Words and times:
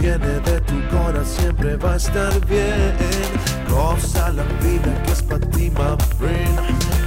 viene 0.00 0.40
de 0.40 0.60
tu 0.62 0.88
corazón 0.88 1.26
siempre 1.26 1.76
va 1.76 1.92
a 1.92 1.96
estar 1.96 2.46
bien. 2.46 2.96
Goza 3.68 4.30
la 4.30 4.44
vida 4.64 5.02
que 5.04 5.12
es 5.12 5.22
para 5.22 5.40
ti, 5.50 5.70
my 5.70 5.96
friend. 6.18 6.58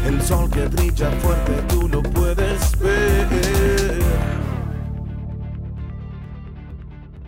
El 0.06 0.22
sol 0.22 0.50
que 0.50 0.68
brilla 0.68 1.10
fuerte 1.22 1.54
tú 1.70 1.88
lo 1.88 2.04
puedes 2.04 2.78
ver. 2.80 4.04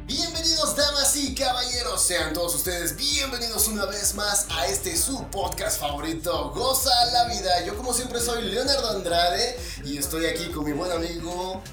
Bienvenidos 0.06 0.76
damas 0.76 1.16
y 1.16 1.34
caballeros, 1.34 2.02
sean 2.02 2.34
todos 2.34 2.56
ustedes 2.56 2.96
bienvenidos 2.96 3.68
una 3.68 3.86
vez 3.86 4.14
más 4.14 4.48
a 4.52 4.68
este 4.68 4.96
su 4.96 5.24
podcast 5.26 5.80
favorito, 5.80 6.52
Goza 6.52 6.94
la 7.12 7.26
vida. 7.26 7.66
Yo 7.66 7.76
como 7.76 7.94
siempre 7.94 8.20
soy 8.20 8.44
Leonardo 8.44 8.92
Andrade 8.92 9.58
y 9.84 9.98
estoy 9.98 10.28
aquí 10.28 10.46
con 10.52 10.66
mi 10.66 10.74
buen 10.74 10.92
amigo 10.92 11.64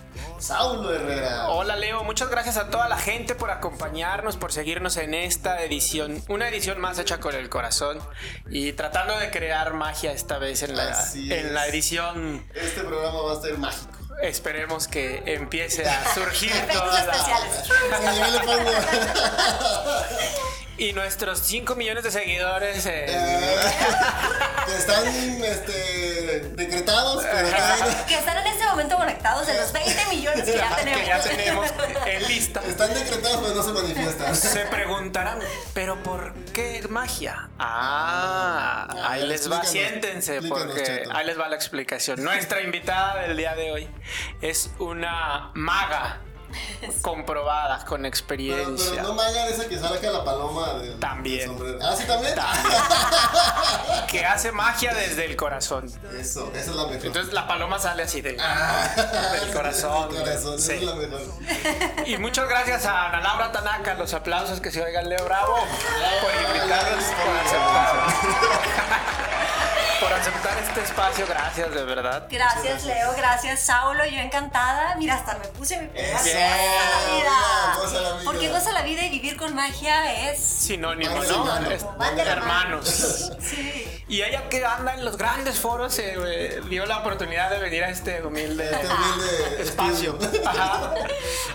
Saulo 0.42 0.92
Herrera. 0.92 1.50
Hola 1.50 1.76
Leo, 1.76 2.02
muchas 2.02 2.28
gracias 2.28 2.56
a 2.56 2.68
toda 2.68 2.88
la 2.88 2.98
gente 2.98 3.36
por 3.36 3.52
acompañarnos, 3.52 4.36
por 4.36 4.52
seguirnos 4.52 4.96
en 4.96 5.14
esta 5.14 5.62
edición, 5.62 6.20
una 6.28 6.48
edición 6.48 6.80
más 6.80 6.98
hecha 6.98 7.20
con 7.20 7.36
el 7.36 7.48
corazón 7.48 8.00
y 8.50 8.72
tratando 8.72 9.16
de 9.18 9.30
crear 9.30 9.72
magia 9.74 10.10
esta 10.12 10.38
vez 10.38 10.64
en 10.64 10.76
la, 10.76 10.98
en 11.14 11.54
la 11.54 11.68
edición. 11.68 12.44
Este 12.54 12.80
programa 12.80 13.20
va 13.22 13.32
a 13.34 13.40
ser 13.40 13.56
mágico. 13.56 13.92
Esperemos 14.20 14.88
que 14.88 15.22
empiece 15.26 15.88
a 15.88 16.04
surgir 16.14 16.52
toda 16.72 17.04
la- 17.04 17.12
Y 20.82 20.92
nuestros 20.94 21.38
5 21.40 21.76
millones 21.76 22.02
de 22.02 22.10
seguidores. 22.10 22.84
eh, 22.86 23.06
Eh, 23.08 23.56
que 24.66 24.76
están 24.76 25.06
este, 25.06 26.40
decretados, 26.56 27.24
pero 27.30 27.48
todavía 27.48 28.06
Que 28.06 28.14
están 28.14 28.38
en 28.38 28.46
este 28.48 28.64
momento 28.66 28.96
conectados 28.96 29.48
en 29.48 29.56
los 29.58 29.72
20 29.72 30.06
millones 30.06 30.44
que 30.44 30.56
ya 30.56 30.68
que 30.76 30.82
tenemos. 30.82 31.06
ya 31.06 31.20
tenemos 31.22 31.66
en 32.06 32.22
lista. 32.28 32.60
están 32.66 32.94
decretados, 32.94 33.38
pero 33.42 33.54
no 33.54 33.62
se 33.62 33.72
manifiestan. 33.72 34.34
Se 34.34 34.60
preguntarán, 34.66 35.38
¿pero 35.72 36.02
por 36.02 36.34
qué 36.52 36.84
magia? 36.88 37.48
Ah, 37.60 38.88
ahí 39.08 39.26
les 39.26 39.50
va, 39.50 39.64
siéntense, 39.64 40.42
porque 40.42 41.04
ahí 41.12 41.26
les 41.26 41.38
va 41.38 41.48
la 41.48 41.56
explicación. 41.56 42.22
Nuestra 42.24 42.60
invitada 42.60 43.22
del 43.22 43.36
día 43.36 43.54
de 43.54 43.70
hoy 43.70 43.88
es 44.40 44.70
una 44.80 45.50
maga 45.54 46.20
comprobada 47.02 47.84
con 47.84 47.98
Pero, 48.02 48.08
experiencia. 48.08 48.90
pero 48.92 49.02
no 49.08 49.14
me 49.14 49.22
hagan 49.22 49.48
esa 49.48 49.68
que 49.68 49.78
saca 49.78 50.10
la 50.10 50.24
paloma 50.24 50.74
del, 50.74 50.98
También. 50.98 51.58
del. 51.58 51.78
Ah, 51.82 51.94
sí, 51.96 52.04
también. 52.04 52.34
Que 54.08 54.26
hace 54.26 54.52
magia 54.52 54.92
desde 54.94 55.24
el 55.24 55.36
corazón. 55.36 55.90
Eso, 56.18 56.50
esa 56.54 56.70
es 56.70 56.76
la 56.76 56.84
mejor. 56.86 57.06
Entonces 57.06 57.32
la 57.32 57.46
paloma 57.48 57.78
sale 57.78 58.02
así 58.02 58.20
del, 58.20 58.36
Ah, 58.40 58.88
del 59.40 59.52
corazón. 59.52 60.12
Del 60.12 60.22
corazón, 60.22 60.58
Sí. 60.58 60.72
es 60.72 60.82
la 60.82 60.94
mejor. 60.94 61.20
Y 62.06 62.16
muchas 62.18 62.48
gracias 62.48 62.84
a 62.84 63.08
Ana 63.08 63.20
Laura 63.20 63.52
Tanaka, 63.52 63.94
los 63.94 64.12
aplausos 64.12 64.60
que 64.60 64.70
se 64.70 64.82
oigan 64.82 65.08
Leo 65.08 65.24
Bravo 65.24 65.56
por 65.56 66.34
invitarnos, 66.34 67.04
por 67.04 67.36
aceptar, 67.38 69.11
por 70.02 70.12
aceptar 70.12 70.58
este 70.58 70.82
espacio, 70.82 71.26
gracias 71.26 71.72
de 71.72 71.84
verdad. 71.84 72.26
Gracias, 72.28 72.84
Leo. 72.84 73.12
Gracias, 73.16 73.60
Saulo. 73.60 74.04
Yo 74.06 74.18
encantada. 74.18 74.96
Mira, 74.96 75.14
hasta 75.14 75.34
me 75.38 75.46
puse 75.48 75.80
mi. 75.80 75.88
Eso, 75.94 76.12
Goza 76.12 76.34
la 76.34 77.14
vida. 77.14 77.74
goza 77.76 78.00
la 78.00 78.12
vida. 78.12 78.24
Porque 78.24 78.48
goza 78.48 78.72
la 78.72 78.82
vida 78.82 79.04
y 79.04 79.10
vivir 79.10 79.36
con 79.36 79.54
magia 79.54 80.30
es. 80.30 80.40
Sinónimo, 80.40 81.14
¿no? 81.14 81.46
hermanos. 82.18 83.32
Sí. 83.42 83.81
Y 84.12 84.20
ella 84.22 84.46
que 84.50 84.62
anda 84.62 84.92
en 84.92 85.06
los 85.06 85.16
grandes 85.16 85.58
foros 85.58 85.94
se 85.94 86.12
eh, 86.18 86.60
dio 86.68 86.84
la 86.84 86.98
oportunidad 86.98 87.50
de 87.50 87.58
venir 87.58 87.82
a 87.82 87.88
este 87.88 88.22
humilde 88.22 88.64
Este 88.70 88.86
humilde 88.86 89.62
espacio. 89.62 90.18
Ajá. 90.46 90.94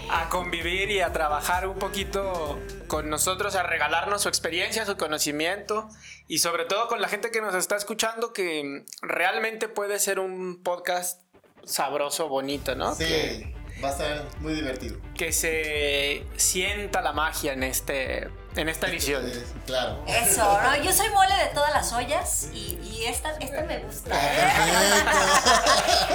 a 0.10 0.30
convivir 0.30 0.90
y 0.90 1.02
a 1.02 1.14
trabajar 1.14 1.68
un 1.68 1.78
poquito 1.78 2.60
con 2.88 3.12
nosotros, 3.12 3.54
a 3.56 3.62
regalarnos 3.62 4.24
su 4.24 4.30
experiencia, 4.30 4.88
su 4.88 4.98
conocimiento 4.98 5.88
y 6.28 6.40
sobre 6.40 6.66
todo 6.66 6.88
con 6.88 7.00
la 7.00 7.10
gente 7.10 7.30
que 7.30 7.42
nos 7.42 7.54
está 7.54 7.76
escuchando 7.76 8.34
que 8.34 8.86
realmente 9.04 9.68
puede 9.70 10.00
ser 10.00 10.20
un 10.20 10.64
podcast 10.64 11.22
sabroso, 11.64 12.28
bonito, 12.28 12.74
¿no? 12.74 12.98
Que, 12.98 13.06
Sí, 13.06 13.54
va 13.84 13.90
a 13.90 13.92
estar 13.92 14.26
muy 14.40 14.54
divertido. 14.54 14.98
que 15.16 15.32
se 15.32 16.24
sienta 16.38 17.02
la 17.04 17.14
magia 17.14 17.54
en 17.54 17.62
este 17.62 18.30
en 18.62 18.70
esta 18.70 18.88
edición. 18.88 19.24
Claro. 19.68 20.02
Eso, 20.08 20.62
¿no? 20.62 20.76
Yo 20.82 20.94
soy 20.94 21.10
mole 21.10 21.36
de 21.36 21.48
todas 21.48 21.74
las 21.74 21.92
ollas 21.92 22.48
y, 22.54 22.80
y 22.90 23.04
esta, 23.06 23.32
esta 23.32 23.64
me 23.64 23.80
gusta. 23.80 24.12
¿eh? 24.16 24.50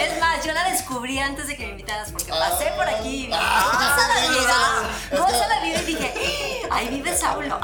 Es 0.01 0.19
más, 0.21 0.43
yo 0.43 0.53
la 0.55 0.71
descubrí 0.71 1.19
antes 1.19 1.49
de 1.49 1.57
que 1.59 1.65
me 1.67 1.73
invitaras 1.73 2.11
porque 2.11 2.31
pasé 2.31 2.73
por 2.75 2.89
aquí 2.89 3.25
y 3.25 3.27
dije, 3.27 3.39
Ah, 3.39 3.73
goza 3.75 4.09
la 4.09 4.31
vida, 4.31 5.23
goza 5.23 5.49
la 5.49 5.61
vida 5.61 5.83
y 5.83 5.85
dije, 5.85 6.15
ahí 6.73 6.89
vive 6.89 7.17
Saulo. 7.17 7.59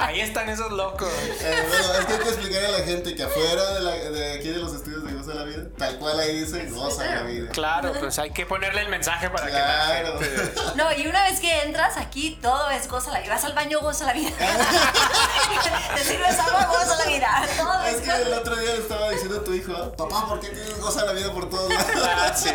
Ahí 0.00 0.20
están 0.20 0.48
esos 0.48 0.70
locos. 0.72 1.08
Eh, 1.40 1.66
bueno, 1.68 1.92
es 1.98 2.06
que 2.06 2.12
hay 2.14 2.18
que 2.20 2.28
explicarle 2.28 2.68
a 2.68 2.78
la 2.78 2.84
gente 2.84 3.14
que 3.14 3.22
afuera 3.24 3.74
de, 3.74 3.80
la, 3.80 3.90
de 3.92 4.32
aquí 4.34 4.48
de 4.48 4.58
los 4.58 4.72
estudios 4.74 5.04
de 5.04 5.12
Goza 5.12 5.34
la 5.34 5.44
Vida, 5.44 5.64
tal 5.76 5.98
cual 5.98 6.18
ahí 6.20 6.40
dice 6.40 6.66
Goza 6.70 7.04
la 7.04 7.22
Vida. 7.22 7.50
Claro, 7.50 7.92
pues 7.98 8.18
hay 8.18 8.30
que 8.30 8.46
ponerle 8.46 8.82
el 8.82 8.88
mensaje 8.88 9.28
para 9.30 9.48
Claro. 9.48 10.18
que 10.18 10.26
la 10.26 10.30
gente... 10.36 10.52
No, 10.76 10.92
y 10.92 11.06
una 11.06 11.22
vez 11.24 11.40
que 11.40 11.62
entras 11.62 11.96
aquí, 11.96 12.38
todo 12.40 12.70
es 12.70 12.88
goza 12.88 13.10
la 13.10 13.20
vida. 13.20 13.34
Vas 13.34 13.44
al 13.44 13.54
baño, 13.54 13.80
goza 13.80 14.06
la 14.06 14.12
vida. 14.12 14.30
Te 15.94 16.04
sirves 16.04 16.38
agua, 16.38 16.66
goza 16.66 16.96
la 16.96 17.04
vida. 17.06 17.42
Todo 17.56 17.82
Es 17.84 17.94
es 17.96 18.00
que 18.02 18.10
el 18.22 18.32
otro 18.32 18.56
día 18.56 18.72
le 18.72 18.78
estaba 18.78 19.10
diciendo 19.10 19.38
a 19.40 19.44
tu 19.44 19.52
hijo, 19.54 19.72
"Ah, 19.76 19.90
papá, 19.96 20.26
¿por 20.28 20.40
qué 20.40 20.48
tienes 20.48 20.78
Goza 20.80 21.04
la 21.04 21.12
Vida 21.12 21.32
por 21.32 21.48
todos 21.50 21.68
lados? 21.70 21.86
Ah, 22.04 22.32
sí. 22.34 22.50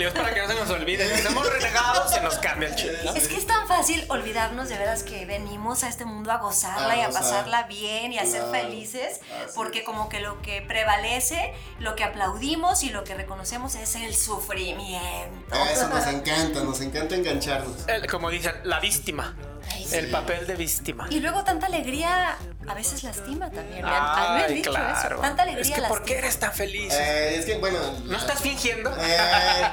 Le 0.00 0.06
digo, 0.06 0.16
es 0.16 0.22
para 0.22 0.34
que 0.34 0.40
no 0.40 0.48
se 0.48 0.54
nos 0.54 0.70
olvide. 0.70 1.14
Si 1.16 1.22
somos 1.22 1.46
renegados, 1.52 2.10
se 2.10 2.20
nos 2.22 2.36
cambia 2.38 2.68
el 2.68 2.74
chip. 2.74 2.90
¿no? 3.04 3.12
Es 3.14 3.28
que 3.28 3.36
es 3.36 3.46
tan 3.46 3.68
fácil 3.68 4.02
olvidarnos 4.08 4.70
de 4.70 4.78
veras 4.78 5.02
que 5.02 5.26
venimos 5.26 5.84
a 5.84 5.88
este 5.88 6.06
mundo 6.06 6.32
a 6.32 6.38
gozarla 6.38 6.96
y 6.96 7.02
a 7.02 7.10
pasarla 7.10 7.64
bien 7.64 8.12
y 8.14 8.18
a 8.18 8.24
ser 8.24 8.42
felices, 8.50 9.20
Así 9.44 9.52
porque 9.54 9.84
como 9.84 10.08
que 10.08 10.20
lo 10.20 10.40
que 10.40 10.62
prevalece, 10.62 11.52
lo 11.80 11.96
que 11.96 12.04
aplaudimos 12.04 12.82
y 12.82 12.88
lo 12.88 13.04
que 13.04 13.14
reconocemos 13.14 13.74
es 13.74 13.94
el 13.96 14.14
sufrimiento. 14.14 15.54
Eso 15.70 15.88
nos 15.88 16.06
encanta, 16.06 16.62
nos 16.64 16.80
encanta 16.80 17.14
engancharnos. 17.14 17.86
El- 17.86 18.10
como 18.10 18.30
dicen, 18.30 18.54
la 18.64 18.80
víctima. 18.80 19.36
Ay, 19.72 19.84
sí. 19.86 19.96
El 19.96 20.10
papel 20.10 20.46
de 20.46 20.54
víctima. 20.56 21.06
Y 21.10 21.20
luego 21.20 21.44
tanta 21.44 21.66
alegría 21.66 22.36
a 22.66 22.74
veces 22.74 23.02
lastima 23.02 23.50
también. 23.50 23.84
Me 23.84 23.90
han, 23.90 24.02
a 24.02 24.28
mí 24.30 24.38
me 24.38 24.44
han 24.44 24.54
dicho 24.54 24.70
claro. 24.70 25.14
eso. 25.14 25.20
Tanta 25.20 25.42
alegría 25.42 25.62
Es 25.62 25.80
que 25.82 25.88
¿por 25.88 26.02
qué 26.04 26.18
eres 26.18 26.38
tan 26.38 26.52
feliz? 26.52 26.92
Eh, 26.92 27.36
es 27.38 27.46
que, 27.46 27.58
bueno. 27.58 27.78
¿No 28.04 28.16
estás 28.16 28.40
fingiendo? 28.40 28.90
Eh, 28.98 29.18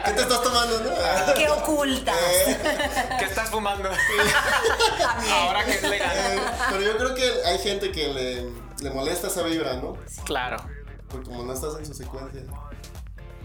¿Qué 0.05 0.11
te 0.11 0.21
estás 0.21 0.41
tomando, 0.41 0.79
no? 0.79 1.33
¿Qué 1.35 1.49
ocultas? 1.49 2.15
Eh, 2.15 2.57
¿Qué 3.19 3.25
estás 3.25 3.49
fumando? 3.49 3.89
Ahora 5.31 5.65
que 5.65 5.71
es 5.71 5.83
eh, 5.83 5.89
legal. 5.89 6.41
pero 6.69 6.81
yo 6.81 6.97
creo 6.97 7.15
que 7.15 7.31
hay 7.45 7.59
gente 7.59 7.91
que 7.91 8.07
le, 8.07 8.49
le 8.83 8.89
molesta 8.93 9.27
esa 9.27 9.43
vibra, 9.43 9.75
¿no? 9.75 9.97
Claro. 10.25 10.57
Porque 11.09 11.27
como 11.29 11.43
no 11.43 11.53
estás 11.53 11.77
en 11.77 11.85
su 11.85 11.93
secuencia. 11.93 12.41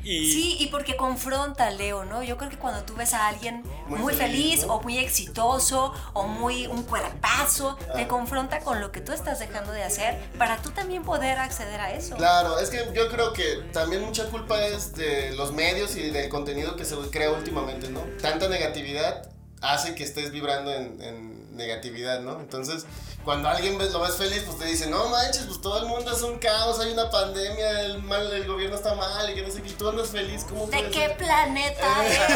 Y 0.04 0.32
Sí, 0.32 0.56
y 0.58 0.66
porque 0.66 0.96
confronta, 0.96 1.70
Leo, 1.70 2.04
¿no? 2.04 2.22
Yo 2.22 2.36
creo 2.36 2.50
que 2.50 2.58
cuando 2.58 2.82
tú 2.84 2.94
ves 2.94 3.14
a 3.14 3.28
alguien 3.28 3.62
Muy 3.86 4.00
muy, 4.00 4.14
feliz, 4.14 4.42
feliz, 4.42 4.66
¿no? 4.66 4.74
o 4.74 4.82
muy 4.82 4.98
exitoso 4.98 5.94
o 6.12 6.26
muy 6.26 6.66
un 6.66 6.82
cuerpazo, 6.82 7.76
te 7.94 8.08
confronta 8.08 8.60
con 8.60 8.80
lo 8.80 8.90
que 8.90 9.00
tú 9.00 9.12
estás 9.12 9.38
dejando 9.38 9.72
de 9.72 9.84
hacer 9.84 10.18
para 10.38 10.56
tú 10.58 10.70
también 10.70 11.02
poder 11.02 11.38
acceder 11.38 11.80
a 11.80 11.92
eso. 11.92 12.16
Claro, 12.16 12.58
es 12.58 12.70
que 12.70 12.78
yo 12.94 13.08
creo 13.10 13.32
que 13.32 13.62
también 13.72 14.02
mucha 14.02 14.26
culpa 14.26 14.60
es 14.64 14.94
de 14.94 15.32
los 15.32 15.52
medios 15.52 15.96
y 15.96 16.10
del 16.10 16.28
contenido 16.28 16.76
que 16.76 16.84
se 16.84 16.96
crea 17.10 17.30
últimamente, 17.30 17.88
¿no? 17.88 18.00
Tanta 18.20 18.48
negatividad 18.48 19.28
hace 19.60 19.94
que 19.94 20.02
estés 20.02 20.32
vibrando 20.32 20.72
en, 20.72 21.00
en 21.00 21.31
negatividad, 21.52 22.20
¿no? 22.20 22.40
Entonces, 22.40 22.84
cuando 23.24 23.48
alguien 23.48 23.78
ves- 23.78 23.92
lo 23.92 24.00
ves 24.00 24.16
feliz, 24.16 24.42
pues 24.46 24.58
te 24.58 24.64
dice, 24.66 24.86
no 24.88 25.08
manches, 25.08 25.42
pues 25.44 25.60
todo 25.60 25.78
el 25.78 25.86
mundo 25.86 26.10
es 26.12 26.22
un 26.22 26.38
caos, 26.38 26.80
hay 26.80 26.92
una 26.92 27.10
pandemia, 27.10 27.82
el, 27.82 28.02
mal, 28.02 28.32
el 28.32 28.46
gobierno 28.46 28.74
está 28.76 28.94
mal 28.94 29.30
y 29.30 29.34
que 29.34 29.42
no 29.42 29.50
sé 29.52 29.62
qué, 29.62 29.68
y 29.68 29.72
tú 29.72 29.88
andas 29.88 30.08
feliz, 30.08 30.44
¿cómo 30.48 30.66
¿De 30.66 30.88
qué 30.90 31.06
ser? 31.08 31.16
planeta 31.16 32.04
eres? 32.04 32.18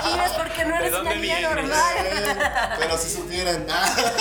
¿Dónde 0.00 0.10
vives? 0.16 0.30
Porque 0.38 0.64
no 0.64 0.76
¿De 0.78 0.86
eres 0.86 1.00
una 1.00 1.14
niña 1.14 1.40
normal. 1.40 1.94
Pero 2.78 2.98
si 2.98 3.10
supieran 3.10 3.66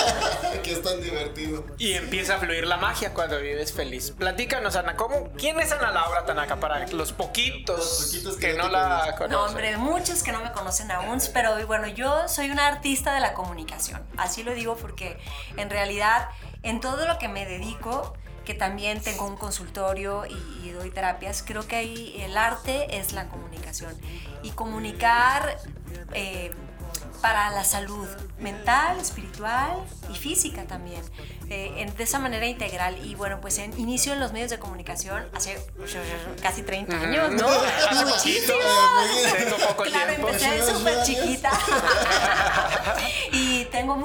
que 0.64 0.72
es 0.74 0.82
tan 0.82 1.02
divertido. 1.02 1.66
Y 1.78 1.94
empieza 1.94 2.36
a 2.36 2.40
fluir 2.40 2.66
la 2.68 2.78
magia 2.78 3.14
cuando 3.14 3.38
vives 3.40 3.72
feliz. 3.74 4.12
Platícanos, 4.18 4.76
Ana, 4.76 4.96
¿cómo, 4.96 5.30
¿quién 5.38 5.60
es 5.60 5.72
Ana 5.72 5.92
Laura 5.92 6.26
Tanaka 6.26 6.58
para 6.58 6.88
los 6.88 7.12
poquitos, 7.14 7.78
Los 7.78 8.06
poquitos 8.08 8.36
que 8.38 8.52
que, 8.52 8.54
no 8.58 8.70
la 8.70 8.90
conocen? 8.90 9.16
conocen? 9.18 9.32
No, 9.32 9.44
hombre, 9.46 9.78
muchos 9.78 10.24
que 10.24 10.32
no 10.32 10.40
me 10.42 10.52
conocen 10.52 10.92
aún, 10.92 11.22
pero 11.34 11.66
bueno, 11.68 11.88
yo 11.88 12.28
soy 12.28 12.50
una 12.52 12.68
artista 12.68 13.14
de 13.14 13.20
la 13.22 13.34
comunicación. 13.34 13.83
Así 14.18 14.44
lo 14.44 14.54
digo 14.54 14.76
porque 14.78 15.18
en 15.58 15.70
realidad 15.70 16.30
en 16.64 16.80
todo 16.80 17.06
lo 17.08 17.18
que 17.20 17.28
me 17.28 17.46
dedico, 17.46 18.14
que 18.46 18.54
también 18.54 19.02
tengo 19.02 19.26
un 19.26 19.38
consultorio 19.38 20.26
y, 20.26 20.68
y 20.68 20.72
doy 20.72 20.90
terapias, 20.92 21.44
creo 21.46 21.66
que 21.68 21.78
ahí 21.78 22.16
el 22.22 22.38
arte 22.38 22.98
es 22.98 23.14
la 23.14 23.28
comunicación. 23.30 23.96
Y 24.44 24.52
comunicar 24.52 25.58
eh, 26.14 26.52
para 27.22 27.50
la 27.52 27.64
salud 27.64 28.06
mental, 28.40 29.00
espiritual 29.00 29.72
y 30.12 30.16
física 30.16 30.66
también, 30.66 31.02
eh, 31.50 31.72
en- 31.78 31.96
de 31.96 32.04
esa 32.04 32.20
manera 32.20 32.46
integral. 32.46 32.98
Y 33.06 33.16
bueno, 33.16 33.40
pues 33.40 33.60
en, 33.60 33.80
inicio 33.80 34.12
en 34.12 34.20
los 34.20 34.34
medios 34.34 34.50
de 34.50 34.60
comunicación 34.60 35.26
hace 35.34 35.58
casi 36.42 36.64
30 36.64 36.98
años, 37.00 37.32
¿no? 37.32 37.48
Muchísimo. 38.06 38.58
Tengo 39.38 39.56
poco 39.70 39.84
Claro, 39.84 40.10
tiempo. 40.10 40.28
empecé 40.28 40.66
súper 40.70 41.04
chiquita. 41.04 41.50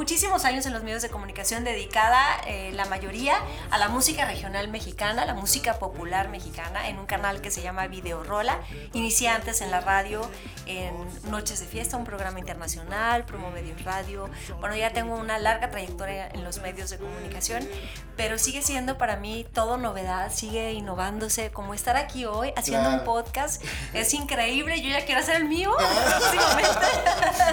muchísimos 0.02 0.44
años 0.44 0.64
en 0.64 0.72
los 0.72 0.84
medios 0.84 1.02
de 1.02 1.08
comunicación 1.10 1.64
dedicada, 1.64 2.22
eh, 2.46 2.70
la 2.72 2.84
mayoría, 2.84 3.34
a 3.72 3.78
la 3.78 3.88
música 3.88 4.24
regional 4.26 4.68
mexicana, 4.68 5.24
la 5.24 5.34
música 5.34 5.80
popular 5.80 6.28
mexicana, 6.28 6.88
en 6.88 7.00
un 7.00 7.06
canal 7.06 7.40
que 7.40 7.50
se 7.50 7.62
llama 7.62 7.88
Video 7.88 8.22
Rola. 8.22 8.60
Inicié 8.92 9.28
antes 9.28 9.60
en 9.60 9.72
la 9.72 9.80
radio, 9.80 10.20
en 10.66 10.94
Noches 11.32 11.58
de 11.58 11.66
Fiesta, 11.66 11.96
un 11.96 12.04
programa 12.04 12.38
internacional, 12.38 13.24
Promo 13.24 13.50
Medios 13.50 13.82
Radio. 13.82 14.30
Bueno, 14.60 14.76
ya 14.76 14.92
tengo 14.92 15.16
una 15.16 15.36
larga 15.40 15.68
trayectoria 15.70 16.28
en 16.28 16.44
los 16.44 16.58
medios 16.60 16.90
de 16.90 16.98
comunicación, 16.98 17.68
pero 18.16 18.38
sigue 18.38 18.62
siendo 18.62 18.98
para 18.98 19.16
mí 19.16 19.46
todo 19.52 19.78
novedad, 19.78 20.30
sigue 20.32 20.74
innovándose, 20.74 21.50
como 21.50 21.74
estar 21.74 21.96
aquí 21.96 22.24
hoy 22.24 22.52
haciendo 22.56 22.88
un 22.88 22.94
Claro. 22.98 23.04
podcast. 23.04 23.64
Es 23.94 24.14
increíble, 24.14 24.80
yo 24.80 24.90
ya 24.90 25.04
quiero 25.04 25.20
hacer 25.22 25.34
el 25.36 25.46
mío 25.46 25.72
próximamente. 25.76 26.86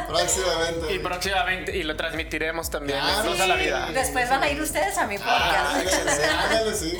Próximamente. 0.07 0.93
Y 0.93 0.99
próximamente, 0.99 1.75
y 1.77 1.81
lo 1.83 1.95
también. 2.71 2.99
Ah, 3.01 3.21
Nos 3.23 3.33
sí. 3.33 3.39
da 3.39 3.47
la 3.47 3.55
vida. 3.55 3.89
Después 3.93 4.29
van 4.29 4.43
a 4.43 4.49
ir 4.49 4.61
ustedes 4.61 4.97
a 4.97 5.07
mi 5.07 5.15
Ah, 5.15 5.75
podcast. 5.83 5.97
ándale, 6.05 6.25
ándale, 6.25 6.75
sí. 6.75 6.97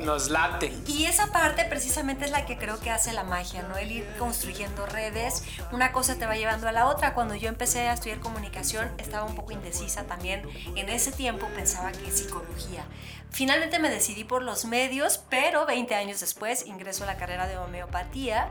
Nos 0.04 0.28
late. 0.30 0.72
Y 0.86 1.06
esa 1.06 1.26
parte 1.32 1.64
precisamente 1.64 2.24
es 2.24 2.30
la 2.30 2.46
que 2.46 2.56
creo 2.58 2.78
que 2.80 2.90
hace 2.90 3.12
la 3.12 3.24
magia, 3.24 3.62
¿no? 3.62 3.76
El 3.76 3.90
ir 3.92 4.06
construyendo 4.18 4.86
redes, 4.86 5.42
una 5.72 5.92
cosa 5.92 6.16
te 6.16 6.26
va 6.26 6.36
llevando 6.36 6.68
a 6.68 6.72
la 6.72 6.86
otra. 6.86 7.14
Cuando 7.14 7.34
yo 7.34 7.48
empecé 7.48 7.88
a 7.88 7.94
estudiar 7.94 8.20
comunicación 8.20 8.90
estaba 8.98 9.24
un 9.24 9.34
poco 9.34 9.52
indecisa 9.52 10.04
también. 10.04 10.42
En 10.76 10.88
ese 10.88 11.12
tiempo 11.12 11.46
pensaba 11.54 11.92
que 11.92 12.10
psicología. 12.10 12.84
Finalmente 13.32 13.78
me 13.78 13.90
decidí 13.90 14.24
por 14.24 14.42
los 14.42 14.64
medios, 14.64 15.20
pero 15.30 15.64
20 15.64 15.94
años 15.94 16.18
después 16.20 16.66
ingreso 16.66 17.04
a 17.04 17.06
la 17.06 17.16
carrera 17.16 17.46
de 17.46 17.58
homeopatía 17.58 18.50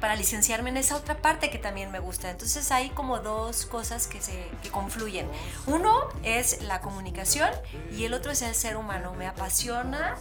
para 0.00 0.16
licenciarme 0.16 0.70
en 0.70 0.76
esa 0.76 0.96
otra 0.96 1.16
parte 1.18 1.50
que 1.50 1.58
también 1.58 1.90
me 1.90 1.98
gusta. 1.98 2.30
Entonces 2.30 2.70
hay 2.70 2.90
como 2.90 3.18
dos 3.20 3.66
cosas 3.66 4.06
que 4.06 4.20
se 4.20 4.48
que 4.62 4.70
confluyen. 4.70 5.28
Uno 5.66 6.08
es 6.22 6.62
la 6.62 6.80
comunicación 6.80 7.50
y 7.96 8.04
el 8.04 8.14
otro 8.14 8.32
es 8.32 8.42
el 8.42 8.54
ser 8.54 8.76
humano. 8.76 9.14
Me 9.14 9.26
apasiona 9.26 10.16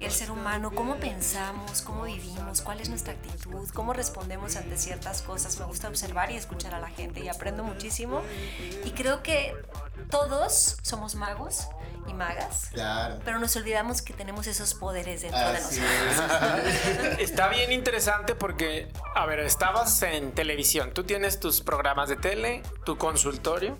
el 0.00 0.10
ser 0.10 0.30
humano, 0.30 0.70
cómo 0.74 0.96
pensamos, 0.96 1.82
cómo 1.82 2.04
vivimos, 2.04 2.60
cuál 2.62 2.80
es 2.80 2.88
nuestra 2.88 3.12
actitud, 3.14 3.68
cómo 3.74 3.92
respondemos 3.92 4.56
ante 4.56 4.76
ciertas 4.76 5.22
cosas. 5.22 5.58
Me 5.58 5.66
gusta 5.66 5.88
observar 5.88 6.30
y 6.30 6.36
escuchar 6.36 6.74
a 6.74 6.80
la 6.80 6.88
gente 6.88 7.20
y 7.20 7.28
aprendo 7.28 7.64
muchísimo. 7.64 8.22
Y 8.84 8.90
creo 8.90 9.22
que 9.22 9.54
todos 10.10 10.76
somos 10.82 11.14
magos 11.14 11.66
y 12.08 12.12
magas, 12.14 12.68
Claro. 12.72 13.18
pero 13.24 13.40
nos 13.40 13.56
olvidamos 13.56 14.00
que 14.02 14.12
tenemos 14.12 14.46
esos 14.46 14.74
poderes 14.74 15.22
dentro 15.22 15.40
de 15.40 15.52
nosotros. 15.54 15.80
es. 17.18 17.18
Está 17.30 17.48
bien 17.48 17.72
interesante 17.72 18.34
porque, 18.36 18.88
a 19.14 19.26
ver, 19.26 19.40
estabas 19.40 20.00
en 20.02 20.32
televisión. 20.32 20.92
Tú 20.94 21.02
tienes 21.04 21.40
tus 21.40 21.60
programas 21.62 22.08
de 22.08 22.16
tele, 22.16 22.62
tu 22.84 22.96
consultorio. 22.96 23.76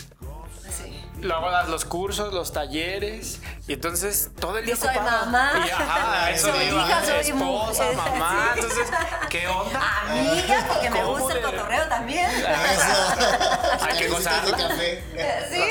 Sí. 0.68 1.00
Luego 1.20 1.50
das 1.50 1.68
los 1.68 1.84
cursos, 1.84 2.34
los 2.34 2.52
talleres. 2.52 3.40
Y 3.68 3.74
entonces 3.74 4.30
todo 4.40 4.58
el 4.58 4.66
día 4.66 4.74
Y 4.74 4.76
soy 4.76 4.88
ocupado. 4.96 5.26
mamá. 5.26 5.64
Y, 5.66 5.70
ajá, 5.70 6.30
eso 6.32 6.48
Soy 6.52 6.64
iba. 6.66 6.82
hija, 6.88 7.04
soy 7.04 7.14
Esposa, 7.20 7.84
mujer. 7.84 7.96
mamá. 7.96 8.50
Sí. 8.54 8.60
Entonces, 8.60 8.86
¿qué 9.30 9.46
onda? 9.48 9.80
Amiga, 10.10 10.64
porque 10.68 10.90
me 10.90 11.00
¿Cómo 11.02 11.18
gusta 11.18 11.34
el 11.34 11.42
cotorreo 11.42 11.88
también. 11.88 12.28
Eso. 12.28 12.48
Hay 13.88 13.96
que 13.98 14.08
gozarla. 14.08 14.56
café. 14.56 15.04
Sí. 15.50 15.62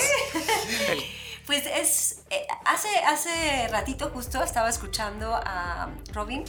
Pues 1.66 1.78
es. 1.82 2.24
eh, 2.30 2.46
hace, 2.66 2.90
hace 3.08 3.68
ratito 3.70 4.10
justo 4.14 4.44
estaba 4.44 4.70
escuchando 4.70 5.34
a 5.36 5.90
Robin 6.14 6.44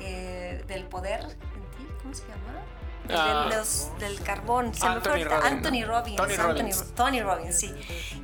eh, 0.00 0.64
del 0.66 0.84
Poder 0.84 1.20
en 1.20 1.28
ti. 1.30 1.86
¿Cómo 2.02 2.12
se 2.14 2.22
llama? 2.22 2.42
Ah. 3.08 3.46
de 3.48 3.56
los- 3.56 3.96
del 4.00 4.20
carbón. 4.20 4.74
Se 4.74 4.84
me 4.84 4.94
Anthony 4.96 5.10
ahorita. 5.10 5.28
Robbins, 5.28 5.44
Anthony. 5.52 5.84
Robbins. 5.86 6.16
Tony 6.16 6.32
Anthony- 6.34 6.42
Robbins. 6.58 6.94
Tony 6.96 7.20
Robbins, 7.20 7.56
sí. 7.60 7.72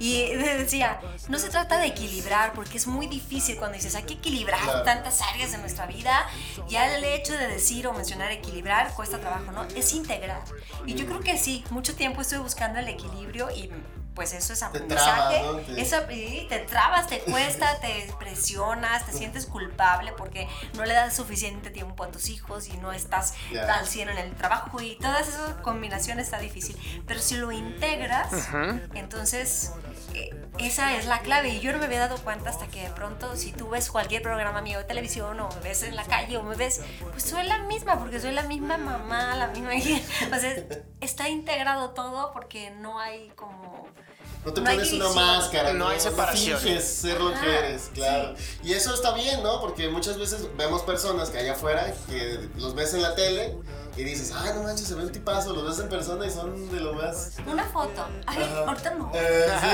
Y 0.01 0.35
decía, 0.35 1.01
no 1.29 1.39
se 1.39 1.51
trata 1.51 1.79
de 1.79 1.87
equilibrar, 1.87 2.53
porque 2.53 2.79
es 2.79 2.89
muy 2.89 3.07
difícil 3.07 3.57
cuando 3.59 3.77
dices, 3.77 3.95
hay 3.95 4.03
que 4.03 4.15
equilibrar 4.15 4.59
Claro. 4.61 4.83
tantas 4.83 5.21
áreas 5.23 5.53
de 5.53 5.59
nuestra 5.59 5.87
vida. 5.87 6.27
Ya 6.69 6.93
el 6.97 7.05
hecho 7.05 7.33
de 7.33 7.47
decir 7.47 7.87
o 7.87 7.93
mencionar 7.93 8.33
equilibrar 8.33 8.93
cuesta 8.95 9.21
trabajo, 9.21 9.53
¿no? 9.53 9.63
Es 9.77 9.93
integrar. 9.93 10.43
Y 10.85 10.95
yo 10.95 11.07
creo 11.07 11.21
que 11.21 11.39
sí, 11.39 11.63
mucho 11.71 11.95
tiempo 11.95 12.21
estuve 12.23 12.41
buscando 12.41 12.81
el 12.81 12.89
equilibrio 12.89 13.51
y 13.53 13.71
pues 14.15 14.33
eso 14.35 14.53
es 14.53 14.59
Te 14.59 14.65
aprendizaje. 14.67 15.39
trabas, 15.41 15.43
¿no? 15.69 15.75
Te- 15.75 15.81
Es 15.81 15.93
ap- 15.93 16.11
y 16.11 16.47
te 16.49 16.59
trabas, 16.61 17.07
te 17.07 17.21
cuesta, 17.21 17.79
te 17.81 18.13
presionas, 18.19 19.07
te 19.07 19.13
sientes 19.13 19.47
culpable 19.47 20.13
porque 20.17 20.49
no 20.75 20.85
le 20.85 20.93
das 20.95 21.15
suficiente 21.17 21.71
tiempo 21.71 22.05
a 22.05 22.09
tus 22.11 22.29
hijos 22.29 22.69
y 22.69 22.77
no 22.77 22.93
estás 22.93 23.35
Ya. 23.53 23.73
al 23.75 23.87
100 23.87 24.11
en 24.11 24.19
el 24.19 24.35
trabajo 24.35 24.81
y 24.81 24.97
todas 24.97 25.29
esas 25.29 25.55
combinaciones 25.63 26.27
está 26.27 26.39
difícil. 26.39 26.77
Pero 27.07 27.21
si 27.21 27.37
lo 27.37 27.53
integras, 27.53 28.29
entonces 28.95 29.73
esa 30.59 30.97
es 30.97 31.07
la 31.07 31.21
clave. 31.21 31.51
Y 31.51 31.61
yo 31.61 31.73
no 31.73 31.79
me 31.79 31.87
había 31.87 32.01
dado 32.01 32.17
cuenta 32.19 32.51
hasta 32.51 32.67
que 32.69 32.83
de 32.83 32.91
pronto, 32.91 33.37
si 33.37 33.53
tú 33.53 33.71
ves 33.71 33.91
cualquier 33.91 34.23
programa 34.23 34.61
mío 34.63 34.79
de 34.79 34.85
televisión 34.85 35.39
o 35.41 35.49
me 35.49 35.61
ves 35.61 35.83
en 35.83 35.97
la 35.97 36.05
calle 36.05 36.37
o 36.37 36.43
me 36.43 36.57
ves, 36.57 36.81
pues 37.11 37.23
soy 37.25 37.45
la 37.45 37.59
misma, 37.59 37.99
porque 37.99 38.21
soy 38.21 38.33
la 38.33 38.43
misma 38.43 38.77
mamá, 38.77 39.35
la 39.37 39.49
misma 39.49 39.75
hija. 39.77 40.01
O 40.35 40.39
sea, 40.41 40.55
está 41.01 41.29
integrado 41.29 41.91
todo 41.91 42.33
porque 42.33 42.71
no 42.71 42.99
hay 42.99 43.31
como. 43.37 43.87
No 44.45 44.53
te 44.53 44.61
No 44.61 44.71
pones 44.71 44.93
una 44.93 45.09
máscara, 45.11 45.73
No 45.73 45.87
hay 45.89 46.01
separación. 46.01 46.59
finges 46.59 46.85
ser 46.85 47.21
lo 47.21 47.31
que 47.31 47.37
Ajá, 47.37 47.59
eres, 47.61 47.91
claro. 47.95 48.35
Y 48.65 48.73
eso 48.73 48.93
está 48.93 49.15
bien, 49.15 49.41
¿no? 49.43 49.61
Porque 49.61 49.89
muchas 49.89 50.19
veces 50.19 50.49
vemos 50.57 50.83
personas 50.83 51.31
que 51.31 51.39
allá 51.39 51.53
afuera 51.53 51.95
que 52.09 52.49
los 52.57 52.75
ves 52.75 52.93
en 52.95 53.03
la 53.03 53.15
tele 53.15 53.57
y 53.97 54.05
dices, 54.05 54.33
ay, 54.35 54.51
no 54.55 54.63
manches, 54.63 54.89
se 54.89 54.95
ve 54.95 55.03
un 55.03 55.13
tipazo, 55.13 55.53
los 55.53 55.65
ves 55.69 55.79
en 55.81 55.89
persona 55.91 56.25
y 56.27 56.31
son 56.31 56.71
de 56.71 56.81
lo 56.81 56.95
más. 56.95 57.33
Una 57.47 57.65
foto. 57.65 58.07
Ay, 58.27 58.39
ahorita 58.67 58.91
no. 58.95 59.11
Eh, 59.15 59.47
sí. 59.61 59.69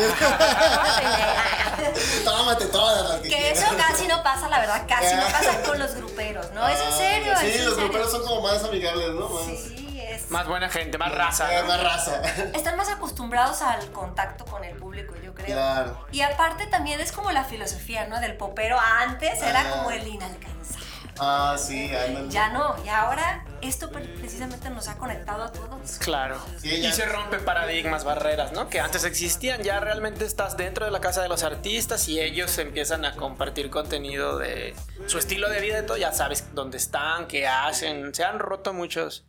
Tómate 2.24 2.66
todas 2.66 3.08
las 3.10 3.20
que, 3.20 3.28
Que 3.28 3.50
eso 3.52 3.66
casi 3.76 4.06
no 4.08 4.22
pasa, 4.22 4.48
la 4.48 4.58
verdad, 4.60 4.84
casi 4.88 5.14
no 5.14 5.22
pasa 5.22 5.62
con 5.66 5.78
los 5.78 5.94
gruperos, 5.94 6.50
¿no? 6.52 6.66
Es 6.68 6.80
en 6.80 6.88
Ah, 6.88 6.96
serio, 6.96 7.32
Sí, 7.40 7.46
es 7.46 7.64
los 7.64 7.74
serio. 7.74 7.88
gruperos 7.88 8.10
son 8.10 8.22
como 8.24 8.40
más 8.42 8.62
amigables, 8.64 9.10
¿no? 9.14 9.28
Más, 9.28 9.44
Sí, 9.44 10.00
es. 10.00 10.30
Más 10.30 10.46
buena 10.46 10.68
gente, 10.68 10.98
más 10.98 11.12
raza. 11.14 11.56
eh, 11.56 11.62
más 11.64 11.82
raza. 11.82 12.20
Están 12.54 12.76
más 12.76 12.88
acostumbrados 12.88 13.62
al 13.62 13.90
contacto 13.92 14.44
con 14.46 14.64
el 14.64 14.76
público, 14.76 15.14
yo 15.22 15.32
creo. 15.34 15.46
Claro. 15.46 16.06
Y 16.12 16.22
aparte 16.22 16.66
también 16.66 17.00
es 17.00 17.12
como 17.12 17.30
la 17.30 17.44
filosofía, 17.44 18.06
¿no? 18.06 18.18
Del 18.20 18.36
popero 18.36 18.78
antes 18.80 19.40
era 19.42 19.70
como 19.70 19.90
el 19.90 20.06
inalcanzable. 20.06 20.77
Ah, 21.20 21.56
sí, 21.58 21.90
ándale. 21.94 22.28
Ya 22.30 22.50
no, 22.50 22.76
y 22.84 22.88
ahora 22.88 23.44
esto 23.60 23.90
pre- 23.90 24.04
precisamente 24.04 24.70
nos 24.70 24.86
ha 24.88 24.96
conectado 24.98 25.42
a 25.44 25.52
todos. 25.52 25.98
Claro. 25.98 26.38
Sí, 26.60 26.68
y 26.74 26.92
se 26.92 27.06
rompen 27.06 27.44
paradigmas, 27.44 28.04
barreras, 28.04 28.52
¿no? 28.52 28.68
Que 28.68 28.78
antes 28.80 29.04
existían. 29.04 29.62
Ya 29.62 29.80
realmente 29.80 30.24
estás 30.24 30.56
dentro 30.56 30.84
de 30.84 30.90
la 30.92 31.00
casa 31.00 31.22
de 31.22 31.28
los 31.28 31.42
artistas 31.42 32.08
y 32.08 32.20
ellos 32.20 32.56
empiezan 32.58 33.04
a 33.04 33.14
compartir 33.16 33.70
contenido 33.70 34.38
de 34.38 34.74
su 35.06 35.18
estilo 35.18 35.48
de 35.50 35.60
vida 35.60 35.80
y 35.80 35.86
todo. 35.86 35.96
Ya 35.96 36.12
sabes 36.12 36.54
dónde 36.54 36.76
están, 36.76 37.26
qué 37.26 37.48
hacen. 37.48 38.14
Se 38.14 38.24
han 38.24 38.38
roto 38.38 38.72
muchos 38.72 39.24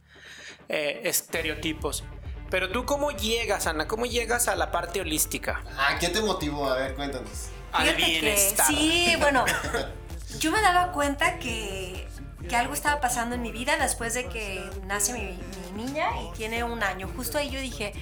eh, 0.68 1.02
estereotipos. 1.06 2.04
Pero 2.52 2.70
tú, 2.72 2.86
¿cómo 2.86 3.12
llegas, 3.12 3.68
Ana? 3.68 3.88
¿Cómo 3.88 4.06
llegas 4.06 4.48
a 4.48 4.56
la 4.56 4.72
parte 4.72 5.02
holística? 5.02 5.62
Ah, 5.78 5.98
¿qué 6.00 6.10
te 6.10 6.22
motivó? 6.22 6.70
A 6.70 6.76
ver, 6.78 6.96
cuéntanos. 6.96 7.50
Al 7.72 7.86
que 7.90 7.94
bienestar. 7.94 8.66
sí, 8.66 9.16
bueno, 9.20 9.46
yo 10.40 10.52
me 10.52 10.62
daba 10.62 10.92
cuenta 10.92 11.38
que, 11.40 12.08
que 12.48 12.56
algo 12.56 12.74
estaba 12.74 13.02
pasando 13.02 13.36
en 13.36 13.42
mi 13.42 13.52
vida 13.52 13.78
después 13.78 14.14
de 14.14 14.26
que 14.26 14.70
nace 14.86 15.14
mi, 15.14 15.38
mi 15.74 15.84
niña 15.84 16.10
y 16.22 16.36
tiene 16.38 16.64
un 16.64 16.82
año. 16.82 17.10
Justo 17.16 17.38
ahí 17.38 17.50
yo 17.50 17.60
dije, 17.60 17.94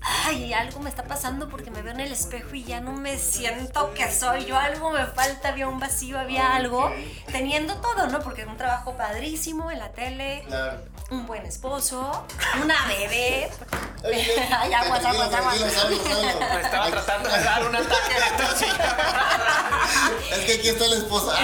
ay, 0.00 0.52
algo 0.52 0.80
me 0.80 0.90
está 0.90 1.04
pasando 1.04 1.48
porque 1.48 1.70
me 1.70 1.82
veo 1.82 1.92
en 1.94 2.00
el 2.00 2.12
espejo 2.12 2.54
y 2.54 2.64
ya 2.64 2.80
no 2.80 2.92
me 2.92 3.18
siento 3.18 3.92
que 3.94 4.10
soy 4.10 4.44
yo, 4.44 4.58
algo 4.58 4.90
me 4.90 5.06
falta, 5.06 5.48
había 5.48 5.68
un 5.68 5.80
vacío, 5.80 6.18
había 6.18 6.54
algo, 6.54 6.92
teniendo 7.32 7.76
todo, 7.76 8.06
¿no? 8.08 8.20
Porque 8.20 8.44
un 8.44 8.56
trabajo 8.56 8.96
padrísimo 8.96 9.70
en 9.70 9.78
la 9.78 9.92
tele, 9.92 10.44
Claro. 10.46 10.80
Un 11.10 11.26
buen 11.26 11.44
esposo, 11.46 12.26
una 12.62 12.86
bebé. 12.86 13.50
Ay, 14.04 14.72
aguas, 14.74 15.04
aguas, 15.04 15.34
aguas. 15.34 15.60
Me 15.60 16.60
estaba 16.60 16.90
tratando 16.90 17.28
de 17.30 17.42
dar 17.42 17.64
un 17.64 17.76
ataque 17.76 18.14
de 18.14 18.30
tos. 18.36 18.62
Es 20.32 20.44
que 20.44 20.52
aquí 20.54 20.68
está 20.68 20.86
la 20.86 20.96
esposa. 20.96 21.34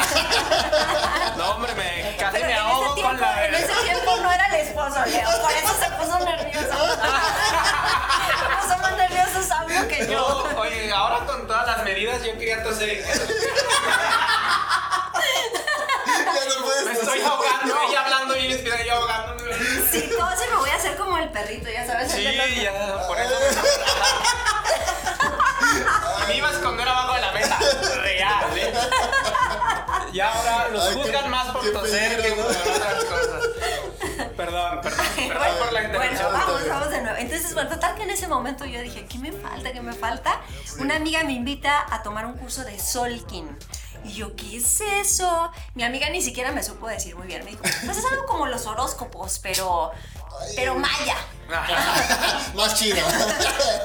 No, 1.37 1.53
hombre, 1.53 1.75
me 1.75 2.17
casi 2.17 2.37
Pero 2.37 2.47
me 2.47 2.55
ahogo 2.55 3.03
con 3.03 3.21
la 3.21 3.47
en 3.47 3.55
ese 3.55 3.73
tiempo 3.85 4.17
no 4.17 4.33
era 4.33 4.47
el 4.49 4.55
esposo, 4.67 5.05
Leo. 5.07 5.29
Por 5.41 5.53
eso 5.53 5.75
se 5.79 5.91
puso 5.93 6.19
nervioso. 6.21 6.97
Se 8.29 8.45
puso 8.57 8.79
más 8.79 8.97
nervioso 8.97 9.43
Sabio 9.43 9.89
que 9.89 10.07
yo. 10.07 10.49
No, 10.53 10.61
oye, 10.61 10.93
ahora 10.93 11.25
con 11.27 11.47
todas 11.47 11.67
las 11.67 11.85
medidas 11.85 12.23
yo 12.23 12.33
quería 12.33 12.63
toser. 12.63 13.03
ya 16.17 16.45
no 16.49 16.65
puedes 16.65 16.85
Me 16.85 16.94
estoy 17.05 17.21
ahogando, 17.23 17.75
ella 17.89 18.01
hablando 18.05 18.37
y 18.37 18.49
yo 18.87 18.95
ahogándome. 18.95 19.53
Si 19.91 20.01
todo 20.17 20.37
se 20.37 20.49
me 20.51 20.57
voy 20.57 20.71
a 20.71 20.75
hacer 20.77 20.97
como 20.97 21.17
el 21.19 21.29
perrito, 21.31 21.69
ya 21.71 21.87
sabes. 21.87 22.11
Sí, 22.13 22.23
los- 22.25 22.63
ya, 22.63 23.07
por 23.07 23.19
eso. 23.21 23.35
Me 26.29 26.37
iba 26.37 26.49
a 26.49 26.53
esconder 26.53 26.89
abajo 26.89 27.15
de 27.15 27.21
la 27.21 27.33
mesa. 27.33 27.59
Real, 28.03 28.45
¿eh? 28.59 28.73
Y 30.13 30.21
ahora 30.21 30.67
Ay, 30.73 30.73
qué- 30.73 30.95
juzgan 30.95 31.31
más 31.31 31.47
por 31.49 31.73
toser 31.73 32.23
que 32.23 32.33
por 32.33 32.45
otras 32.47 33.05
cosas. 33.05 33.43
Perdón, 34.37 34.81
perdón, 34.83 35.07
perdón 35.17 35.39
Bueno, 35.39 35.59
por 35.59 35.73
la 35.73 35.81
bueno, 35.81 35.87
intervención. 35.87 36.33
vamos, 36.33 36.69
vamos 36.69 36.91
de 36.91 37.01
nuevo. 37.03 37.19
Entonces, 37.19 37.55
bueno, 37.55 37.71
total 37.71 37.95
que 37.97 38.03
en 38.05 38.11
ese 38.11 38.29
momento 38.29 38.65
yo 38.65 38.81
dije, 38.81 39.07
¿qué 39.07 39.19
me 39.19 39.33
falta? 39.33 39.73
¿Qué 39.73 39.81
me 39.81 39.93
falta? 39.93 40.41
Una 40.79 40.97
amiga 40.97 41.23
me 41.25 41.33
invita 41.33 41.85
a 41.91 42.03
tomar 42.03 42.27
un 42.27 42.35
curso 42.35 42.65
de 42.65 42.79
Solkin. 42.79 43.57
Y 44.05 44.13
yo, 44.13 44.37
¿qué 44.37 44.57
es 44.57 44.81
eso? 44.81 45.51
Mi 45.75 45.83
amiga 45.83 46.09
ni 46.11 46.21
siquiera 46.21 46.53
me 46.53 46.63
supo 46.63 46.87
decir 46.89 47.17
muy 47.17 47.27
bien. 47.27 47.45
Me 47.45 47.53
dijo, 47.53 47.63
pues 47.63 47.97
es 47.97 48.05
algo 48.05 48.27
como 48.27 48.47
los 48.47 48.67
horóscopos, 48.67 49.39
pero, 49.39 49.93
pero 50.57 50.75
maya. 50.75 51.17
Más 52.55 52.79
chido. 52.79 52.97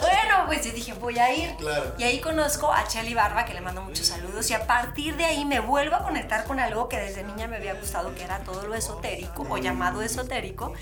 Bueno, 0.01 0.45
pues 0.47 0.65
yo 0.65 0.71
dije, 0.71 0.93
voy 0.93 1.17
a 1.19 1.33
ir. 1.33 1.55
Claro. 1.55 1.93
Y 1.97 2.03
ahí 2.03 2.19
conozco 2.19 2.71
a 2.71 2.87
Chelly 2.87 3.13
Barba, 3.13 3.45
que 3.45 3.53
le 3.53 3.61
mando 3.61 3.81
muchos 3.81 4.07
saludos. 4.07 4.49
Y 4.49 4.53
a 4.53 4.65
partir 4.65 5.15
de 5.17 5.25
ahí 5.25 5.45
me 5.45 5.59
vuelvo 5.59 5.95
a 5.95 6.03
conectar 6.03 6.45
con 6.45 6.59
algo 6.59 6.87
que 6.89 6.97
desde 6.97 7.23
niña 7.23 7.47
me 7.47 7.57
había 7.57 7.73
gustado, 7.73 8.13
que 8.15 8.23
era 8.23 8.39
todo 8.39 8.65
lo 8.67 8.75
esotérico 8.75 9.45
o 9.49 9.57
llamado 9.57 10.01
esotérico. 10.01 10.73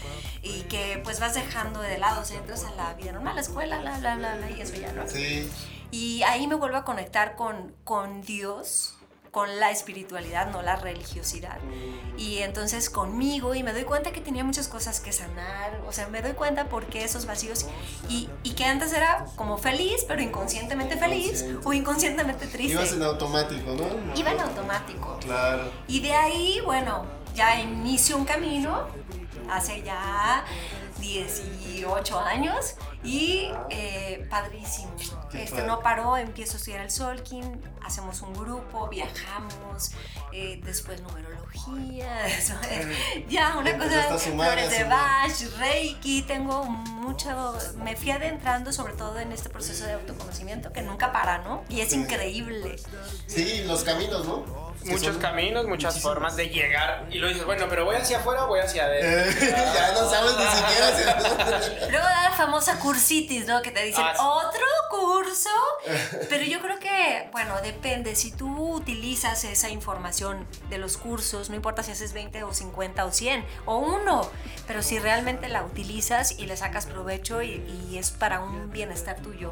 Y 0.42 0.62
que 0.64 1.02
pues 1.04 1.20
vas 1.20 1.34
dejando 1.34 1.82
de 1.82 1.98
lado, 1.98 2.22
o 2.22 2.26
sea, 2.26 2.38
entras 2.38 2.64
a 2.66 2.72
la 2.72 2.94
vida 2.94 3.12
normal, 3.12 3.36
la 3.36 3.42
escuela, 3.42 3.80
bla, 3.80 3.98
bla, 4.00 4.16
bla, 4.16 4.36
bla, 4.36 4.50
y 4.50 4.62
eso 4.62 4.76
ya, 4.76 4.92
¿no? 4.92 5.08
Sí. 5.08 5.50
Y 5.92 6.24
ahí 6.24 6.48
me 6.48 6.56
vuelvo 6.56 6.78
a 6.78 6.84
conectar 6.84 7.36
con, 7.36 7.74
con 7.84 8.22
Dios, 8.22 8.97
con 9.38 9.60
la 9.60 9.70
espiritualidad, 9.70 10.50
no 10.50 10.64
la 10.64 10.78
religiosidad. 10.78 11.60
Y 12.18 12.40
entonces 12.40 12.90
conmigo, 12.90 13.54
y 13.54 13.62
me 13.62 13.72
doy 13.72 13.84
cuenta 13.84 14.12
que 14.12 14.20
tenía 14.20 14.44
muchas 14.44 14.68
cosas 14.68 15.00
que 15.00 15.12
sanar, 15.12 15.80
o 15.88 15.92
sea, 15.92 16.08
me 16.08 16.24
doy 16.24 16.32
cuenta 16.32 16.70
por 16.70 16.88
qué 16.88 17.04
esos 17.04 17.28
vacíos, 17.28 17.68
y, 18.10 18.32
y 18.42 18.54
que 18.54 18.66
antes 18.66 18.94
era 18.94 19.28
como 19.36 19.60
feliz, 19.60 20.06
pero 20.08 20.24
inconscientemente 20.24 20.98
feliz, 20.98 21.42
Inconsciente. 21.42 21.68
o 21.68 21.74
inconscientemente 21.74 22.48
triste. 22.48 22.74
Ibas 22.74 22.94
en 22.94 23.04
automático, 23.04 23.74
¿no? 23.76 24.16
Iba 24.20 24.32
en 24.32 24.40
automático. 24.40 25.20
Claro. 25.22 25.70
Y 25.88 26.00
de 26.00 26.14
ahí, 26.14 26.60
bueno, 26.66 27.06
ya 27.36 27.60
inicio 27.60 28.18
un 28.18 28.26
camino, 28.26 28.88
hace 29.50 29.82
ya 29.84 30.46
18 31.00 32.20
años, 32.20 32.76
y 33.04 33.50
eh, 33.70 34.26
padrísimo. 34.30 34.92
Este 35.34 35.64
no 35.64 35.82
paró, 35.82 36.18
empiezo 36.18 36.54
a 36.54 36.58
estudiar 36.58 36.82
el 36.82 36.92
Solkin, 36.92 37.62
hacemos 37.84 38.22
un 38.22 38.34
grupo, 38.34 38.88
viajamos, 38.88 39.92
eh, 40.34 40.60
después 40.64 41.02
numerología, 41.02 42.28
eso, 42.38 42.54
ya 43.30 43.58
una 43.58 43.78
cosa, 43.78 44.18
flores 44.18 44.72
de. 44.72 44.84
Bach, 44.86 45.60
Reiki, 45.60 46.24
tengo 46.24 46.64
mucho, 46.66 47.56
me 47.84 47.96
fui 47.96 48.12
adentrando 48.12 48.74
sobre 48.74 48.94
todo 48.94 49.20
en 49.20 49.32
este 49.32 49.50
proceso 49.50 49.86
de 49.86 49.94
autoconocimiento 49.94 50.74
que 50.74 50.82
nunca 50.82 51.12
para, 51.12 51.40
¿no? 51.40 51.64
Y 51.70 51.82
es 51.82 51.94
increíble. 51.94 52.78
Sí, 53.28 53.64
los 53.66 53.84
caminos, 53.84 54.26
¿no? 54.26 54.67
Muchos 54.92 55.14
son- 55.14 55.22
caminos, 55.22 55.66
muchas 55.68 56.00
formas 56.02 56.36
de 56.36 56.50
llegar. 56.50 57.06
Y 57.12 57.18
lo 57.20 57.28
dices, 57.28 57.46
bueno, 57.46 57.66
pero 57.70 57.86
voy 57.86 57.96
hacia 57.96 58.18
afuera 58.20 58.46
o 58.46 58.48
voy 58.48 58.60
hacia 58.60 58.86
adentro. 58.86 59.32
Eh, 59.48 59.56
ya 59.76 59.92
no 59.94 60.10
sabes 60.10 60.34
ni 60.38 60.46
siquiera 60.46 60.98
si... 60.98 61.80
Luego 61.92 62.06
da 62.06 62.24
la 62.30 62.32
famosa 62.32 62.78
cursitis, 62.80 63.46
¿no? 63.48 63.62
Que 63.62 63.72
te 63.72 63.84
dicen, 63.84 64.04
Ah, 64.06 64.14
sí. 64.16 64.22
otro 64.24 64.66
curso. 64.90 65.50
Pero 66.30 66.44
yo 66.44 66.60
creo 66.62 66.80
que, 66.80 67.30
bueno, 67.32 67.56
depende. 67.62 68.16
Si 68.16 68.32
tú 68.32 68.74
utilizas 68.74 69.44
esa 69.44 69.70
información 69.70 70.46
de 70.70 70.78
los 70.78 70.98
cursos, 70.98 71.50
no 71.50 71.56
importa 71.56 71.84
si 71.84 71.92
haces 71.92 72.14
20 72.14 72.44
o 72.44 72.54
50 72.54 73.06
o 73.06 73.12
100 73.12 73.46
o 73.66 73.78
uno, 73.78 74.30
pero 74.68 74.82
si 74.84 75.00
realmente 75.00 75.48
la 75.48 75.64
utilizas 75.64 76.32
y 76.38 76.46
le 76.46 76.58
sacas 76.58 76.86
provecho 76.86 77.42
y, 77.42 77.64
y 77.92 77.98
es 77.98 78.12
para 78.12 78.40
un 78.42 78.72
bienestar 78.72 79.18
tuyo. 79.22 79.52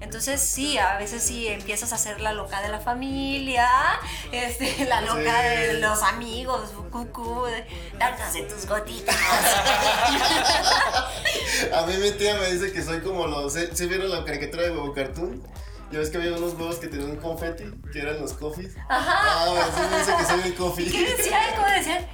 Entonces, 0.00 0.40
sí, 0.40 0.78
a 0.78 0.96
veces 0.98 1.22
sí 1.22 1.48
empiezas 1.48 1.92
a 1.92 1.98
ser 1.98 2.20
la 2.20 2.32
loca 2.32 2.60
de 2.62 2.68
la 2.68 2.80
familia, 2.80 3.68
este, 4.32 4.75
la 4.84 5.00
loca 5.00 5.42
Sí. 5.42 5.48
de 5.66 5.72
los 5.80 6.02
amigos, 6.02 6.70
cucú, 6.90 7.44
de 7.44 7.64
tus 8.42 8.66
gotitas. 8.66 9.16
A 11.74 11.86
mí 11.86 11.96
mi 11.98 12.10
tía 12.12 12.36
me 12.36 12.52
dice 12.52 12.72
que 12.72 12.82
soy 12.82 13.00
como 13.00 13.26
los... 13.26 13.54
¿Sí 13.54 13.86
vieron 13.86 14.10
la 14.10 14.24
caricatura 14.24 14.64
de 14.64 14.70
Huevo 14.70 14.92
Cartoon? 14.92 15.42
Ya 15.92 16.00
ves 16.00 16.10
que 16.10 16.16
había 16.16 16.32
unos 16.32 16.54
huevos 16.54 16.76
que 16.76 16.88
tenían 16.88 17.16
confeti, 17.16 17.64
que 17.92 18.00
eran 18.00 18.20
los 18.20 18.32
coffees. 18.32 18.74
Ajá. 18.88 19.14
Ah, 19.22 19.70
sí 19.74 19.80
me 19.88 19.98
dice 19.98 20.12
que 20.18 20.24
soy 20.24 20.40
el 20.40 20.46
¿Y 20.48 20.52
coffee. 20.52 20.84
qué 20.90 21.14
decían? 21.16 21.54
¿Cómo 21.54 21.68
decían? 21.68 22.06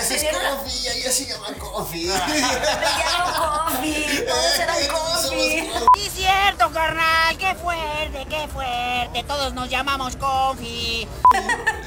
Ese 0.00 0.14
es 0.16 0.24
coffee, 0.36 0.88
allá 0.90 1.12
se 1.12 1.26
llama 1.26 1.46
coffee. 1.58 2.06
Me 2.26 2.40
llamo 2.40 3.64
Coffee, 3.70 4.20
todos 4.26 4.58
eran 4.58 4.76
Eh, 4.82 4.88
Coffee. 4.88 5.70
Sí, 5.96 6.10
cierto, 6.12 6.70
carnal. 6.72 7.38
Qué 7.38 7.54
fuerte, 7.54 8.26
qué 8.28 8.48
fuerte. 8.48 9.22
Todos 9.28 9.54
nos 9.54 9.70
llamamos 9.70 10.16
Confi. 10.16 11.06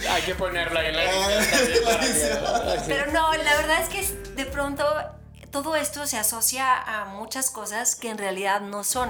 Hay 0.10 0.22
que 0.22 0.34
ponerlo 0.36 0.80
ahí 0.80 0.88
en 0.88 0.96
la. 0.96 1.04
Pero 2.88 3.12
no, 3.12 3.34
la 3.34 3.56
verdad 3.58 3.82
es 3.82 3.90
que 3.90 4.32
de 4.34 4.46
pronto 4.46 4.86
todo 5.52 5.76
esto 5.76 6.06
se 6.08 6.18
asocia 6.18 6.76
a 6.76 7.06
muchas 7.06 7.50
cosas 7.50 7.96
que 7.96 8.10
en 8.10 8.18
realidad 8.18 8.62
no 8.62 8.84
son. 8.84 9.10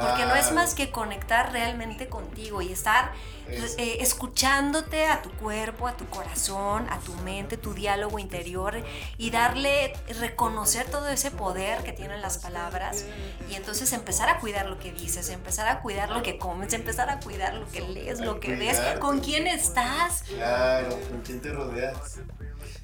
Porque 0.00 0.24
no 0.26 0.34
es 0.34 0.50
más 0.52 0.74
que 0.74 0.90
conectar 0.90 1.52
realmente 1.52 2.08
contigo 2.08 2.60
y 2.62 2.72
estar 2.72 3.12
Es- 3.48 3.76
eh, 3.78 3.98
escuchándote 4.00 5.06
a 5.06 5.22
tu 5.22 5.30
cuerpo, 5.30 5.86
a 5.86 5.96
tu 5.96 6.04
corazón, 6.06 6.84
a 6.90 6.98
tu 6.98 7.14
mente, 7.22 7.56
tu 7.56 7.74
diálogo 7.74 8.18
interior 8.18 8.82
y 9.18 9.30
darle, 9.30 9.92
reconocer 10.18 10.90
todo 10.90 11.06
ese 11.08 11.30
poder 11.30 11.84
que 11.84 11.92
tienen 11.92 12.20
las 12.22 12.38
palabras 12.38 13.04
y 13.48 13.54
entonces 13.54 13.92
empezar 13.92 14.28
a 14.28 14.40
cuidar 14.40 14.66
lo 14.66 14.80
que 14.80 14.90
dices, 14.92 15.28
empezar 15.28 15.68
a 15.68 15.80
cuidar 15.80 16.10
lo 16.10 16.24
que 16.24 16.38
comes, 16.38 16.72
empezar 16.72 17.08
a 17.08 17.20
cuidar 17.20 17.54
lo 17.54 17.68
que 17.68 17.82
lees, 17.82 18.18
lo 18.18 18.40
que 18.40 18.56
ves, 18.56 18.80
con 18.98 19.20
quién 19.20 19.46
estás. 19.46 20.24
Claro, 20.24 20.98
¿con 21.08 21.20
quién 21.22 21.40
te 21.40 21.52
rodeas? 21.52 22.18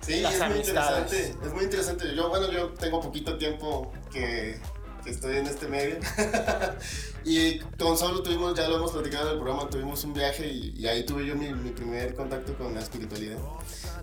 Sí, 0.03 0.21
Las 0.21 0.35
es 0.35 0.49
muy 0.49 0.59
interesante. 0.59 1.35
Es 1.45 1.53
muy 1.53 1.65
interesante. 1.65 2.15
Yo, 2.15 2.29
bueno, 2.29 2.51
yo 2.51 2.69
tengo 2.71 3.01
poquito 3.01 3.39
tiempo 3.39 3.93
que, 4.13 4.61
que 5.05 5.11
estoy 5.11 5.37
en 5.37 5.47
este 5.47 5.69
medio. 5.69 5.97
y 7.25 7.61
con 7.79 7.97
Solo 7.97 8.23
tuvimos, 8.23 8.55
ya 8.55 8.69
lo 8.69 8.77
hemos 8.77 8.93
platicado 8.93 9.29
en 9.29 9.35
el 9.35 9.41
programa, 9.41 9.71
tuvimos 9.71 10.03
un 10.05 10.13
viaje 10.13 10.49
y, 10.49 10.75
y 10.77 10.89
ahí 10.89 11.05
tuve 11.05 11.25
yo 11.25 11.37
mi, 11.37 11.53
mi 11.53 11.71
primer 11.71 12.15
contacto 12.15 12.55
con 12.55 12.75
la 12.75 12.81
espiritualidad. 12.81 13.39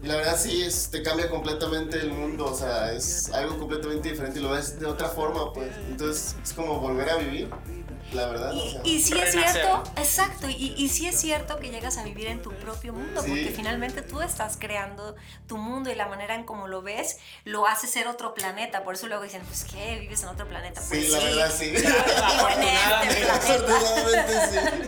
Y 0.01 0.08
la 0.08 0.15
verdad 0.15 0.38
sí, 0.38 0.62
es, 0.62 0.89
te 0.89 1.03
cambia 1.03 1.29
completamente 1.29 2.00
el 2.00 2.12
mundo, 2.12 2.46
o 2.46 2.56
sea, 2.56 2.94
es 2.94 3.29
algo 3.32 3.58
completamente 3.58 4.10
diferente 4.10 4.39
y 4.39 4.41
lo 4.41 4.51
ves 4.51 4.79
de 4.79 4.86
otra 4.86 5.10
forma, 5.10 5.51
pues. 5.51 5.72
Entonces 5.89 6.38
es 6.41 6.53
como 6.53 6.79
volver 6.79 7.10
a 7.10 7.18
vivir, 7.18 7.50
la 8.13 8.28
verdad. 8.28 8.51
o 8.51 8.56
Y, 8.56 8.70
sea. 8.72 8.82
y 8.84 9.00
sí 9.01 9.13
es 9.20 9.32
cierto, 9.32 9.84
exacto, 9.98 10.50
y, 10.50 10.74
y 10.78 10.89
sí 10.89 11.08
es 11.08 11.20
cierto 11.20 11.58
que 11.58 11.70
llegas 11.70 11.98
a 11.98 12.04
vivir 12.04 12.28
en 12.28 12.42
tu 12.42 12.51
propio 12.51 12.94
mundo, 12.94 13.22
Sí. 13.22 13.30
porque 13.30 13.51
finalmente 13.56 14.01
tú 14.01 14.22
estás 14.22 14.58
creando 14.58 15.16
tu 15.48 15.58
mundo 15.58 15.92
y 15.92 15.96
la 15.96 16.08
manera 16.08 16.36
en 16.36 16.44
cómo 16.44 16.68
lo 16.68 16.82
ves 16.82 17.18
lo 17.46 17.68
hace 17.68 17.88
ser 17.88 18.08
otro 18.08 18.34
planeta. 18.34 18.84
Por 18.84 18.96
eso 18.96 19.08
luego 19.08 19.24
dicen, 19.24 19.42
pues 19.48 19.63
¿qué? 19.66 20.00
¿Vives 20.00 20.22
en 20.24 20.30
otro 20.30 20.48
planeta? 20.48 20.82
Pues 20.88 21.06
Sí, 21.06 21.12
la 21.12 21.20
verdad 21.20 21.51
sí. 21.58 21.74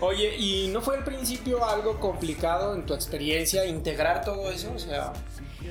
Oye, 0.01 0.35
¿y 0.37 0.67
no 0.69 0.81
fue 0.81 0.97
al 0.97 1.03
principio 1.03 1.63
algo 1.67 1.99
complicado 1.99 2.73
en 2.75 2.85
tu 2.85 2.93
experiencia 2.93 3.65
integrar 3.65 4.23
todo 4.23 4.51
eso? 4.51 4.71
O 4.75 4.79
sea, 4.79 5.13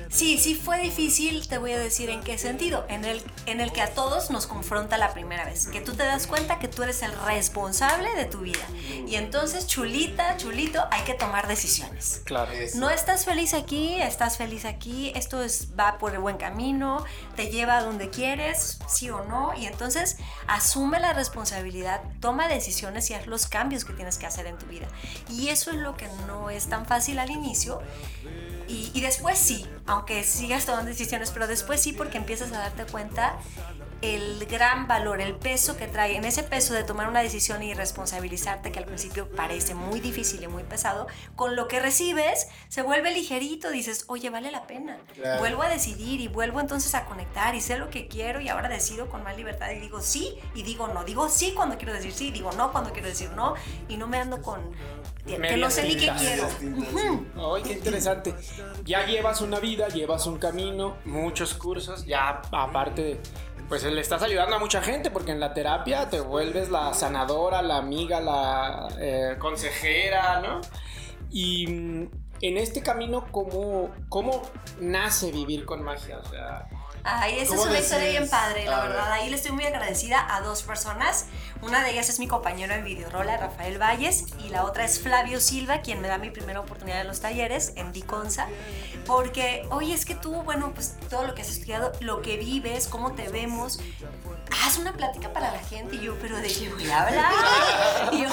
Sí, 0.09 0.37
sí 0.37 0.55
fue 0.55 0.79
difícil, 0.79 1.47
te 1.47 1.57
voy 1.57 1.71
a 1.71 1.79
decir 1.79 2.09
en 2.09 2.21
qué 2.21 2.37
sentido. 2.37 2.85
En 2.89 3.05
el, 3.05 3.21
en 3.45 3.61
el 3.61 3.71
que 3.71 3.81
a 3.81 3.93
todos 3.93 4.29
nos 4.29 4.47
confronta 4.47 4.97
la 4.97 5.13
primera 5.13 5.45
vez. 5.45 5.67
Que 5.67 5.81
tú 5.81 5.93
te 5.93 6.03
das 6.03 6.27
cuenta 6.27 6.59
que 6.59 6.67
tú 6.67 6.83
eres 6.83 7.01
el 7.01 7.11
responsable 7.25 8.13
de 8.15 8.25
tu 8.25 8.39
vida. 8.39 8.65
Y 9.07 9.15
entonces, 9.15 9.67
chulita, 9.67 10.37
chulito, 10.37 10.83
hay 10.91 11.01
que 11.03 11.13
tomar 11.13 11.47
decisiones. 11.47 12.21
claro. 12.25 12.51
Eso. 12.51 12.79
No 12.79 12.89
estás 12.89 13.25
feliz 13.25 13.53
aquí, 13.53 13.95
estás 13.95 14.37
feliz 14.37 14.65
aquí, 14.65 15.11
esto 15.15 15.41
es, 15.41 15.69
va 15.79 15.97
por 15.97 16.13
el 16.13 16.19
buen 16.19 16.37
camino, 16.37 17.05
te 17.35 17.49
lleva 17.49 17.77
a 17.77 17.83
donde 17.83 18.09
quieres, 18.09 18.79
sí 18.87 19.09
o 19.09 19.23
no, 19.23 19.53
y 19.55 19.67
entonces 19.67 20.17
asume 20.47 20.99
la 20.99 21.13
responsabilidad, 21.13 22.01
toma 22.19 22.47
decisiones 22.47 23.09
y 23.09 23.13
haz 23.13 23.27
los 23.27 23.47
cambios 23.47 23.85
que 23.85 23.93
tienes 23.93 24.17
que 24.17 24.25
hacer 24.25 24.47
en 24.47 24.57
tu 24.57 24.65
vida. 24.65 24.87
Y 25.29 25.49
eso 25.49 25.71
es 25.71 25.77
lo 25.77 25.95
que 25.95 26.07
no 26.27 26.49
es 26.49 26.67
tan 26.67 26.85
fácil 26.85 27.19
al 27.19 27.31
inicio. 27.31 27.81
Y, 28.71 28.91
y 28.93 29.01
después 29.01 29.37
sí, 29.37 29.65
aunque 29.85 30.23
sigas 30.23 30.65
tomando 30.65 30.89
decisiones, 30.89 31.31
pero 31.31 31.47
después 31.47 31.81
sí 31.81 31.93
porque 31.93 32.17
empiezas 32.17 32.51
a 32.53 32.59
darte 32.59 32.85
cuenta 32.85 33.37
el 34.01 34.45
gran 34.47 34.87
valor, 34.87 35.21
el 35.21 35.35
peso 35.35 35.77
que 35.77 35.87
trae, 35.87 36.15
en 36.15 36.25
ese 36.25 36.41
peso 36.41 36.73
de 36.73 36.83
tomar 36.83 37.07
una 37.07 37.21
decisión 37.21 37.61
y 37.61 37.73
responsabilizarte, 37.73 38.71
que 38.71 38.79
al 38.79 38.85
principio 38.85 39.29
parece 39.29 39.75
muy 39.75 39.99
difícil 39.99 40.43
y 40.43 40.47
muy 40.47 40.63
pesado, 40.63 41.07
con 41.35 41.55
lo 41.55 41.67
que 41.67 41.79
recibes 41.79 42.47
se 42.67 42.81
vuelve 42.81 43.11
ligerito, 43.11 43.69
dices, 43.69 44.05
oye, 44.07 44.29
vale 44.29 44.51
la 44.51 44.65
pena. 44.65 44.97
Claro. 45.13 45.39
Vuelvo 45.39 45.61
a 45.61 45.69
decidir 45.69 46.19
y 46.19 46.27
vuelvo 46.27 46.59
entonces 46.59 46.95
a 46.95 47.05
conectar 47.05 47.53
y 47.53 47.61
sé 47.61 47.77
lo 47.77 47.89
que 47.89 48.07
quiero 48.07 48.41
y 48.41 48.49
ahora 48.49 48.69
decido 48.69 49.07
con 49.07 49.23
más 49.23 49.37
libertad 49.37 49.69
y 49.71 49.79
digo 49.79 50.01
sí 50.01 50.35
y 50.55 50.63
digo 50.63 50.87
no, 50.87 51.03
digo 51.03 51.29
sí 51.29 51.53
cuando 51.55 51.77
quiero 51.77 51.93
decir 51.93 52.11
sí, 52.11 52.31
digo 52.31 52.51
no 52.53 52.71
cuando 52.71 52.91
quiero 52.91 53.07
decir 53.07 53.29
no 53.31 53.53
y 53.87 53.97
no 53.97 54.07
me 54.07 54.17
ando 54.17 54.41
con 54.41 54.61
que 55.25 55.57
no 55.57 55.69
sé 55.69 55.87
ni 55.87 55.95
qué 55.95 56.11
quiero. 56.17 56.47
Ay, 57.55 57.63
qué 57.63 57.73
interesante. 57.73 58.33
Ya 58.83 59.05
llevas 59.05 59.41
una 59.41 59.59
vida, 59.59 59.87
llevas 59.87 60.25
un 60.25 60.37
camino, 60.37 60.97
muchos 61.05 61.53
cursos, 61.53 62.05
ya 62.05 62.41
aparte, 62.51 63.19
pues 63.69 63.83
le 63.83 64.01
estás 64.01 64.21
ayudando 64.23 64.55
a 64.55 64.59
mucha 64.59 64.81
gente 64.81 65.11
porque 65.11 65.31
en 65.31 65.39
la 65.39 65.53
terapia 65.53 66.09
te 66.09 66.19
vuelves 66.19 66.69
la 66.69 66.93
sanadora, 66.93 67.61
la 67.61 67.77
amiga, 67.77 68.19
la 68.19 68.89
eh, 68.99 69.35
consejera, 69.39 70.41
¿no? 70.41 70.61
Y 71.29 71.67
mm, 71.67 72.09
en 72.41 72.57
este 72.57 72.81
camino, 72.81 73.25
¿cómo, 73.31 73.91
¿cómo 74.09 74.41
nace 74.79 75.31
vivir 75.31 75.65
con 75.65 75.83
magia? 75.83 76.17
O 76.17 76.29
sea, 76.29 76.67
Ay, 77.03 77.33
esa 77.39 77.43
es 77.43 77.49
¿Cómo 77.59 77.63
una 77.63 77.79
historia 77.79 78.09
bien 78.11 78.29
padre, 78.29 78.65
la 78.65 78.77
A 78.77 78.81
ver. 78.81 78.89
verdad. 78.91 79.11
Ahí 79.13 79.29
le 79.29 79.35
estoy 79.35 79.51
muy 79.51 79.65
agradecida 79.65 80.35
a 80.35 80.41
dos 80.41 80.61
personas. 80.63 81.25
Una 81.61 81.83
de 81.83 81.91
ellas 81.91 82.09
es 82.09 82.19
mi 82.19 82.27
compañero 82.27 82.73
en 82.73 82.83
Videorola, 82.85 83.37
Rafael 83.37 83.79
Valles, 83.81 84.25
y 84.43 84.49
la 84.49 84.63
otra 84.65 84.85
es 84.85 84.99
Flavio 84.99 85.39
Silva, 85.39 85.81
quien 85.81 86.01
me 86.01 86.07
da 86.07 86.17
mi 86.17 86.29
primera 86.29 86.59
oportunidad 86.59 87.01
en 87.01 87.07
los 87.07 87.19
talleres 87.19 87.73
en 87.75 87.91
Diconsa. 87.91 88.47
Porque, 89.05 89.67
oye, 89.71 89.93
es 89.93 90.05
que 90.05 90.15
tú, 90.15 90.31
bueno, 90.43 90.71
pues 90.73 90.95
todo 91.09 91.25
lo 91.25 91.33
que 91.33 91.41
has 91.41 91.49
estudiado, 91.49 91.91
lo 92.01 92.21
que 92.21 92.37
vives, 92.37 92.87
cómo 92.87 93.13
te 93.13 93.29
vemos, 93.29 93.79
haz 94.63 94.77
una 94.77 94.93
plática 94.93 95.31
para 95.33 95.51
la 95.51 95.59
gente. 95.59 95.95
Y 95.95 96.01
yo, 96.01 96.15
¿pero 96.19 96.37
de 96.37 96.47
qué 96.47 96.69
voy 96.69 96.89
a 96.89 97.01
hablar? 97.07 97.31
Y 98.11 98.21
yo, 98.23 98.29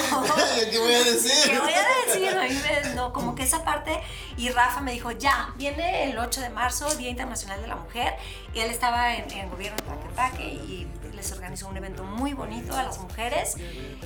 ¿Qué 0.70 0.78
voy 0.78 0.94
a 0.94 1.04
decir? 1.04 1.50
¿Qué 1.50 1.58
voy 1.58 1.72
a 1.72 2.06
decir? 2.06 2.28
A 2.37 2.42
mí 2.42 2.60
me- 2.88 2.94
no, 2.94 3.12
como 3.12 3.34
que 3.34 3.42
esa 3.44 3.64
parte. 3.64 4.00
Y 4.37 4.48
Rafa 4.50 4.80
me 4.80 4.92
dijo, 4.92 5.10
ya, 5.12 5.52
viene 5.56 6.10
el 6.10 6.18
8 6.18 6.40
de 6.40 6.50
marzo, 6.50 6.92
Día 6.96 7.10
Internacional 7.10 7.60
de 7.60 7.68
la 7.68 7.76
Mujer. 7.76 8.14
Y 8.54 8.60
él 8.60 8.70
estaba 8.70 9.14
en, 9.14 9.30
en 9.30 9.38
el 9.38 9.50
gobierno 9.50 9.76
de 9.76 9.82
Tlaquepaque 9.84 10.44
y 10.44 10.87
les 11.18 11.30
organizó 11.32 11.68
un 11.68 11.76
evento 11.76 12.02
muy 12.04 12.32
bonito 12.32 12.75
a 12.75 12.82
las 12.82 12.98
mujeres. 12.98 13.56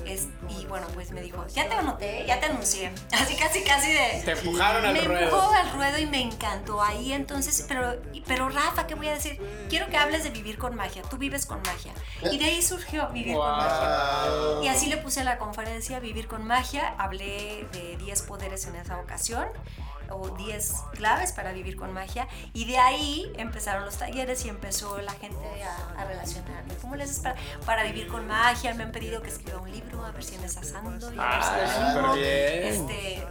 Es- 0.07 0.27
y 0.49 0.67
bueno, 0.67 0.87
pues 0.95 1.11
me 1.13 1.21
dijo, 1.23 1.47
ya 1.49 1.69
te 1.69 1.75
anoté, 1.75 2.25
ya 2.27 2.41
te 2.41 2.47
anuncié. 2.47 2.91
Así 3.13 3.37
casi, 3.37 3.63
casi 3.63 3.93
de... 3.93 4.23
te 4.25 4.33
empujaron 4.33 4.85
al 4.85 4.93
me 4.95 5.01
ruedo. 5.03 5.25
empujó 5.25 5.53
al 5.55 5.71
ruedo 5.73 5.99
y 5.99 6.07
me 6.07 6.21
encantó 6.23 6.83
ahí 6.83 7.13
entonces, 7.13 7.65
pero, 7.69 8.01
pero 8.27 8.49
Rafa, 8.49 8.87
¿qué 8.87 8.95
voy 8.95 9.09
a 9.09 9.15
decir? 9.15 9.39
Quiero 9.69 9.87
que 9.89 9.97
hables 9.97 10.25
de 10.25 10.31
vivir 10.31 10.59
con 10.59 10.75
magia, 10.75 11.03
tú 11.03 11.17
vives 11.19 11.47
con 11.47 11.61
magia. 11.63 11.93
Y 12.31 12.39
de 12.39 12.45
ahí 12.47 12.63
surgió 12.63 13.09
vivir 13.11 13.37
con 13.37 13.47
Wow. 13.47 13.57
magia. 13.57 14.63
Y 14.65 14.69
así 14.69 14.87
le 14.87 14.97
puse 14.97 15.21
a 15.21 15.25
la 15.25 15.39
conferencia 15.39 16.01
Vivir 16.01 16.27
con 16.29 16.45
Magia. 16.47 16.95
Hablé 16.99 17.67
de 17.73 17.97
10 17.99 18.23
poderes 18.23 18.67
en 18.67 18.77
esa 18.77 18.99
ocasión, 18.99 19.47
o 20.15 20.31
10 20.31 20.73
claves 20.93 21.33
para 21.33 21.53
vivir 21.53 21.77
con 21.77 21.93
magia. 21.93 22.29
Y 22.53 22.65
de 22.67 22.79
ahí 22.79 23.33
empezaron 23.37 23.85
los 23.85 23.97
talleres 23.97 24.45
y 24.45 24.49
empezó 24.49 24.99
la 25.01 25.13
gente 25.13 25.45
a, 25.65 26.01
a 26.01 26.05
relacionarme. 26.05 26.75
¿Cómo 26.81 26.97
les 26.97 27.11
haces 27.11 27.23
para, 27.23 27.37
para 27.67 27.85
vivir 27.85 28.09
con 28.09 28.27
magia? 28.27 28.75
Me 28.75 28.83
han 28.85 28.93
pedido 28.93 29.23
que 29.23 29.29
escriba 29.29 29.59
un 29.61 29.71
libro, 29.71 30.05
a 30.05 30.11
ver 30.13 30.25
si 30.25 30.35
en 30.37 30.45
esas 30.45 30.73
ando. 30.75 31.13
y 31.13 31.19
a 31.19 31.23
ver 31.23 31.43
si 31.43 31.51
Ah, 31.79 32.13
me. 32.15 32.69
Este, 32.69 33.27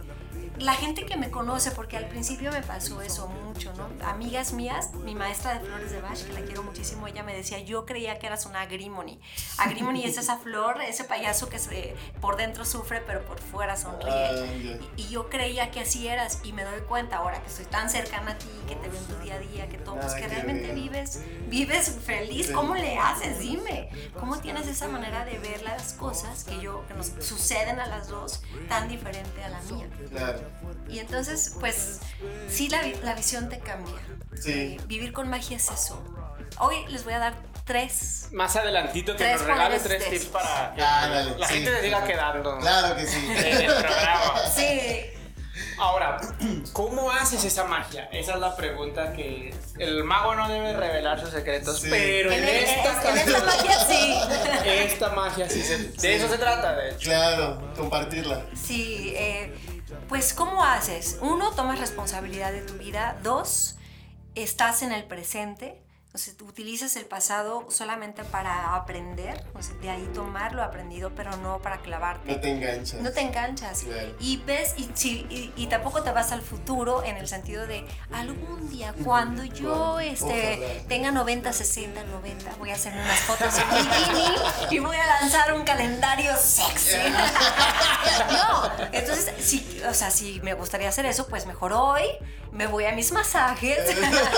la 0.62 0.74
gente 0.74 1.04
que 1.04 1.16
me 1.16 1.30
conoce, 1.30 1.70
porque 1.72 1.96
al 1.96 2.06
principio 2.06 2.50
me 2.52 2.62
pasó 2.62 3.02
eso 3.02 3.28
mucho, 3.28 3.72
¿no? 3.74 3.88
Amigas 4.06 4.52
mías, 4.52 4.92
mi 4.94 5.14
maestra 5.14 5.54
de 5.54 5.60
flores 5.60 5.90
de 5.90 6.00
Bach, 6.00 6.18
que 6.18 6.32
la 6.32 6.40
quiero 6.40 6.62
muchísimo, 6.62 7.06
ella 7.06 7.22
me 7.22 7.34
decía, 7.34 7.58
yo 7.60 7.84
creía 7.84 8.18
que 8.18 8.26
eras 8.26 8.46
una 8.46 8.62
agrimony. 8.62 9.20
Agrimony 9.58 10.04
es 10.04 10.18
esa 10.18 10.38
flor, 10.38 10.80
ese 10.82 11.04
payaso 11.04 11.48
que 11.48 11.58
se, 11.58 11.94
por 12.20 12.36
dentro 12.36 12.64
sufre, 12.64 13.00
pero 13.00 13.24
por 13.24 13.40
fuera 13.40 13.76
sonríe. 13.76 14.10
Ah, 14.12 14.46
y, 14.96 15.02
y 15.02 15.08
yo 15.08 15.28
creía 15.28 15.70
que 15.70 15.80
así 15.80 16.06
eras, 16.06 16.40
y 16.44 16.52
me 16.52 16.64
doy 16.64 16.80
cuenta 16.82 17.16
ahora 17.18 17.40
que 17.42 17.48
estoy 17.48 17.66
tan 17.66 17.90
cercana 17.90 18.32
a 18.32 18.38
ti, 18.38 18.48
que 18.68 18.76
te 18.76 18.88
veo 18.88 18.98
en 18.98 19.06
tu 19.06 19.16
día 19.16 19.34
a 19.34 19.38
día, 19.38 19.68
que 19.68 19.78
todo, 19.78 19.96
pues 19.96 20.12
Ay, 20.14 20.22
que 20.22 20.28
realmente 20.28 20.72
vives, 20.72 21.20
vives 21.48 21.96
feliz. 22.04 22.50
¿Cómo 22.52 22.74
le 22.74 22.98
haces? 22.98 23.38
Dime. 23.38 23.90
¿Cómo 24.18 24.38
tienes 24.38 24.66
esa 24.66 24.88
manera 24.88 25.24
de 25.24 25.38
ver 25.38 25.62
las 25.62 25.94
cosas 25.94 26.44
que 26.44 26.60
yo, 26.60 26.84
que 26.86 26.94
nos 26.94 27.12
suceden 27.20 27.80
a 27.80 27.86
las 27.86 28.08
dos, 28.08 28.42
tan 28.68 28.88
diferente 28.88 29.42
a 29.42 29.48
la 29.48 29.60
mía? 29.62 29.88
Claro. 30.10 30.40
Y 30.88 30.98
entonces, 30.98 31.54
pues, 31.60 32.00
sí, 32.48 32.68
la, 32.68 32.82
la 33.02 33.14
visión 33.14 33.48
te 33.48 33.58
cambia. 33.58 33.94
Sí. 34.40 34.52
Eh, 34.52 34.80
vivir 34.86 35.12
con 35.12 35.28
magia 35.28 35.56
es 35.56 35.70
eso. 35.70 36.02
Hoy 36.58 36.76
les 36.88 37.04
voy 37.04 37.14
a 37.14 37.18
dar 37.18 37.34
tres. 37.64 38.28
Más 38.32 38.56
adelantito 38.56 39.12
que 39.12 39.18
Tres 39.24 39.38
nos 39.38 39.46
regales 39.46 39.82
tres 39.84 40.08
tips 40.10 40.24
para 40.26 40.74
que 40.74 40.82
Ah, 40.82 41.08
dale, 41.08 41.38
la 41.38 41.46
sí. 41.48 41.54
gente 41.54 41.70
se 41.76 41.82
siga 41.82 42.04
quedando 42.04 42.58
Claro 42.58 42.96
que 42.96 43.06
sí. 43.06 43.16
en 43.34 43.56
el 43.62 43.74
programa. 43.74 44.34
Sí. 44.54 44.90
Ahora, 45.78 46.20
¿cómo 46.72 47.10
haces 47.10 47.44
esa 47.44 47.64
magia? 47.64 48.08
Esa 48.12 48.34
es 48.34 48.40
la 48.40 48.54
pregunta 48.56 49.12
que 49.12 49.54
el 49.78 50.04
mago 50.04 50.34
no 50.34 50.48
debe 50.48 50.72
revelar 50.74 51.20
sus 51.20 51.30
secretos, 51.30 51.80
Sí. 51.80 51.88
pero 51.90 52.30
en, 52.30 52.44
esta, 52.44 53.10
en 53.10 53.18
esta 53.18 53.44
magia 53.44 53.78
sí. 53.86 54.14
esta 54.64 55.08
magia 55.10 55.48
sí 55.50 55.62
se- 55.62 55.78
de 55.92 56.16
eso 56.16 56.28
se 56.28 56.38
trata, 56.38 56.74
de 56.76 56.90
hecho. 56.90 56.98
Claro, 57.00 57.72
compartirla. 57.76 58.44
Sí, 58.54 59.12
eh, 59.16 59.54
pues 60.08 60.34
¿cómo 60.34 60.62
haces? 60.62 61.18
Uno, 61.20 61.50
tomas 61.52 61.78
responsabilidad 61.78 62.52
de 62.52 62.62
tu 62.62 62.74
vida. 62.74 63.18
Dos, 63.22 63.76
estás 64.34 64.82
en 64.82 64.92
el 64.92 65.04
presente. 65.04 65.81
O 66.14 66.18
sea, 66.18 66.34
tú 66.34 66.44
utilizas 66.44 66.94
el 66.96 67.06
pasado 67.06 67.66
solamente 67.70 68.22
para 68.22 68.74
aprender, 68.74 69.42
o 69.54 69.62
sea, 69.62 69.74
de 69.76 69.88
ahí 69.88 70.10
tomar 70.12 70.52
lo 70.52 70.62
aprendido, 70.62 71.10
pero 71.16 71.34
no 71.38 71.62
para 71.62 71.78
clavarte. 71.78 72.32
No 72.32 72.38
te 72.38 72.50
enganchas. 72.50 73.00
No 73.00 73.10
te 73.12 73.20
enganchas. 73.22 73.84
Claro. 73.84 74.14
Y 74.20 74.36
ves, 74.44 74.74
y, 74.76 74.82
y, 75.08 75.52
y 75.56 75.66
tampoco 75.68 76.02
te 76.02 76.12
vas 76.12 76.30
al 76.32 76.42
futuro 76.42 77.02
en 77.02 77.16
el 77.16 77.28
sentido 77.28 77.66
de 77.66 77.86
algún 78.12 78.68
día, 78.68 78.94
cuando 79.04 79.42
yo 79.44 80.00
este, 80.00 80.58
Ojalá. 80.58 80.88
tenga 80.88 81.10
90, 81.12 81.50
60, 81.50 82.04
90, 82.04 82.56
voy 82.58 82.70
a 82.70 82.74
hacer 82.74 82.92
unas 82.92 83.20
fotos 83.20 83.54
en 83.58 83.70
bikini 83.70 84.34
y 84.70 84.78
voy 84.80 84.96
a 84.96 85.06
lanzar 85.06 85.54
un 85.54 85.64
calendario 85.64 86.36
sexy. 86.36 86.96
no, 88.32 88.70
entonces, 88.92 89.32
sí, 89.38 89.80
o 89.88 89.94
sea, 89.94 90.10
si 90.10 90.40
me 90.42 90.52
gustaría 90.52 90.90
hacer 90.90 91.06
eso, 91.06 91.26
pues 91.28 91.46
mejor 91.46 91.72
hoy 91.72 92.02
me 92.52 92.66
voy 92.66 92.84
a 92.84 92.92
mis 92.92 93.12
masajes, 93.12 93.78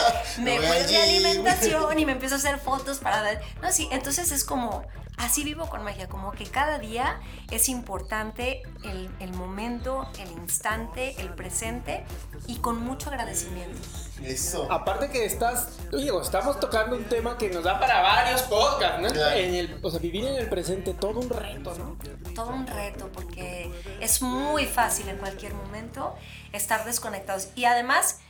me 0.39 0.59
voy 0.59 0.79
a 0.79 0.87
mi 0.87 0.97
alimentación 0.97 1.99
y 1.99 2.07
me 2.07 2.13
empiezo 2.13 2.37
a 2.37 2.39
hacer 2.39 2.59
fotos 2.59 2.99
para 2.99 3.23
ver. 3.23 3.41
No, 3.61 3.71
sí, 3.73 3.89
entonces 3.91 4.31
es 4.33 4.45
como, 4.45 4.87
así 5.17 5.45
vivo 5.45 5.69
con 5.69 5.85
magia, 5.85 6.09
como 6.09 6.33
que 6.33 6.45
cada 6.45 6.79
día 6.79 7.21
es 7.51 7.69
importante 7.69 8.63
el, 8.85 9.11
el 9.21 9.33
momento, 9.33 10.09
el 10.19 10.31
instante, 10.33 11.21
el 11.21 11.31
presente 11.35 12.05
y 12.47 12.57
con 12.57 12.81
mucho 12.81 13.11
agradecimiento. 13.11 13.81
Eso. 14.23 14.71
Aparte 14.71 15.11
que 15.11 15.25
estás, 15.25 15.79
digo, 15.91 16.21
estamos 16.23 16.59
tocando 16.61 16.97
un 16.97 17.05
tema 17.05 17.37
que 17.37 17.51
nos 17.51 17.65
da 17.65 17.79
para 17.79 18.01
varios 18.01 18.43
podcasts, 18.43 19.01
¿no? 19.01 19.09
Claro. 19.09 19.37
En 19.37 19.55
el, 19.55 19.81
o 19.83 19.91
sea, 19.91 20.01
vivir 20.01 20.25
en 20.25 20.37
el 20.37 20.49
presente, 20.49 20.95
todo 20.95 21.21
un 21.21 21.31
reto, 21.31 21.75
¿no? 21.77 21.97
Todo 22.35 22.51
un 22.51 22.67
reto 22.67 23.11
porque 23.13 23.71
es 24.01 24.23
muy 24.23 24.67
fácil 24.67 25.09
en 25.09 25.19
cualquier 25.19 25.55
momento 25.55 26.15
estar 26.53 26.85
desconectados. 26.85 27.49
Y 27.55 27.65
además, 27.67 28.21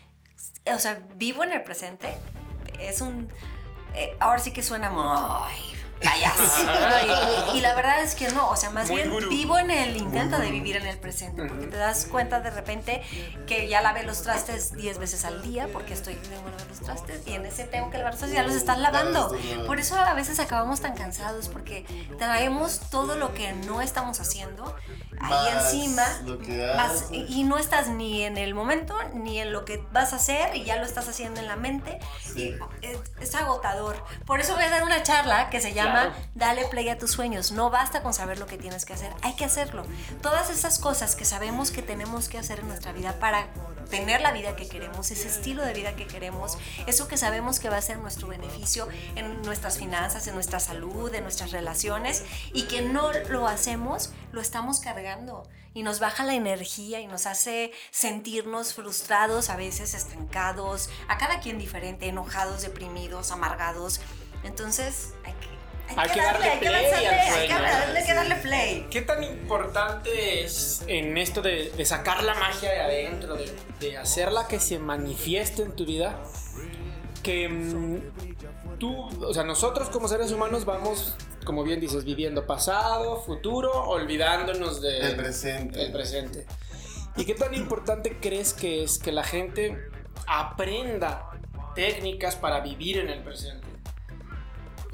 o 0.72 0.78
sea, 0.78 1.00
vivo 1.16 1.44
en 1.44 1.52
el 1.52 1.62
presente, 1.62 2.14
es 2.80 3.00
un... 3.00 3.30
eh, 3.94 4.16
ahora 4.20 4.38
sí 4.38 4.52
que 4.52 4.62
suena 4.62 4.90
muy 4.90 5.74
payaso. 6.04 6.42
y, 7.54 7.58
y 7.58 7.60
la 7.60 7.74
verdad 7.74 8.02
es 8.02 8.14
que 8.14 8.28
no, 8.28 8.48
o 8.50 8.56
sea, 8.56 8.70
más 8.70 8.88
Muy 8.88 8.96
bien 9.02 9.10
gurú. 9.10 9.28
vivo 9.28 9.58
en 9.58 9.70
el 9.70 9.96
intento 9.96 10.38
de 10.38 10.50
vivir 10.50 10.76
en 10.76 10.86
el 10.86 10.98
presente, 10.98 11.44
porque 11.46 11.66
te 11.66 11.76
das 11.76 12.06
cuenta 12.10 12.40
de 12.40 12.50
repente 12.50 13.02
que 13.46 13.68
ya 13.68 13.80
lavé 13.82 14.02
los 14.04 14.22
trastes 14.22 14.72
10 14.74 14.98
veces 14.98 15.24
al 15.24 15.42
día, 15.42 15.68
porque 15.72 15.94
estoy 15.94 16.14
lavar 16.30 16.54
los 16.68 16.80
trastes, 16.80 17.26
y 17.26 17.32
en 17.34 17.46
ese 17.46 17.64
tengo 17.64 17.90
que 17.90 17.98
lavar 17.98 18.12
los 18.12 18.18
trastes, 18.20 18.36
ya 18.38 18.44
los 18.46 18.54
estás 18.54 18.78
lavando. 18.78 19.36
Por 19.66 19.78
eso 19.80 19.96
a 19.98 20.14
veces 20.14 20.38
acabamos 20.40 20.80
tan 20.80 20.94
cansados, 20.94 21.48
porque 21.48 21.84
traemos 22.18 22.80
todo 22.90 23.16
lo 23.16 23.34
que 23.34 23.52
no 23.52 23.80
estamos 23.82 24.20
haciendo 24.20 24.76
ahí 25.20 25.48
encima, 25.58 26.04
y 27.12 27.44
no 27.44 27.58
estás 27.58 27.88
ni 27.88 28.22
en 28.22 28.36
el 28.36 28.54
momento, 28.54 28.96
ni 29.14 29.40
en 29.40 29.52
lo 29.52 29.64
que 29.64 29.82
vas 29.92 30.12
a 30.12 30.16
hacer, 30.16 30.54
y 30.56 30.64
ya 30.64 30.76
lo 30.76 30.84
estás 30.84 31.08
haciendo 31.08 31.40
en 31.40 31.46
la 31.46 31.56
mente, 31.56 31.98
Sí. 32.20 32.54
y 32.82 32.86
es, 32.86 32.98
es 33.20 33.34
agotador. 33.34 34.02
Por 34.26 34.40
eso 34.40 34.54
voy 34.54 34.64
a 34.64 34.70
dar 34.70 34.82
una 34.82 35.02
charla 35.02 35.50
que 35.50 35.60
se 35.60 35.72
llama 35.72 35.93
Dale 36.34 36.66
play 36.66 36.88
a 36.88 36.98
tus 36.98 37.12
sueños. 37.12 37.52
No 37.52 37.70
basta 37.70 38.02
con 38.02 38.14
saber 38.14 38.38
lo 38.38 38.46
que 38.46 38.58
tienes 38.58 38.84
que 38.84 38.92
hacer, 38.92 39.12
hay 39.22 39.34
que 39.34 39.44
hacerlo. 39.44 39.84
Todas 40.22 40.50
esas 40.50 40.78
cosas 40.78 41.16
que 41.16 41.24
sabemos 41.24 41.70
que 41.70 41.82
tenemos 41.82 42.28
que 42.28 42.38
hacer 42.38 42.60
en 42.60 42.68
nuestra 42.68 42.92
vida 42.92 43.18
para 43.18 43.48
tener 43.90 44.20
la 44.20 44.32
vida 44.32 44.56
que 44.56 44.68
queremos, 44.68 45.10
ese 45.10 45.28
estilo 45.28 45.64
de 45.64 45.72
vida 45.72 45.94
que 45.94 46.06
queremos, 46.06 46.58
eso 46.86 47.06
que 47.06 47.16
sabemos 47.16 47.60
que 47.60 47.68
va 47.68 47.76
a 47.76 47.82
ser 47.82 47.98
nuestro 47.98 48.28
beneficio 48.28 48.88
en 49.14 49.42
nuestras 49.42 49.78
finanzas, 49.78 50.26
en 50.26 50.34
nuestra 50.34 50.58
salud, 50.58 51.14
en 51.14 51.22
nuestras 51.22 51.52
relaciones, 51.52 52.24
y 52.52 52.62
que 52.62 52.82
no 52.82 53.12
lo 53.12 53.46
hacemos, 53.46 54.12
lo 54.32 54.40
estamos 54.40 54.80
cargando 54.80 55.44
y 55.74 55.82
nos 55.82 55.98
baja 56.00 56.24
la 56.24 56.34
energía 56.34 57.00
y 57.00 57.06
nos 57.06 57.26
hace 57.26 57.72
sentirnos 57.90 58.74
frustrados, 58.74 59.50
a 59.50 59.56
veces 59.56 59.94
estancados, 59.94 60.88
a 61.08 61.18
cada 61.18 61.40
quien 61.40 61.58
diferente, 61.58 62.06
enojados, 62.06 62.62
deprimidos, 62.62 63.32
amargados. 63.32 64.00
Entonces, 64.44 65.14
hay 65.24 65.32
que, 65.34 65.53
Hay 65.96 66.08
que 66.10 66.20
darle 66.22 66.46
hay 66.48 66.58
que 66.60 66.66
play 66.66 66.86
al 66.86 66.94
hay 66.94 67.26
que 67.26 67.32
sueño. 67.32 67.62
darle, 67.62 67.98
hay 68.00 68.06
que 68.06 68.14
darle 68.14 68.34
play. 68.36 68.86
¿Qué 68.90 69.02
tan 69.02 69.22
importante 69.22 70.42
es 70.42 70.82
en 70.86 71.16
esto 71.18 71.40
de, 71.42 71.70
de 71.70 71.84
sacar 71.84 72.22
la 72.24 72.34
magia 72.34 72.70
de 72.70 72.80
adentro, 72.80 73.36
de, 73.36 73.54
de 73.80 73.96
hacerla 73.98 74.48
que 74.48 74.58
se 74.60 74.78
manifieste 74.78 75.62
en 75.62 75.72
tu 75.72 75.84
vida? 75.84 76.18
Que 77.22 77.48
mm, 77.48 78.78
tú, 78.78 79.08
o 79.24 79.32
sea, 79.32 79.44
nosotros 79.44 79.88
como 79.90 80.08
seres 80.08 80.32
humanos 80.32 80.64
vamos, 80.64 81.14
como 81.44 81.62
bien 81.64 81.80
dices, 81.80 82.04
viviendo 82.04 82.46
pasado, 82.46 83.22
futuro, 83.22 83.70
olvidándonos 83.88 84.80
de- 84.80 85.00
Del 85.00 85.16
presente. 85.16 85.78
del 85.78 85.92
presente. 85.92 86.46
¿Y 87.16 87.24
qué 87.24 87.34
tan 87.34 87.54
importante 87.54 88.18
crees 88.20 88.52
que 88.52 88.82
es 88.82 88.98
que 88.98 89.12
la 89.12 89.22
gente 89.22 89.78
aprenda 90.26 91.30
técnicas 91.74 92.36
para 92.36 92.60
vivir 92.60 92.98
en 92.98 93.08
el 93.10 93.22
presente? 93.22 93.66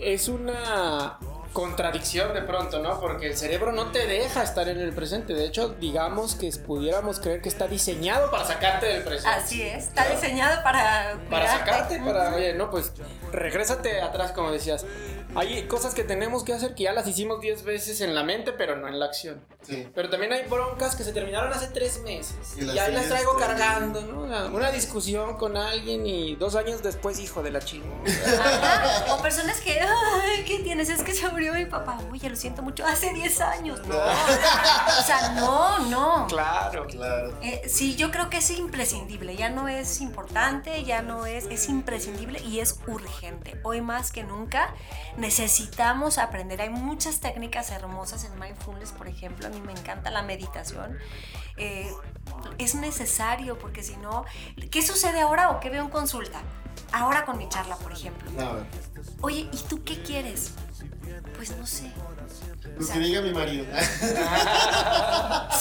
Es 0.01 0.29
una 0.29 1.19
contradicción 1.53 2.33
de 2.33 2.43
pronto, 2.43 2.79
¿no? 2.79 3.01
Porque 3.01 3.27
el 3.27 3.37
cerebro 3.37 3.73
no 3.73 3.91
te 3.91 4.07
deja 4.07 4.43
estar 4.43 4.69
en 4.69 4.81
el 4.81 4.93
presente. 4.93 5.35
De 5.35 5.45
hecho, 5.45 5.75
digamos 5.81 6.35
que 6.37 6.51
pudiéramos 6.65 7.19
creer 7.19 7.43
que 7.43 7.49
está 7.49 7.67
diseñado 7.67 8.31
para 8.31 8.45
sacarte 8.45 8.87
del 8.87 9.03
presente. 9.03 9.37
Así 9.37 9.63
es, 9.63 9.89
está 9.89 10.09
diseñado 10.09 10.63
para... 10.63 11.19
Para 11.29 11.49
sacarte, 11.49 11.99
para, 11.99 12.35
oye, 12.35 12.55
no, 12.55 12.71
pues 12.71 12.93
regrésate 13.33 14.01
atrás, 14.01 14.33
como 14.33 14.53
decías. 14.53 14.87
Hay 15.35 15.67
cosas 15.67 15.95
que 15.95 16.05
tenemos 16.05 16.45
que 16.45 16.53
hacer 16.53 16.75
que 16.75 16.85
ya 16.85 16.93
las 16.93 17.07
hicimos 17.07 17.41
10 17.41 17.65
veces 17.65 18.01
en 18.01 18.15
la 18.15 18.25
mente, 18.25 18.53
pero 18.53 18.77
no 18.77 18.89
en 18.89 18.99
la 18.99 19.07
acción. 19.07 19.45
Sí. 19.63 19.89
Pero 19.95 20.09
también 20.09 20.33
hay 20.33 20.49
broncas 20.49 20.97
que 20.97 21.05
se 21.05 21.13
terminaron 21.13 21.53
hace 21.53 21.69
tres 21.69 22.01
meses. 22.03 22.37
Y 22.57 22.63
Y, 22.63 22.65
las 22.65 22.79
ahí 22.79 22.95
las 22.95 23.09
traigo 23.09 23.37
cargando, 23.37 24.01
¿no? 24.01 24.23
Una, 24.23 24.47
una 24.47 24.71
discusión 24.71 25.37
con 25.37 25.57
alguien 25.57 26.07
y 26.07 26.35
dos 26.37 26.57
años 26.57 26.83
después, 26.83 27.19
hijo 27.21 27.43
de 27.43 27.51
la 27.51 27.61
chingada. 27.61 27.91
O 29.11 29.23
personas 29.23 29.61
que, 29.61 29.81
ay, 29.81 30.45
¿qué 30.47 30.61
tienes? 30.61 30.89
Es 30.89 31.03
que 31.03 31.13
se 31.13 31.29
murió 31.29 31.53
mi 31.53 31.67
papá. 31.67 31.99
Uy, 32.11 32.19
ya 32.19 32.29
lo 32.29 32.37
siento 32.37 32.63
mucho. 32.63 32.85
Hace 32.87 33.13
10 33.13 33.41
años. 33.41 33.81
No. 33.87 33.97
O 33.97 35.03
sea, 35.03 35.33
no, 35.37 35.79
no. 35.91 36.27
Claro. 36.29 36.87
Claro. 36.87 37.35
Eh, 37.43 37.63
sí, 37.69 37.97
yo 37.97 38.11
creo 38.11 38.31
que 38.31 38.39
es 38.39 38.51
imprescindible, 38.51 39.37
ya 39.37 39.49
no 39.51 39.69
es 39.69 40.01
importante, 40.01 40.85
ya 40.85 41.03
no 41.03 41.27
es, 41.27 41.47
es 41.47 41.69
imprescindible 41.69 42.41
y 42.41 42.61
es 42.61 42.79
urgente. 42.87 43.61
Hoy 43.63 43.81
más 43.81 44.13
que 44.13 44.25
nunca 44.25 44.75
necesitamos 45.21 46.19
aprender. 46.19 46.61
Hay 46.63 46.71
muchas 46.71 47.21
técnicas 47.21 47.71
hermosas 47.71 48.25
en 48.25 48.39
mindfulness, 48.39 48.93
por 48.93 49.07
ejemplo, 49.07 49.47
a 49.47 49.51
mí 49.51 49.61
me 49.61 49.73
encanta 49.73 50.11
la 50.11 50.23
meditación. 50.23 50.99
Eh, 51.57 51.91
es 52.59 52.75
necesario 52.75 53.59
porque 53.59 53.83
si 53.83 53.97
no, 53.99 54.25
¿qué 54.71 54.83
sucede 54.83 55.21
ahora 55.21 55.51
o 55.51 55.61
qué 55.61 55.71
veo 55.71 55.85
en 55.85 55.91
consulta? 55.91 56.41
Ahora 56.93 57.25
con 57.25 57.39
mi 57.39 57.49
charla, 57.49 57.77
por 57.77 57.93
ejemplo. 57.93 58.31
A 58.41 58.55
ver. 58.55 58.65
Oye, 59.21 59.49
¿y 59.53 59.57
tú 59.69 59.85
qué 59.85 60.03
quieres? 60.03 60.53
Pues 61.37 61.57
no 61.57 61.67
sé. 61.67 61.93
Lo 62.79 62.87
que 62.87 62.99
diga 62.99 63.21
mi 63.21 63.33
marido. 63.33 63.67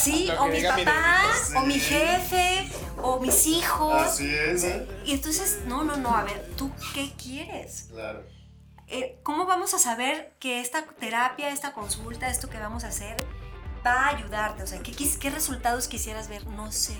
Sí, 0.00 0.30
o 0.38 0.46
mi 0.46 0.62
papá, 0.62 1.24
o 1.58 1.60
mi 1.66 1.78
jefe, 1.78 2.70
o 2.96 3.20
mis 3.20 3.46
hijos. 3.46 4.02
Así 4.02 4.34
es, 4.34 4.64
¿eh? 4.64 4.88
Y 5.04 5.12
entonces, 5.12 5.58
no, 5.66 5.84
no, 5.84 5.98
no, 5.98 6.16
a 6.16 6.24
ver, 6.24 6.48
¿tú 6.56 6.70
qué 6.94 7.12
quieres? 7.22 7.88
Claro. 7.90 8.24
Eh, 8.92 9.16
¿Cómo 9.22 9.46
vamos 9.46 9.72
a 9.74 9.78
saber 9.78 10.32
que 10.40 10.60
esta 10.60 10.84
terapia, 10.84 11.50
esta 11.50 11.72
consulta, 11.72 12.28
esto 12.28 12.48
que 12.50 12.58
vamos 12.58 12.82
a 12.82 12.88
hacer, 12.88 13.16
va 13.86 14.06
a 14.06 14.16
ayudarte? 14.16 14.64
O 14.64 14.66
sea, 14.66 14.80
¿qué, 14.82 15.30
resultados 15.30 15.86
quisieras 15.86 16.28
ver? 16.28 16.44
No 16.48 16.72
sé. 16.72 16.96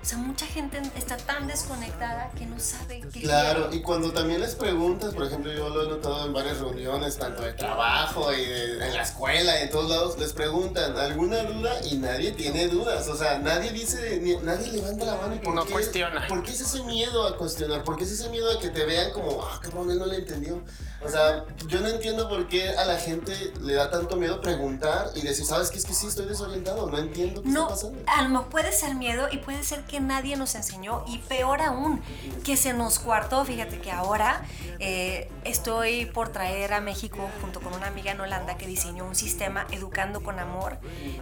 O 0.00 0.04
sea, 0.04 0.18
mucha 0.18 0.46
gente 0.46 0.80
está 0.96 1.16
tan 1.16 1.46
desconectada 1.46 2.30
que 2.36 2.44
no 2.46 2.58
sabe 2.58 3.02
qué 3.12 3.20
Claro, 3.20 3.64
quiere. 3.68 3.76
y 3.76 3.82
cuando 3.82 4.12
también 4.12 4.40
les 4.40 4.56
preguntas, 4.56 5.14
por 5.14 5.24
ejemplo, 5.26 5.52
yo 5.52 5.68
lo 5.68 5.84
he 5.84 5.88
notado 5.90 6.26
en 6.26 6.32
varias 6.32 6.58
reuniones, 6.58 7.18
tanto 7.18 7.42
de 7.42 7.52
trabajo 7.52 8.32
y 8.32 8.44
de- 8.44 8.84
en 8.84 8.94
la 8.94 9.02
escuela 9.02 9.60
y 9.60 9.64
en 9.64 9.70
todos 9.70 9.88
lados, 9.90 10.18
les 10.18 10.32
preguntan 10.32 10.96
alguna 10.98 11.44
duda 11.44 11.72
y 11.88 11.98
nadie 11.98 12.32
tiene 12.32 12.66
dudas. 12.66 13.06
O 13.06 13.16
sea, 13.16 13.38
nadie 13.38 13.70
dice, 13.70 14.18
ni- 14.20 14.36
nadie 14.38 14.72
levanta 14.72 15.04
la 15.04 15.14
mano 15.16 15.36
y 15.36 15.38
por 15.38 15.54
No 15.54 15.64
qué, 15.66 15.72
cuestiona. 15.72 16.26
¿Por 16.26 16.42
qué 16.42 16.50
es 16.50 16.62
ese 16.62 16.82
miedo 16.82 17.24
a 17.28 17.36
cuestionar? 17.36 17.84
¿Por 17.84 17.96
qué 17.96 18.02
es 18.02 18.10
ese 18.10 18.28
miedo 18.30 18.50
a 18.50 18.58
que 18.58 18.70
te 18.70 18.84
vean 18.84 19.12
como, 19.12 19.44
ah, 19.44 19.60
cabrón, 19.62 19.88
él 19.90 19.98
no 20.00 20.06
le 20.06 20.16
entendió? 20.16 20.64
O 21.04 21.08
sea, 21.08 21.44
yo 21.66 21.80
no 21.80 21.88
entiendo 21.88 22.28
por 22.28 22.48
qué 22.48 22.70
a 22.70 22.84
la 22.84 22.96
gente 22.96 23.52
le 23.60 23.74
da 23.74 23.90
tanto 23.90 24.16
miedo 24.16 24.40
preguntar 24.40 25.10
y 25.14 25.22
decir, 25.22 25.44
¿sabes 25.44 25.70
qué? 25.70 25.78
Es 25.78 25.84
que 25.84 25.94
sí, 25.94 26.06
estoy 26.06 26.26
desorientado, 26.26 26.88
no 26.88 26.98
entiendo 26.98 27.42
qué 27.42 27.48
No, 27.48 27.62
está 27.62 27.74
pasando. 27.74 28.02
a 28.06 28.22
lo 28.22 28.48
puede 28.48 28.72
ser 28.72 28.94
miedo 28.94 29.28
y 29.30 29.38
puede 29.38 29.62
ser 29.64 29.84
que 29.84 30.00
nadie 30.00 30.36
nos 30.36 30.54
enseñó 30.54 31.04
y 31.06 31.18
peor 31.18 31.60
aún, 31.60 32.02
que 32.44 32.56
se 32.56 32.72
nos 32.72 32.98
cuartó. 32.98 33.44
Fíjate 33.44 33.80
que 33.80 33.90
ahora 33.90 34.42
eh, 34.78 35.30
estoy 35.44 36.06
por 36.06 36.30
traer 36.30 36.72
a 36.72 36.80
México 36.80 37.28
junto 37.40 37.60
con 37.60 37.74
una 37.74 37.86
amiga 37.86 38.12
en 38.12 38.20
Holanda 38.20 38.56
que 38.56 38.66
diseñó 38.66 39.04
un 39.04 39.14
sistema 39.14 39.66
educando 39.70 40.22
con 40.22 40.38
amor, 40.38 40.78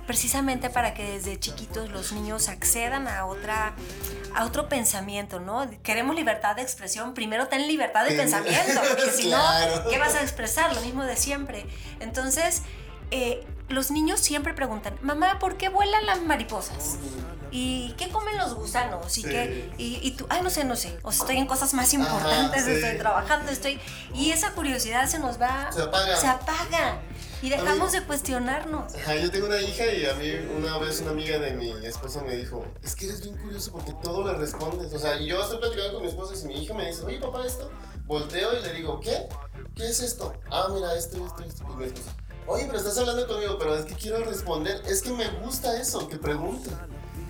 precisamente 0.07 0.71
para 0.71 0.95
que 0.95 1.05
desde 1.12 1.38
chiquitos 1.38 1.90
los 1.90 2.12
niños 2.12 2.49
accedan 2.49 3.09
a 3.09 3.27
otra 3.27 3.75
a 4.35 4.45
otro 4.45 4.69
pensamiento, 4.69 5.40
¿no? 5.40 5.69
Queremos 5.83 6.14
libertad 6.14 6.55
de 6.57 6.62
expresión, 6.62 7.14
primero 7.14 7.49
ten 7.49 7.66
libertad 7.66 8.05
de 8.05 8.14
pensamiento, 8.14 8.81
porque 8.88 9.11
si 9.11 9.25
Claro. 9.25 9.69
No, 9.76 9.88
¿qué 9.90 9.98
vas 9.98 10.14
a 10.14 10.22
expresar? 10.22 10.74
Lo 10.74 10.80
mismo 10.80 11.04
de 11.04 11.16
siempre. 11.16 11.66
Entonces, 12.00 12.62
eh, 13.11 13.44
los 13.68 13.90
niños 13.90 14.20
siempre 14.20 14.54
preguntan, 14.54 14.96
mamá, 15.02 15.38
¿por 15.38 15.56
qué 15.56 15.68
vuelan 15.68 16.06
las 16.06 16.20
mariposas? 16.22 16.96
¿Y 17.52 17.94
qué 17.98 18.09
comen 18.11 18.37
los 18.38 18.54
gusanos? 18.54 19.18
¿Y, 19.18 19.22
Sí. 19.22 19.28
qué? 19.28 19.72
Y, 19.76 19.98
y 20.02 20.12
tú, 20.12 20.24
ay, 20.28 20.40
no 20.42 20.50
sé, 20.50 20.62
no 20.64 20.76
sé. 20.76 20.96
O 21.02 21.11
sea, 21.11 21.22
estoy 21.22 21.37
en 21.38 21.46
cosas 21.46 21.74
más 21.74 21.92
importantes, 21.92 22.64
sí. 22.64 22.70
estoy 22.70 22.96
trabajando, 22.98 23.50
estoy... 23.50 23.80
Y 24.14 24.30
esa 24.30 24.52
curiosidad 24.52 25.09
se 25.09 25.18
nos 25.18 25.40
va... 25.40 25.70
Se 25.72 25.83
apaga. 25.83 26.16
Se 26.16 26.28
apaga. 26.28 27.00
Y 27.42 27.48
dejamos 27.48 27.92
mí- 27.92 27.98
de 27.98 28.06
cuestionarnos. 28.06 28.94
Ajá, 28.94 29.16
yo 29.16 29.30
tengo 29.33 29.46
una 29.46 29.61
hija 29.61 29.85
y 29.87 30.06
a 30.06 30.14
mí 30.14 30.30
una 30.56 30.78
vez 30.78 31.00
una 31.00 31.11
amiga 31.11 31.38
de 31.40 31.52
mi 31.54 31.70
esposa 31.85 32.22
me 32.22 32.37
dijo, 32.37 32.64
es 32.85 32.94
que 32.94 33.06
eres 33.06 33.22
bien 33.22 33.37
curioso 33.38 33.72
porque 33.72 33.94
todo 34.00 34.24
le 34.30 34.35
respondes. 34.38 34.92
O 34.92 34.98
sea, 35.00 35.18
yo 35.18 35.42
estoy 35.42 35.59
platicando 35.59 35.94
con 35.94 36.02
mi 36.02 36.09
esposa 36.09 36.35
y 36.35 36.37
si 36.37 36.46
mi 36.46 36.62
hija 36.62 36.74
me 36.74 36.87
dice, 36.87 37.02
oye 37.02 37.18
papá, 37.18 37.44
esto, 37.44 37.68
volteo 38.11 38.59
y 38.59 38.62
le 38.62 38.73
digo, 38.73 38.99
¿qué? 38.99 39.29
¿Qué 39.77 39.88
es 39.88 40.01
esto? 40.01 40.35
Ah, 40.51 40.68
mira, 40.75 40.96
esto, 40.96 41.25
esto, 41.25 41.44
esto. 41.44 41.64
Y 41.73 41.77
mi 41.77 41.85
esposa, 41.85 42.12
oye, 42.49 42.64
pero 42.66 42.79
estás 42.79 42.99
hablando 42.99 43.25
conmigo, 43.29 43.57
pero 43.57 43.77
es 43.77 43.85
que 43.85 43.94
quiero 43.94 44.25
responder. 44.25 44.83
Es 44.85 45.01
que 45.01 45.12
me 45.12 45.31
gusta 45.44 45.81
eso, 45.81 46.09
que 46.09 46.16
pregunten. 46.16 46.77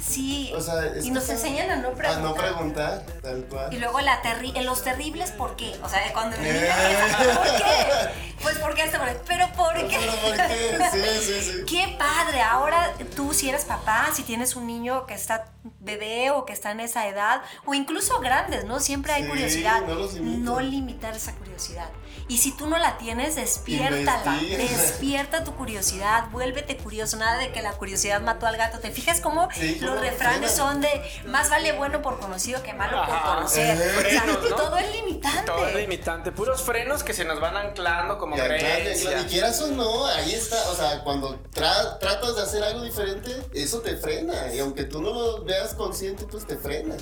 Sí. 0.01 0.53
O 0.57 0.61
sea, 0.61 0.85
es 0.87 1.05
y 1.05 1.11
nos 1.11 1.29
enseñan 1.29 1.71
a 1.71 1.77
no 1.77 1.89
A 1.89 1.93
preguntar. 1.95 2.23
no 2.23 2.35
preguntar, 2.35 3.07
tal 3.23 3.39
Y 3.41 3.43
cual. 3.43 3.81
luego 3.81 4.01
la 4.01 4.23
terri 4.23 4.53
en 4.57 4.67
los 4.67 4.83
terribles, 4.83 5.31
¿por 5.33 5.57
qué? 5.57 5.79
O 5.83 5.89
sea, 5.89 6.01
cuando 6.13 6.37
el 6.37 6.43
niño 6.43 6.55
Eh. 6.55 6.71
empieza, 6.71 7.35
¿por 7.35 7.57
qué? 7.57 8.11
Pues 8.43 8.59
porque 8.59 8.91
pero 9.27 9.49
¿por 9.53 9.75
qué? 9.87 9.99
Pero 10.01 10.13
¿por 10.15 10.37
qué? 10.37 10.89
Sí, 10.93 11.25
sí, 11.33 11.53
sí. 11.53 11.65
Qué 11.69 11.97
padre. 11.99 12.41
Ahora 12.41 12.95
tú 13.15 13.35
si 13.35 13.49
eres 13.51 13.65
papá, 13.67 14.09
si 14.15 14.23
tienes 14.23 14.57
un 14.57 14.67
niño 14.67 15.05
que 15.07 15.15
está 15.15 15.47
bebé 15.81 16.31
o 16.31 16.47
que 16.47 16.53
está 16.55 16.71
en 16.71 16.81
esa 16.81 17.07
edad, 17.07 17.43
o 17.67 17.75
incluso 17.75 18.19
grandes, 18.21 18.65
¿no? 18.65 18.81
Siempre 18.81 19.13
hay 19.13 19.25
Sí, 19.25 19.29
curiosidad. 19.29 19.83
no. 19.83 20.09
No 20.21 20.61
limitar 20.61 21.15
esa 21.15 21.33
curiosidad. 21.35 21.89
Y 22.29 22.39
si 22.39 22.53
tú 22.57 22.67
no 22.69 22.79
la 22.79 22.97
tienes, 22.99 23.35
despiértala. 23.35 24.35
Investiga. 24.41 24.59
Despierta 24.83 25.45
tu 25.45 25.55
curiosidad, 25.55 26.29
vuélvete 26.31 26.77
curioso. 26.77 27.17
Nada 27.17 27.39
de 27.39 27.51
que 27.53 27.63
la 27.63 27.73
curiosidad 27.73 28.21
mató 28.21 28.47
al 28.47 28.57
gato. 28.57 28.79
¿Te 28.79 28.91
fijas 28.91 29.21
cómo 29.21 29.49
Sí, 29.55 29.79
los 29.81 29.99
refranes 30.01 30.53
son 30.53 30.81
de 30.81 30.89
más 31.27 31.51
vale 31.51 31.73
bueno 31.73 32.03
por 32.03 32.21
conocido 32.21 32.63
que 32.63 32.73
malo 32.73 33.05
por 33.05 33.15
Ajá. 33.15 33.35
conocer? 33.37 33.77
Eh, 33.77 33.81
O 33.81 34.01
sea, 34.01 34.23
frenos, 34.23 34.51
¿no? 34.51 34.57
todo 34.57 34.77
es 34.77 34.93
limitante. 34.95 35.43
Todo 35.47 35.67
es 35.67 35.75
limitante. 35.75 36.33
Puros 36.33 36.63
frenos 36.63 37.03
que 37.03 37.13
se 37.15 37.25
nos 37.25 37.41
van 37.41 37.57
anclando 37.57 38.19
como 38.19 38.37
Y, 38.37 38.41
acá, 38.41 38.49
creencia. 38.57 39.21
y 39.21 39.25
quieras 39.25 39.61
o 39.63 39.69
no, 39.69 40.07
ahí 40.07 40.33
está, 40.35 40.57
o 40.71 40.75
sea, 40.75 41.03
cuando 41.03 41.37
tra- 41.53 41.99
tratas 41.99 42.37
de 42.37 42.43
hacer 42.43 42.63
algo 42.63 42.83
diferente, 42.83 43.35
eso 43.53 43.81
te 43.81 43.97
frena. 43.97 44.53
Y 44.55 44.59
aunque 44.61 44.85
tú 44.85 45.01
no 45.03 45.13
lo 45.13 45.45
veas 45.45 45.75
consciente, 45.75 46.25
pues 46.27 46.47
te 46.47 46.57
frena. 46.57 46.95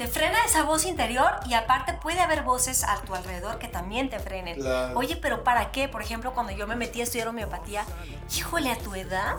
Te 0.00 0.06
frena 0.06 0.38
esa 0.46 0.62
voz 0.62 0.86
interior 0.86 1.30
y 1.46 1.52
aparte 1.52 1.92
puede 1.92 2.20
haber 2.20 2.40
voces 2.40 2.84
a 2.84 3.02
tu 3.02 3.14
alrededor 3.14 3.58
que 3.58 3.68
también 3.68 4.08
te 4.08 4.18
frenen. 4.18 4.58
Claro. 4.58 4.98
Oye, 4.98 5.14
pero 5.14 5.44
¿para 5.44 5.72
qué? 5.72 5.88
Por 5.88 6.00
ejemplo, 6.00 6.32
cuando 6.32 6.54
yo 6.54 6.66
me 6.66 6.74
metí 6.74 7.02
a 7.02 7.04
estudiar 7.04 7.28
homeopatía, 7.28 7.84
híjole, 8.34 8.72
a 8.72 8.78
tu 8.78 8.94
edad, 8.94 9.34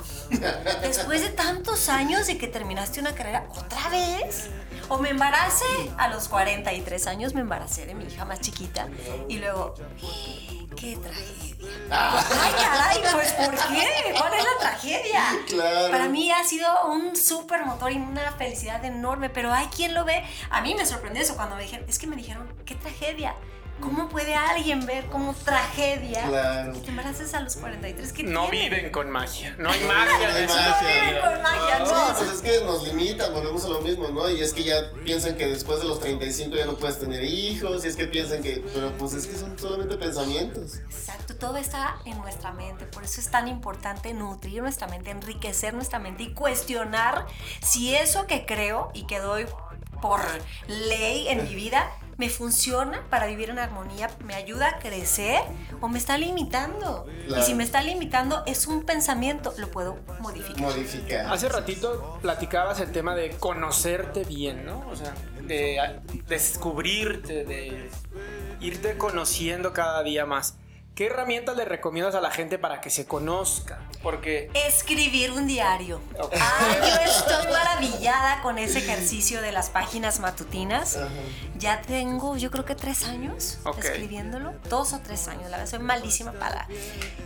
después 0.83 1.23
de 1.23 1.29
tantos 1.29 1.89
años 1.89 2.27
de 2.27 2.37
que 2.37 2.47
terminaste 2.47 2.99
una 2.99 3.15
carrera, 3.15 3.47
¿otra 3.57 3.89
vez? 3.89 4.51
O 4.87 4.99
me 4.99 5.09
embaracé 5.09 5.65
a 5.97 6.09
los 6.09 6.29
43 6.29 7.07
años, 7.07 7.33
me 7.33 7.41
embaracé 7.41 7.87
de 7.87 7.95
mi 7.95 8.05
hija 8.05 8.25
más 8.25 8.39
chiquita 8.41 8.87
y 9.27 9.39
luego, 9.39 9.73
¡qué 10.75 10.97
tragedia! 10.97 11.67
¡Ay, 11.89 12.53
caray! 12.53 13.01
Pues 13.13 13.33
¿por 13.33 13.51
qué? 13.51 14.13
¿Cuál 14.17 14.33
es 14.33 14.43
la 14.43 14.59
tragedia? 14.59 15.21
Claro. 15.47 15.91
Para 15.91 16.07
mí 16.07 16.31
ha 16.31 16.43
sido 16.43 16.67
un 16.87 17.15
súper 17.15 17.65
motor 17.65 17.91
y 17.91 17.97
una 17.97 18.31
felicidad 18.33 18.83
enorme, 18.85 19.29
pero 19.29 19.53
hay 19.53 19.67
quien 19.67 19.93
lo 19.93 20.05
ve. 20.05 20.23
A 20.49 20.61
mí 20.61 20.75
me 20.75 20.85
sorprendió 20.85 21.21
eso 21.21 21.35
cuando 21.35 21.55
me 21.55 21.63
dijeron, 21.63 21.85
es 21.87 21.99
que 21.99 22.07
me 22.07 22.15
dijeron, 22.15 22.47
qué 22.65 22.75
tragedia. 22.75 23.35
¿Cómo 23.81 24.07
puede 24.09 24.35
alguien 24.35 24.85
ver 24.85 25.05
como 25.07 25.33
tragedia 25.33 26.23
Claro. 26.27 26.73
que 26.73 26.79
te 26.79 26.89
embaraces 26.89 27.33
a 27.33 27.41
los 27.41 27.55
43? 27.57 28.13
¿Qué 28.13 28.23
No 28.23 28.47
tiene? 28.49 28.69
viven 28.75 28.91
con 28.91 29.09
magia. 29.09 29.55
No 29.57 29.69
hay 29.71 29.79
magia 29.81 30.27
No 30.29 30.33
de 30.35 30.39
hay 30.41 30.47
magia. 30.47 31.03
No 31.03 31.07
viven 31.07 31.21
con 31.21 31.41
magia, 31.41 31.85
Sí, 31.85 31.91
no. 31.93 32.15
pues 32.17 32.31
es 32.31 32.41
que 32.41 32.65
nos 32.65 32.83
limitan, 32.87 33.33
volvemos 33.33 33.65
a 33.65 33.69
lo 33.69 33.81
mismo, 33.81 34.07
¿no? 34.09 34.29
Y 34.29 34.41
es 34.41 34.53
que 34.53 34.63
ya 34.63 34.91
piensan 35.03 35.35
que 35.35 35.47
después 35.47 35.79
de 35.81 35.85
los 35.87 35.99
35 35.99 36.55
ya 36.55 36.65
no 36.65 36.77
puedes 36.77 36.99
tener 36.99 37.23
hijos, 37.23 37.83
y 37.83 37.87
es 37.87 37.95
que 37.95 38.05
piensan 38.05 38.41
que, 38.43 38.63
pero 38.73 38.91
pues 38.97 39.13
es 39.13 39.27
que 39.27 39.35
son 39.35 39.57
solamente 39.57 39.95
pensamientos. 39.97 40.75
Exacto, 40.89 41.35
todo 41.35 41.57
está 41.57 41.97
en 42.05 42.17
nuestra 42.19 42.51
mente, 42.51 42.85
por 42.85 43.03
eso 43.03 43.19
es 43.19 43.29
tan 43.29 43.47
importante 43.47 44.13
nutrir 44.13 44.61
nuestra 44.61 44.87
mente, 44.87 45.09
enriquecer 45.11 45.73
nuestra 45.73 45.99
mente 45.99 46.23
y 46.23 46.33
cuestionar 46.33 47.25
si 47.61 47.95
eso 47.95 48.27
que 48.27 48.45
creo 48.45 48.91
y 48.93 49.05
que 49.07 49.19
doy 49.19 49.45
por 50.01 50.21
ley 50.67 51.27
en 51.27 51.43
mi 51.43 51.55
vida 51.55 51.91
me 52.17 52.29
funciona 52.29 53.03
para 53.09 53.25
vivir 53.27 53.49
en 53.49 53.59
armonía, 53.59 54.09
me 54.25 54.35
ayuda 54.35 54.69
a 54.69 54.79
crecer 54.79 55.41
o 55.79 55.87
me 55.87 55.97
está 55.97 56.17
limitando. 56.17 57.05
Claro. 57.27 57.41
Y 57.41 57.45
si 57.45 57.53
me 57.53 57.63
está 57.63 57.81
limitando 57.81 58.43
es 58.45 58.67
un 58.67 58.83
pensamiento, 58.83 59.53
lo 59.57 59.69
puedo 59.69 59.97
modificar. 60.19 60.61
Modificar. 60.61 61.33
Hace 61.33 61.49
ratito 61.49 62.19
platicabas 62.21 62.79
el 62.79 62.91
tema 62.91 63.15
de 63.15 63.31
conocerte 63.31 64.23
bien, 64.23 64.65
¿no? 64.65 64.87
O 64.89 64.95
sea, 64.95 65.13
de 65.41 66.01
descubrirte, 66.27 67.45
de 67.45 67.89
irte 68.59 68.97
conociendo 68.97 69.73
cada 69.73 70.03
día 70.03 70.25
más. 70.25 70.55
¿Qué 71.01 71.07
herramientas 71.07 71.57
le 71.57 71.65
recomiendas 71.65 72.13
a 72.13 72.21
la 72.21 72.29
gente 72.29 72.59
para 72.59 72.79
que 72.79 72.91
se 72.91 73.07
conozca? 73.07 73.79
Porque 74.03 74.51
Escribir 74.53 75.31
un 75.31 75.47
diario. 75.47 75.99
Ok. 76.19 76.35
Ay, 76.39 76.77
yo 76.79 76.95
estoy 77.11 77.51
maravillada 77.51 78.43
con 78.43 78.59
ese 78.59 78.77
ejercicio 78.77 79.41
de 79.41 79.51
las 79.51 79.71
páginas 79.71 80.19
matutinas. 80.19 80.99
Ya 81.57 81.81
tengo, 81.81 82.37
yo 82.37 82.51
creo 82.51 82.65
que 82.65 82.75
tres 82.75 83.05
años 83.05 83.57
Ok. 83.63 83.79
escribiéndolo. 83.79 84.53
Dos 84.69 84.93
o 84.93 84.99
tres 84.99 85.27
años, 85.27 85.49
la 85.49 85.57
verdad, 85.57 85.71
soy 85.71 85.79
malísima 85.79 86.33
para. 86.33 86.67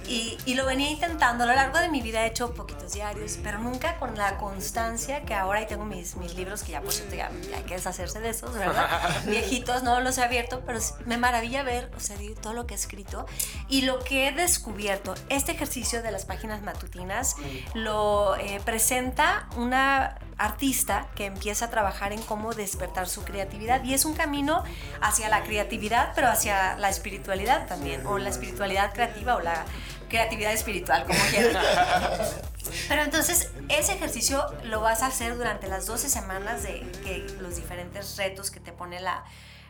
Y, 0.08 0.38
y 0.46 0.54
lo 0.54 0.66
venía 0.66 0.90
intentando. 0.90 1.44
A 1.44 1.48
lo 1.48 1.54
largo 1.54 1.78
de 1.80 1.90
mi 1.90 2.02
vida 2.02 2.24
he 2.24 2.28
hecho 2.28 2.54
poquitos 2.54 2.94
diarios, 2.94 3.40
pero 3.44 3.60
nunca 3.60 3.98
con 3.98 4.18
la 4.18 4.38
constancia 4.38 5.24
que 5.26 5.34
ahora 5.34 5.62
y 5.62 5.66
tengo 5.68 5.84
mis, 5.84 6.16
mis 6.16 6.34
libros 6.36 6.64
que 6.64 6.72
ya, 6.72 6.82
por 6.82 6.94
cierto, 6.94 7.16
ya, 7.16 7.30
ya 7.50 7.58
hay 7.58 7.64
que 7.64 7.76
deshacerse 7.76 8.22
de 8.22 8.30
esos, 8.30 8.54
¿verdad? 8.54 8.88
Viejitos, 9.26 9.84
no 9.84 10.00
los 10.00 10.18
he 10.18 10.24
abierto, 10.24 10.64
pero 10.66 10.80
me 11.06 11.18
maravilla 11.18 11.64
ver, 11.64 11.92
o 11.98 12.00
sea, 12.00 12.16
todo 12.42 12.54
lo 12.54 12.66
que 12.68 12.74
he 12.74 12.78
escrito 12.78 13.26
y 13.68 13.82
lo 13.82 14.00
que 14.00 14.28
he 14.28 14.32
descubierto. 14.32 15.16
Este 15.30 15.54
ejercicio 15.54 16.02
de 16.02 16.12
las 16.12 16.26
páginas 16.26 16.62
matutinas 16.62 17.36
lo 17.74 18.36
eh, 18.36 18.62
presenta 18.64 19.48
una 19.58 20.18
artista 20.38 21.08
que 21.16 21.26
empieza 21.26 21.66
a 21.66 21.70
trabajar 21.70 22.14
en 22.14 22.22
cómo 22.22 22.54
despertar 22.54 23.08
su 23.08 23.24
creatividad 23.24 23.84
y 23.84 23.94
es 23.94 24.06
un 24.06 24.14
camino 24.14 24.64
hacia 25.02 25.30
la 25.30 25.44
creatividad, 25.44 26.12
pero 26.14 26.28
hacia 26.28 26.76
la 26.78 26.90
espiritualidad 26.90 27.68
también, 27.68 28.06
o 28.06 28.18
la 28.18 28.30
espiritualidad 28.30 28.94
creativa 28.94 29.36
o 29.36 29.40
la 29.40 29.66
creatividad 30.10 30.54
espiritual, 30.54 31.06
como 31.06 31.20
quieran. 31.30 31.64
Pero 32.88 33.04
entonces 33.04 33.52
ese 33.70 33.94
ejercicio 33.94 34.44
lo 34.64 34.82
vas 34.82 35.04
a 35.04 35.08
hacer 35.08 35.38
durante 35.38 35.68
las 35.68 35.86
12 35.86 36.10
semanas 36.10 36.64
de 36.64 36.82
que 37.04 37.26
los 37.40 37.56
diferentes 37.56 38.18
retos 38.18 38.50
que 38.50 38.60
te 38.60 38.72
pone 38.72 39.00
la, 39.00 39.24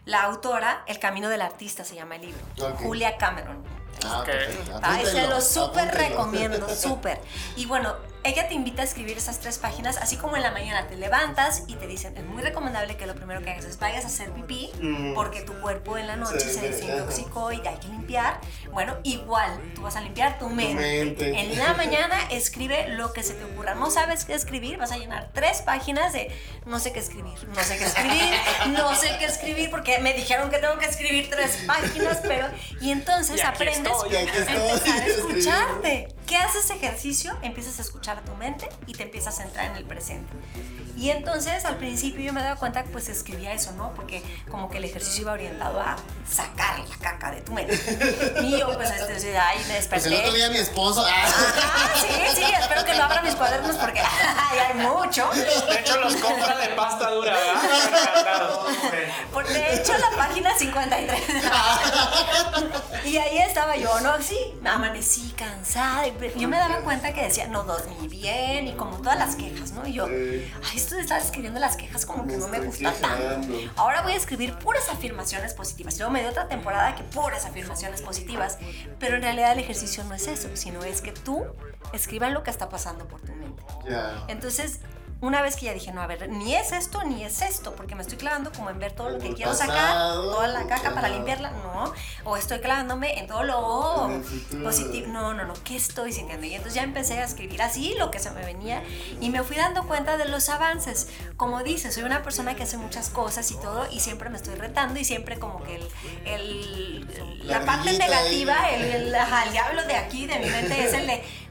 la 0.05 0.23
autora, 0.23 0.83
El 0.87 0.99
Camino 0.99 1.29
del 1.29 1.41
Artista 1.41 1.83
se 1.83 1.95
llama 1.95 2.15
el 2.15 2.21
libro, 2.21 2.41
Ok. 2.61 2.81
Julia 2.81 3.17
Cameron. 3.17 3.63
Ah, 4.03 4.19
Ok. 4.19 4.25
perfecto. 4.25 4.79
Ay, 4.81 5.05
se 5.05 5.27
lo 5.27 5.41
súper 5.41 5.93
recomiendo, 5.93 6.67
súper. 6.75 7.19
Y 7.55 7.65
bueno, 7.65 7.95
ella 8.23 8.47
te 8.47 8.55
invita 8.55 8.81
a 8.81 8.85
escribir 8.85 9.17
esas 9.19 9.39
tres 9.39 9.59
páginas, 9.59 9.97
así 9.97 10.17
como 10.17 10.35
en 10.35 10.41
la 10.41 10.49
mañana 10.49 10.87
te 10.87 10.95
levantas 10.95 11.61
y 11.67 11.75
te 11.75 11.85
dicen, 11.85 12.17
es 12.17 12.23
muy 12.25 12.41
recomendable 12.41 12.97
que 12.97 13.05
lo 13.05 13.13
primero 13.13 13.43
que 13.43 13.51
hagas 13.51 13.65
es 13.65 13.77
vayas 13.77 14.03
a 14.03 14.07
hacer 14.07 14.31
pipí, 14.31 14.71
Mm. 14.81 15.13
porque 15.13 15.43
tu 15.43 15.53
cuerpo 15.61 15.95
en 15.97 16.07
la 16.07 16.15
noche 16.15 16.39
Sí, 16.39 16.47
se 16.49 16.53
sí, 16.53 16.59
desintoxicó 16.87 17.51
y 17.51 17.57
hay 17.67 17.77
que 17.77 17.87
limpiar. 17.87 18.39
Bueno, 18.71 18.95
igual, 19.03 19.59
tú 19.75 19.83
vas 19.83 19.95
a 19.95 20.01
limpiar 20.01 20.39
tu 20.39 20.49
mente. 20.49 20.73
mente. 21.05 21.39
En 21.39 21.57
la 21.59 21.75
mañana 21.75 22.17
escribe 22.31 22.87
lo 22.89 23.13
que 23.13 23.21
se 23.21 23.35
te 23.35 23.43
ocurra. 23.45 23.75
No 23.75 23.91
sabes 23.91 24.25
qué 24.25 24.33
escribir, 24.33 24.77
vas 24.79 24.91
a 24.91 24.97
llenar 24.97 25.29
tres 25.33 25.61
páginas 25.61 26.11
de 26.11 26.35
no 26.65 26.79
sé 26.79 26.93
qué 26.93 26.99
escribir, 26.99 27.47
no 27.47 27.63
sé 27.63 27.77
qué 27.77 27.85
escribir, 27.85 28.33
no 28.69 28.95
sé 28.95 29.15
qué 29.19 29.25
escribir, 29.25 29.69
porque 29.69 29.99
me 29.99 30.13
dijeron 30.13 30.49
que 30.49 30.57
tengo 30.57 30.79
que 30.79 30.85
escribir 30.87 31.29
tres 31.29 31.59
páginas, 31.67 32.21
pero... 32.23 32.47
Y 32.81 32.89
entonces 32.91 33.43
aprendes 33.43 33.84
estoy, 33.93 34.11
y 34.11 34.15
aquí 34.15 34.37
a 34.37 34.41
estoy, 34.41 34.55
empezar 34.55 34.89
a 34.89 34.97
escribiendo. 35.07 35.29
escucharte. 35.29 36.07
¿Qué 36.27 36.37
haces 36.37 36.69
ejercicio? 36.71 37.37
Empiezas 37.43 37.77
a 37.77 37.81
escuchar 37.83 38.17
a 38.17 38.21
tu 38.21 38.33
mente 38.35 38.67
y 38.87 38.93
te 38.93 39.03
empiezas 39.03 39.39
a 39.39 39.43
entrar 39.43 39.65
en 39.67 39.75
el 39.75 39.85
presente. 39.85 40.31
Y 40.97 41.09
entonces 41.11 41.65
al 41.65 41.75
principio 41.77 42.21
yo 42.23 42.33
me 42.33 42.41
daba 42.41 42.55
cuenta 42.55 42.83
que 42.83 42.89
pues 42.89 43.09
escribía 43.09 43.51
eso, 43.53 43.73
¿no? 43.73 43.93
Porque 43.93 44.23
como 44.49 44.69
que 44.69 44.77
el 44.77 44.85
ejercicio 44.85 45.21
iba 45.23 45.33
orientado 45.33 45.79
a 45.79 45.97
sacar 46.27 46.79
la 46.79 46.95
caca 46.97 47.31
de 47.31 47.41
tu 47.41 47.51
mente. 47.53 47.75
Y 48.41 48.57
yo 48.57 48.73
pues 48.73 48.89
este, 48.89 49.37
ay, 49.37 49.57
me 49.59 49.63
Pues 49.65 49.75
desperté. 49.89 50.07
el 50.07 50.13
otro 50.15 50.31
día 50.33 50.49
mi 50.49 50.57
esposo. 50.57 51.05
ah, 51.05 51.11
Ah, 51.25 51.93
sí, 51.95 52.07
sí, 52.35 52.43
espero 52.59 52.85
que 52.85 52.93
lo 52.95 53.03
abra 53.03 53.21
mis 53.21 53.35
cuadernos 53.35 53.75
porque 53.75 53.99
ay, 54.01 54.57
hay 54.59 54.73
mucho. 54.85 55.29
de 55.31 55.79
hecho 55.79 55.99
los 55.99 56.15
compra 56.15 56.57
de 56.57 56.67
pasta 56.69 57.09
dura, 57.11 57.33
¿verdad? 57.33 58.49
Por 59.31 59.45
de 59.47 59.75
hecho, 59.75 59.91
la 59.97 60.09
página 60.17 60.57
53. 60.57 61.21
y 63.05 63.17
ahí 63.17 63.37
estaba 63.39 63.75
yo, 63.75 63.99
¿no? 63.99 64.21
Sí, 64.21 64.37
me 64.61 64.69
amanecí 64.69 65.33
cansada. 65.37 66.07
y 66.07 66.11
Yo 66.37 66.47
me 66.47 66.57
daba 66.57 66.79
cuenta 66.81 67.13
que 67.13 67.23
decía, 67.23 67.47
no 67.47 67.63
dormí 67.63 68.07
bien 68.07 68.67
y 68.67 68.73
como 68.73 68.97
todas 68.97 69.17
las 69.17 69.35
quejas, 69.35 69.71
¿no? 69.71 69.85
Y 69.87 69.93
yo, 69.93 70.05
ay, 70.07 70.75
esto 70.77 70.95
de 70.95 71.01
estar 71.01 71.21
escribiendo 71.21 71.59
las 71.59 71.75
quejas 71.77 72.05
como 72.05 72.25
que 72.27 72.37
no 72.37 72.47
me 72.47 72.59
gusta 72.59 72.91
tanto. 72.93 73.53
Ahora 73.75 74.01
voy 74.01 74.13
a 74.13 74.15
escribir 74.15 74.53
puras 74.55 74.89
afirmaciones 74.89 75.53
positivas. 75.53 75.97
Luego 75.97 76.11
me 76.11 76.21
dio 76.21 76.29
otra 76.29 76.47
temporada 76.47 76.95
que 76.95 77.03
puras 77.03 77.45
afirmaciones 77.45 78.01
positivas. 78.01 78.57
Pero 78.99 79.17
en 79.17 79.23
realidad 79.23 79.53
el 79.53 79.59
ejercicio 79.59 80.03
no 80.03 80.15
es 80.15 80.27
eso, 80.27 80.49
sino 80.55 80.83
es 80.83 81.01
que 81.01 81.11
tú 81.11 81.45
escribas 81.93 82.31
lo 82.31 82.43
que 82.43 82.51
está 82.51 82.69
pasando 82.69 83.07
por 83.07 83.21
tu 83.21 83.33
mente. 83.33 83.63
Entonces, 84.27 84.79
una 85.21 85.41
vez 85.41 85.55
que 85.55 85.65
ya 85.67 85.73
dije, 85.73 85.91
no, 85.91 86.01
a 86.01 86.07
ver, 86.07 86.29
ni 86.29 86.53
es 86.55 86.71
esto 86.71 87.03
ni 87.03 87.23
es 87.23 87.41
esto, 87.41 87.73
porque 87.75 87.95
me 87.95 88.01
estoy 88.01 88.17
clavando 88.17 88.51
como 88.51 88.69
en 88.69 88.77
ver 88.79 88.91
todo 88.91 89.09
lo 89.09 89.17
que 89.19 89.29
El 89.29 89.35
quiero 89.35 89.53
sacar, 89.53 89.75
pasado, 89.75 90.31
toda 90.31 90.47
la 90.49 90.67
caca 90.67 90.93
para 90.93 91.09
limpiarla, 91.09 91.51
no, 91.51 91.93
o 92.25 92.37
estoy 92.37 92.59
clavándome 92.59 93.17
en 93.19 93.27
todo 93.27 93.43
lo 93.43 94.09
el 94.51 94.61
positivo, 94.63 95.07
no, 95.07 95.33
no, 95.33 95.45
no, 95.45 95.53
¿qué 95.63 95.75
estoy 95.77 96.11
sintiendo? 96.13 96.45
Y 96.45 96.51
entonces 96.53 96.75
ya 96.75 96.83
empecé 96.83 97.19
a 97.19 97.23
escribir 97.23 97.61
así 97.61 97.95
lo 97.97 98.11
que 98.11 98.19
se 98.19 98.29
me 98.31 98.45
venía 98.45 98.83
y 99.21 99.29
me 99.29 99.41
fui 99.43 99.55
dando 99.55 99.87
cuenta 99.87 100.17
de 100.17 100.25
los 100.25 100.49
avances. 100.49 101.07
Como 101.37 101.63
dices, 101.63 101.93
soy 101.95 102.03
una 102.03 102.21
persona 102.21 102.55
que 102.55 102.63
hace 102.63 102.77
muchas 102.77 103.09
cosas 103.09 103.49
y 103.51 103.55
todo, 103.55 103.87
y 103.91 104.01
siempre 104.01 104.29
me 104.29 104.37
estoy 104.37 104.55
retando 104.55 104.99
y 104.99 105.05
siempre 105.05 105.39
como 105.39 105.63
que 105.63 105.75
el, 105.75 105.87
el- 106.25 107.47
La 107.47 107.59
la, 107.59 107.65
parte 107.65 107.93
negativa, 107.97 108.61
ahí. 108.63 108.75
el, 108.75 108.91
el, 109.07 109.15
ajá, 109.15 109.43
el 109.45 109.51
diablo 109.51 109.83
de 109.85 109.95
aquí, 109.95 110.25
de 110.27 110.39
mi 110.39 110.49
mente, 110.49 110.83
es 110.83 110.93
el 110.93 111.07
de, 111.07 111.17
"Mm, 111.17 111.44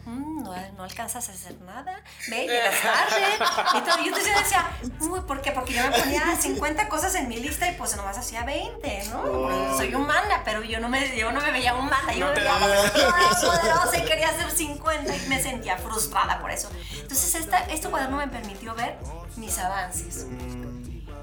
no, 0.45 0.55
no 0.77 0.85
alcanzas 0.85 1.29
a 1.29 1.33
hacer 1.33 1.61
nada, 1.63 2.03
ve, 2.29 2.47
llegas 2.47 2.81
tarde. 2.83 3.79
Y 3.79 3.81
todo. 3.81 4.05
Y 4.05 4.09
entonces 4.09 4.33
yo 4.33 4.39
decía, 4.39 4.71
uy, 5.01 5.21
¿por 5.27 5.41
qué? 5.41 5.53
Porque 5.53 5.73
yo 5.75 5.83
me 5.83 5.99
ponía 5.99 6.37
50 6.37 6.89
cosas 6.89 7.15
en 7.15 7.29
mi 7.29 7.37
lista 7.37 7.69
y 7.69 7.75
pues 7.75 7.97
nomás 7.97 8.19
hacía 8.19 8.45
20, 8.45 9.05
¿no? 9.11 9.23
Oh. 9.23 9.77
Soy 9.77 9.95
humana, 9.95 10.43
pero 10.45 10.63
yo 10.63 10.79
no 10.81 10.89
me, 10.89 11.17
yo 11.17 11.33
no 11.33 11.41
me 11.41 11.51
veía 11.51 11.75
humana, 11.75 12.13
yo 12.13 12.27
No 12.27 12.35
me 12.35 12.41
veía 12.41 12.91
toda 12.93 13.41
poderosa 13.41 13.99
y 13.99 14.05
quería 14.05 14.29
hacer 14.29 14.51
50 14.51 15.17
y 15.17 15.29
me 15.29 15.43
sentía 15.43 15.79
frustrada 15.79 16.41
por 16.41 16.51
eso. 16.51 16.71
Entonces 17.01 17.35
esta, 17.35 17.59
este 17.65 17.89
cuaderno 17.89 18.19
me 18.19 18.29
permitió 18.29 18.75
ver 18.75 18.99
mis 19.37 19.59
avances. 19.59 20.27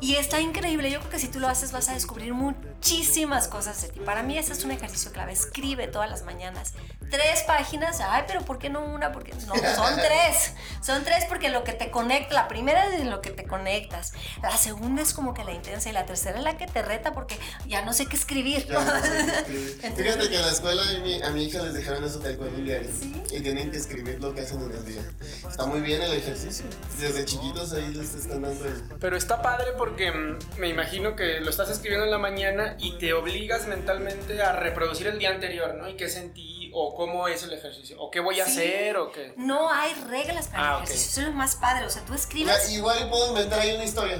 Y 0.02 0.16
está 0.16 0.40
increíble, 0.40 0.90
yo 0.90 0.98
creo 0.98 1.12
que 1.12 1.20
si 1.20 1.28
tú 1.28 1.40
lo 1.40 1.48
haces 1.48 1.72
vas 1.72 1.88
a 1.90 1.94
descubrir 1.94 2.34
muchísimas 2.34 3.48
cosas 3.48 3.80
de 3.84 3.90
ti. 3.90 4.00
Para 4.00 4.24
mí 4.24 4.36
ese 4.36 4.54
es 4.54 4.64
un 4.64 4.72
ejercicio 4.72 5.12
clave, 5.12 5.32
escribe 5.32 5.88
todas 5.88 6.10
las 6.10 6.24
mañanas. 6.24 6.74
Tres 7.12 7.44
páginas, 7.46 8.00
ay, 8.02 8.24
pero 8.26 8.42
¿por 8.42 8.58
qué 8.58 8.70
no 8.70 8.80
una? 8.86 9.12
Porque 9.12 9.34
no, 9.46 9.54
son 9.76 9.96
tres. 9.98 10.54
Son 10.82 11.04
tres 11.04 11.26
porque 11.28 11.50
lo 11.50 11.64
que 11.64 11.74
te 11.74 11.92
conecta, 11.92 12.34
la 12.34 12.48
primera 12.48 12.88
es 12.88 13.04
lo 13.06 13.22
que 13.22 13.30
te 13.32 13.46
conectas. 13.46 14.14
La 14.42 14.56
segunda 14.58 15.02
es 15.02 15.14
como 15.14 15.34
que 15.34 15.44
la 15.44 15.52
intensa 15.52 15.90
y 15.90 15.92
la 15.94 16.06
tercera 16.06 16.38
es 16.38 16.44
la 16.44 16.58
que 16.58 16.68
te 16.68 16.82
reta 16.82 17.12
porque 17.14 17.38
ya 17.68 17.84
no 17.84 17.94
sé 17.94 18.06
qué 18.08 18.16
escribir. 18.16 18.66
Ya 18.66 18.84
no 18.84 19.02
sé 19.02 19.10
qué 19.12 19.32
escribir. 19.40 19.80
Entonces- 19.84 20.06
Fíjate 20.06 20.30
que 20.30 20.36
en 20.38 20.42
la 20.42 20.52
escuela 20.52 20.82
a 20.82 21.00
mi, 21.00 21.22
a 21.22 21.30
mi 21.32 21.44
hija 21.44 21.62
les 21.62 21.74
dejaron 21.74 22.04
eso 22.04 22.20
del 22.20 22.38
cuaderno 22.38 22.64
diario. 22.64 22.90
¿Sí? 22.98 23.22
Y 23.32 23.42
tienen 23.42 23.72
que 23.72 23.78
escribir 23.78 24.22
lo 24.22 24.34
que 24.34 24.42
hacen 24.42 24.62
en 24.62 24.72
el 24.72 24.86
día. 24.86 25.02
Está 25.50 25.66
muy 25.66 25.82
bien 25.82 26.02
el 26.02 26.14
ejercicio. 26.14 26.66
Desde 26.98 27.26
chiquitos 27.26 27.74
ahí 27.74 27.94
les 27.94 28.16
están 28.16 28.42
dando 28.42 28.66
el. 28.66 28.84
Pero 29.00 29.18
está 29.18 29.42
padre 29.42 29.68
porque 29.78 30.12
mm, 30.12 30.40
me 30.58 30.70
imagino 30.70 31.16
que 31.16 31.40
lo 31.42 31.50
estás 31.50 31.70
escribiendo 31.70 32.06
en 32.06 32.12
la 32.12 32.18
mañana 32.18 32.76
y 32.80 32.98
te 32.98 33.14
obligas 33.14 33.68
mentalmente 33.68 34.42
a 34.42 34.54
reproducir 34.54 35.08
el 35.08 35.20
día 35.20 35.30
anterior, 35.32 35.76
¿no? 35.76 35.90
Y 35.90 35.96
qué 35.96 36.08
sentí, 36.10 36.72
o 36.74 36.96
cómo 37.02 37.28
es 37.28 37.42
el 37.42 37.52
ejercicio, 37.54 38.00
o 38.00 38.12
qué 38.12 38.20
voy 38.20 38.40
a 38.40 38.46
Sí. 38.46 38.52
hacer, 38.52 38.96
o 38.98 39.12
qué. 39.12 39.34
No 39.36 39.72
hay 39.72 39.92
reglas 40.08 40.48
para 40.50 40.76
Ah, 40.76 40.78
el 40.78 40.84
ejercicio, 40.84 41.10
eso 41.10 41.22
es 41.22 41.28
lo 41.30 41.34
más 41.34 41.56
padre. 41.56 41.84
O 41.86 41.90
sea, 41.90 42.04
tú 42.06 42.14
escribes. 42.14 42.68
Ya, 42.70 42.74
igual 42.76 43.10
puedo 43.10 43.30
inventar 43.30 43.60
ahí 43.60 43.74
una 43.74 43.84
historia. 43.86 44.20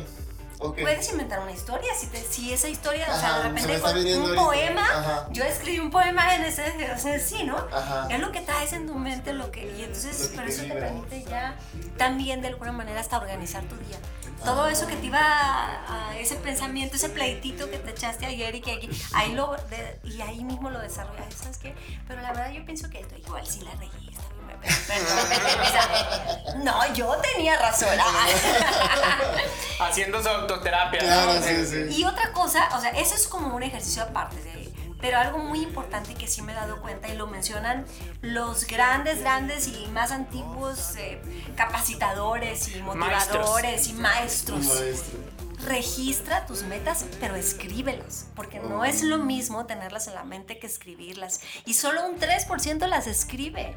Puedes 0.62 1.10
inventar 1.12 1.40
una 1.40 1.52
historia, 1.52 1.90
si, 2.00 2.08
te- 2.08 2.24
si 2.24 2.54
esa 2.54 2.70
historia, 2.70 3.08
o 3.12 3.20
sea, 3.20 3.38
de 3.40 3.44
repente 3.50 3.80
con 3.80 3.98
un 3.98 4.22
ahorita. 4.22 4.36
poema, 4.44 4.82
Ajá. 4.92 5.28
yo 5.32 5.44
escribí 5.44 5.80
un 5.80 5.90
poema 5.92 6.36
en 6.36 6.44
ese, 6.44 6.64
o 6.94 6.98
sea, 7.00 7.20
sí, 7.20 7.44
¿no? 7.44 7.58
Ajá. 7.74 8.08
Es 8.10 8.20
lo 8.20 8.32
que 8.32 8.42
traes 8.42 8.74
en 8.74 8.86
tu 8.88 8.94
mente, 8.96 9.34
lo 9.34 9.52
que, 9.52 9.76
y 9.78 9.84
entonces, 9.84 10.28
que 10.28 10.36
pero 10.38 10.48
te 10.48 10.54
eso 10.54 10.64
te 10.64 10.70
permite 10.74 11.24
ya 11.24 11.56
también 11.98 12.42
de 12.42 12.50
alguna 12.50 12.72
manera 12.72 13.00
hasta 13.00 13.18
organizar 13.18 13.64
tu 13.64 13.76
día. 13.78 13.98
Todo 14.44 14.68
eso 14.70 14.88
que 14.88 14.96
te 14.96 15.06
iba 15.06 15.20
a, 15.22 16.10
a 16.10 16.18
ese 16.18 16.36
pensamiento, 16.36 16.96
ese 16.96 17.10
pleitito 17.10 17.70
que 17.70 17.78
te 17.78 17.92
echaste 17.92 18.26
ayer 18.26 18.56
y 18.56 18.62
que 18.62 18.72
aquí, 18.72 18.90
ahí 19.14 19.34
lo, 19.34 19.56
de- 19.70 20.00
y 20.04 20.20
ahí 20.22 20.44
mismo 20.44 20.72
lo 20.72 20.80
desarrollas, 20.80 21.32
¿sabes 21.36 21.58
qué? 21.60 21.76
Pero 22.08 22.22
la 22.22 22.30
verdad 22.34 22.52
yo 22.52 22.66
pienso 22.66 22.90
que 22.90 23.02
esto 23.02 23.16
igual 23.18 23.46
sí 23.46 23.60
la 23.62 23.72
regué, 23.76 24.11
o 24.60 25.66
sea, 25.66 26.56
no, 26.64 26.94
yo 26.94 27.16
tenía 27.18 27.58
razón. 27.58 27.90
Haciendo 29.80 30.22
su 30.22 30.30
autoterapia. 30.30 31.02
¿no? 31.02 31.08
Claro, 31.08 31.42
sí, 31.42 31.66
sí. 31.66 32.02
Y 32.02 32.04
otra 32.04 32.32
cosa, 32.32 32.70
o 32.76 32.82
sea, 32.82 32.92
eso 32.92 33.16
es 33.16 33.28
como 33.28 33.56
un 33.56 33.64
ejercicio 33.64 34.04
aparte 34.04 34.42
de 34.44 34.62
pero 35.02 35.18
algo 35.18 35.40
muy 35.40 35.62
importante 35.62 36.14
que 36.14 36.28
sí 36.28 36.42
me 36.44 36.54
he 36.54 36.56
dado 36.56 36.80
cuenta 36.80 37.10
y 37.10 37.18
lo 37.18 37.28
mencionan 37.28 37.86
los 38.22 38.68
grandes, 38.68 39.22
grandes 39.22 39.68
y 39.68 39.88
más 39.88 40.12
antiguos 40.12 40.96
eh, 40.98 41.20
capacitadores 41.56 42.74
y 42.76 42.82
motivadores 42.84 43.88
y 43.88 43.94
maestros. 43.94 44.64
Maestro. 44.64 45.20
registra 45.66 46.46
tus 46.46 46.64
metas, 46.64 47.06
pero 47.20 47.36
escríbelas, 47.36 48.28
porque 48.36 48.60
no 48.60 48.86
es 48.86 49.04
lo 49.04 49.18
mismo 49.18 49.66
tenerlas 49.66 50.08
en 50.08 50.14
la 50.14 50.24
mente 50.24 50.60
que 50.60 50.68
escribirlas. 50.68 51.42
Y 51.66 51.74
solo 51.74 52.06
un 52.06 52.20
3% 52.20 52.88
las 52.88 53.08
escribe. 53.08 53.76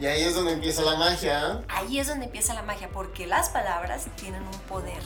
Y 0.00 0.06
ahí 0.06 0.22
es 0.22 0.34
donde 0.34 0.52
empieza 0.52 0.82
la 0.82 0.96
magia. 0.96 1.62
Ahí 1.68 1.98
es 1.98 2.08
donde 2.08 2.26
empieza 2.26 2.54
la 2.54 2.62
magia, 2.62 2.88
porque 2.90 3.26
las 3.26 3.50
palabras 3.50 4.06
tienen 4.16 4.42
un 4.42 4.58
poder, 4.68 5.02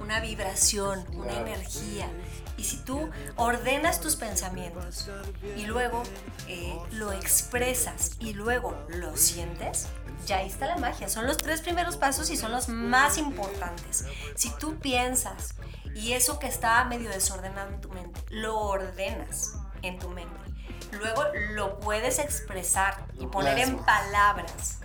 una 0.00 0.20
vibración, 0.20 1.04
una 1.12 1.32
energía. 1.32 2.08
Y 2.56 2.64
si 2.64 2.76
tú 2.78 3.08
ordenas 3.36 4.00
tus 4.00 4.16
pensamientos 4.16 5.08
y 5.56 5.64
luego 5.64 6.02
eh, 6.46 6.78
lo 6.92 7.12
expresas 7.12 8.12
y 8.20 8.34
luego 8.34 8.76
lo 8.88 9.16
sientes, 9.16 9.86
ya 10.26 10.38
ahí 10.38 10.48
está 10.48 10.66
la 10.66 10.76
magia. 10.76 11.08
Son 11.08 11.26
los 11.26 11.38
tres 11.38 11.62
primeros 11.62 11.96
pasos 11.96 12.30
y 12.30 12.36
son 12.36 12.52
los 12.52 12.68
más 12.68 13.16
importantes. 13.16 14.04
Si 14.36 14.50
tú 14.58 14.78
piensas 14.78 15.54
y 15.94 16.12
eso 16.12 16.38
que 16.38 16.46
está 16.46 16.84
medio 16.84 17.10
desordenado 17.10 17.70
en 17.70 17.80
tu 17.80 17.88
mente, 17.88 18.20
lo 18.28 18.58
ordenas 18.58 19.54
en 19.82 19.98
tu 19.98 20.10
mente, 20.10 20.49
luego 20.92 21.24
lo 21.52 21.78
puedes 21.80 22.18
expresar 22.18 22.96
y 23.18 23.26
poner 23.26 23.58
en 23.58 23.78
palabras. 23.78 24.78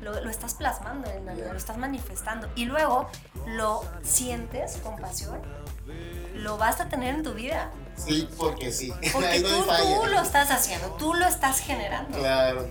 Lo, 0.00 0.20
lo 0.20 0.30
estás 0.30 0.54
plasmando, 0.54 1.08
en 1.10 1.28
algo, 1.28 1.52
lo 1.52 1.56
estás 1.56 1.76
manifestando 1.76 2.48
y 2.56 2.64
luego 2.64 3.08
lo 3.46 3.84
sientes 4.02 4.78
con 4.78 4.96
pasión, 4.96 5.40
lo 6.34 6.58
vas 6.58 6.80
a 6.80 6.88
tener 6.88 7.14
en 7.14 7.22
tu 7.22 7.34
vida. 7.34 7.70
Sí, 7.94 8.28
porque 8.36 8.72
sí. 8.72 8.92
Porque 9.12 9.38
no 9.40 9.48
tú, 9.48 9.64
tú 9.64 10.06
lo 10.06 10.20
estás 10.20 10.50
haciendo, 10.50 10.88
tú 10.94 11.14
lo 11.14 11.24
estás 11.26 11.60
generando. 11.60 12.18
Claro. 12.18 12.66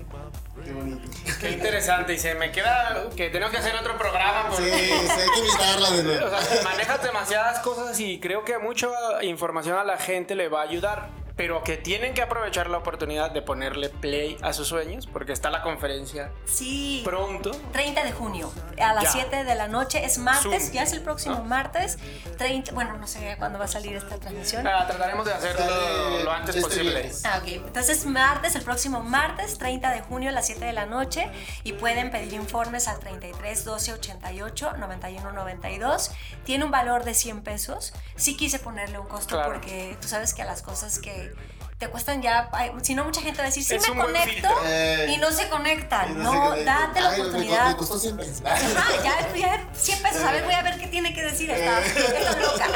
Qué 0.63 0.73
bonito. 0.73 1.09
Qué 1.39 1.51
interesante. 1.53 2.13
Y 2.15 2.19
se 2.19 2.35
me 2.35 2.51
queda 2.51 3.09
que 3.15 3.29
tenemos 3.29 3.51
que 3.51 3.59
hacer 3.59 3.75
otro 3.75 3.97
programa. 3.97 4.49
Sí, 4.49 4.63
Porque... 4.63 4.71
sí, 4.71 5.21
hay 5.21 5.29
que 5.29 5.39
invitarla 5.39 5.89
de 5.91 5.99
O 6.01 6.03
nuevo. 6.03 6.41
sea, 6.41 6.63
manejas 6.63 7.03
demasiadas 7.03 7.59
cosas 7.59 7.97
y 7.99 8.19
creo 8.19 8.43
que 8.43 8.57
mucha 8.57 8.89
información 9.21 9.77
a 9.77 9.83
la 9.83 9.97
gente 9.97 10.35
le 10.35 10.49
va 10.49 10.61
a 10.61 10.63
ayudar. 10.63 11.09
Pero 11.41 11.63
que 11.63 11.75
tienen 11.75 12.13
que 12.13 12.21
aprovechar 12.21 12.69
la 12.69 12.77
oportunidad 12.77 13.31
de 13.31 13.41
ponerle 13.41 13.89
play 13.89 14.37
a 14.43 14.53
sus 14.53 14.67
sueños, 14.67 15.07
porque 15.07 15.33
está 15.33 15.49
la 15.49 15.63
conferencia 15.63 16.31
Sí. 16.45 17.01
pronto. 17.03 17.49
30 17.71 18.03
de 18.03 18.11
junio, 18.11 18.53
a 18.79 18.93
las 18.93 19.05
Ya. 19.05 19.11
7 19.11 19.43
de 19.43 19.55
la 19.55 19.67
noche, 19.67 20.05
es 20.05 20.19
martes, 20.19 20.43
Zoom. 20.65 20.71
ya 20.73 20.83
es 20.83 20.93
el 20.93 21.01
próximo 21.01 21.35
¿No? 21.39 21.43
martes, 21.45 21.97
30, 22.37 22.73
bueno, 22.73 22.95
no 22.97 23.07
sé 23.07 23.35
cuándo 23.39 23.57
va 23.57 23.65
a 23.65 23.67
salir 23.67 23.95
esta 23.95 24.17
transmisión. 24.17 24.67
Ah, 24.67 24.85
trataremos 24.85 25.25
de 25.25 25.33
hacerlo 25.33 25.65
Sale 25.65 26.23
lo 26.23 26.31
antes 26.31 26.55
este 26.57 26.67
posible. 26.69 27.11
Ah, 27.23 27.39
ok. 27.41 27.47
Entonces, 27.47 28.05
martes, 28.05 28.53
el 28.55 28.61
próximo 28.61 28.99
martes, 29.01 29.57
30 29.57 29.89
de 29.91 30.01
junio 30.01 30.29
a 30.29 30.33
las 30.33 30.45
7 30.45 30.63
de 30.63 30.73
la 30.73 30.85
noche. 30.85 31.27
Y 31.63 31.73
pueden 31.73 32.11
pedir 32.11 32.33
informes 32.33 32.87
al 32.87 32.99
33 32.99 33.65
12 33.65 33.93
88 33.93 34.73
91 34.77 35.31
92. 35.31 36.11
Tiene 36.43 36.65
un 36.65 36.71
valor 36.71 37.03
de 37.03 37.15
100 37.15 37.41
pesos. 37.41 37.93
Sí 38.15 38.37
quise 38.37 38.59
ponerle 38.59 38.99
un 38.99 39.07
costo 39.07 39.35
Claro. 39.37 39.53
porque 39.53 39.97
tú 39.99 40.07
sabes 40.07 40.35
que 40.35 40.43
a 40.43 40.45
las 40.45 40.61
cosas 40.61 40.99
que 40.99 41.30
te 41.77 41.87
cuestan 41.89 42.21
ya. 42.21 42.47
Si 42.83 42.93
no, 42.93 43.03
mucha 43.05 43.21
gente 43.21 43.39
va 43.39 43.45
a 43.45 43.47
decir, 43.47 43.63
sí 43.63 43.73
Es 43.73 43.89
me 43.89 43.95
conecto. 43.99 44.49
Eh. 44.65 45.13
Y 45.15 45.17
no 45.17 45.31
se 45.31 45.49
conectan. 45.49 46.11
Y 46.11 46.13
No, 46.13 46.31
se 46.31 46.37
conecta. 46.37 46.79
date 46.79 47.01
la 47.01 47.09
Ay, 47.09 47.15
me- 47.15 47.21
oportunidad. 47.27 47.67
Me 47.69 47.75
costó 47.77 47.97
100 47.97 48.17
pesos. 48.17 48.41
Ajá, 48.45 49.03
ya, 49.03 49.33
ya 49.35 49.67
100 49.73 50.03
pesos. 50.03 50.21
A 50.23 50.31
ver, 50.31 50.43
voy 50.43 50.53
a 50.53 50.61
ver 50.61 50.77
qué 50.77 50.85
tiene 50.85 51.11
que 51.15 51.23
decir 51.23 51.49
esta, 51.49 51.79
esta 51.81 52.35
loca. 52.37 52.67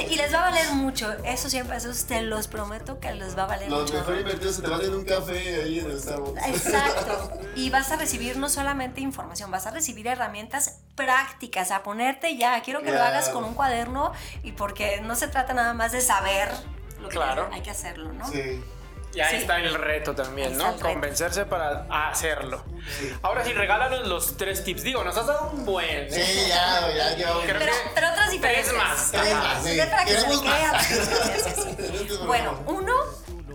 Y 0.10 0.16
les 0.16 0.32
va 0.32 0.38
a 0.38 0.50
valer 0.50 0.70
mucho. 0.72 1.12
Esos 1.24 1.50
100 1.50 1.66
pesos 1.66 2.06
te 2.06 2.22
los 2.22 2.48
prometo 2.48 3.00
que 3.00 3.12
les 3.12 3.36
va 3.36 3.42
a 3.42 3.46
valer 3.48 3.68
Los 3.70 3.82
mucho. 3.82 3.94
mejor 3.94 4.16
invertidos 4.18 4.56
se 4.56 4.62
te 4.62 4.68
van 4.68 4.80
en 4.80 4.94
un 4.94 5.04
café 5.04 5.62
ahí 5.62 5.80
en 5.80 5.90
el 5.90 6.00
Starbucks. 6.00 6.46
Exacto. 6.46 7.32
Y 7.56 7.68
vas 7.68 7.90
a 7.90 7.96
recibir 7.96 8.38
no 8.38 8.48
solamente 8.48 9.02
información, 9.02 9.50
vas 9.50 9.66
a 9.66 9.72
recibir 9.72 10.06
herramientas 10.06 10.78
prácticas, 10.94 11.70
a 11.72 11.82
ponerte 11.82 12.36
ya. 12.38 12.62
Quiero 12.62 12.80
que 12.82 12.92
lo 12.92 13.02
hagas 13.02 13.28
con 13.28 13.44
un 13.44 13.52
cuaderno 13.54 14.12
y 14.42 14.52
porque 14.52 15.00
no 15.02 15.16
se 15.16 15.28
trata 15.28 15.52
nada 15.52 15.74
más 15.74 15.92
de 15.92 16.00
saber 16.00 16.48
lo 17.00 17.08
que 17.08 17.16
Claro. 17.16 17.48
hay 17.52 17.60
que 17.62 17.70
hacerlo, 17.70 18.12
¿no? 18.12 18.26
Sí. 18.30 18.62
Y 19.12 19.20
ahí 19.20 19.30
Sí. 19.30 19.36
está 19.42 19.58
el 19.58 19.74
reto 19.74 20.14
también, 20.14 20.56
¿no? 20.56 20.70
reto. 20.70 20.82
Convencerse 20.86 21.44
para 21.44 21.86
hacerlo. 22.10 22.62
Ahora 23.22 23.44
sí, 23.44 23.52
regálanos 23.52 24.06
los 24.06 24.36
tres 24.36 24.62
tips. 24.62 24.84
Digo, 24.84 25.02
nos 25.02 25.16
has 25.16 25.26
dado 25.26 25.50
un 25.50 25.64
buen. 25.64 25.88
¿eh? 25.88 26.08
Sí, 26.10 26.48
ya, 26.48 26.88
ya, 26.94 27.16
ya. 27.16 27.26
Creo 27.26 27.40
Pero, 27.58 27.72
que 27.72 27.90
pero 27.94 28.06
otras 28.08 28.16
tres 28.16 28.30
diferentes. 28.30 28.72
más. 28.74 29.10
Tres 29.10 29.34
más, 29.34 29.64
sí. 29.64 29.78
Para 29.78 30.04
que 30.04 30.12
Queremos 30.12 30.40
Sí, 30.86 30.94
sí, 31.42 32.06
sí. 32.08 32.18
Bueno, 32.26 32.62
uno 32.66 32.92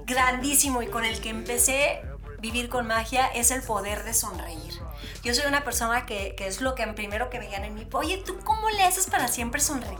grandísimo 0.05 0.81
y 0.81 0.87
con 0.87 1.05
el 1.05 1.19
que 1.21 1.29
empecé 1.29 2.01
vivir 2.45 2.69
con 2.69 2.85
magia 2.85 3.25
es 3.33 3.49
el 3.49 3.63
poder 3.63 4.03
de 4.03 4.13
sonreír. 4.13 4.79
Yo 5.23 5.33
soy 5.33 5.47
una 5.47 5.63
persona 5.63 6.05
que, 6.05 6.35
que 6.35 6.45
es 6.45 6.61
lo 6.61 6.75
que 6.75 6.85
primero 6.87 7.31
que 7.31 7.39
veían 7.39 7.63
en 7.63 7.73
mí. 7.73 7.87
Oye, 7.91 8.21
¿tú 8.23 8.37
cómo 8.43 8.69
le 8.69 8.83
haces 8.83 9.07
para 9.07 9.27
siempre 9.27 9.59
sonreír? 9.59 9.97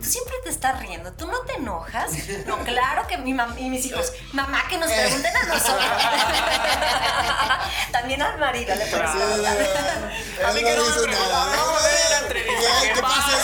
Tú 0.00 0.04
siempre 0.04 0.34
te 0.42 0.50
estás 0.50 0.80
riendo, 0.80 1.12
tú 1.12 1.28
no 1.28 1.38
te 1.42 1.52
enojas. 1.54 2.10
No, 2.46 2.58
claro 2.58 3.06
que 3.06 3.16
mi 3.16 3.32
mam 3.32 3.56
y 3.58 3.70
mis 3.70 3.86
hijos, 3.86 4.12
mamá, 4.32 4.64
que 4.68 4.76
nos 4.76 4.90
pregunten 4.90 5.36
a 5.36 5.44
nosotros. 5.54 5.84
También 7.92 8.20
al 8.20 8.38
marido 8.38 8.74
le 8.74 8.86
preguntan. 8.86 9.56
A 10.46 10.52
mí 10.52 10.64
que 10.64 10.76
no 10.76 10.84
me 10.84 10.92
preguntan, 10.92 11.56
no, 11.56 11.80
de 11.80 12.10
la 12.10 12.18
entrevista, 12.18 12.68
¿qué 12.82 12.92
¿Qué 12.92 13.00
pasa 13.00 13.38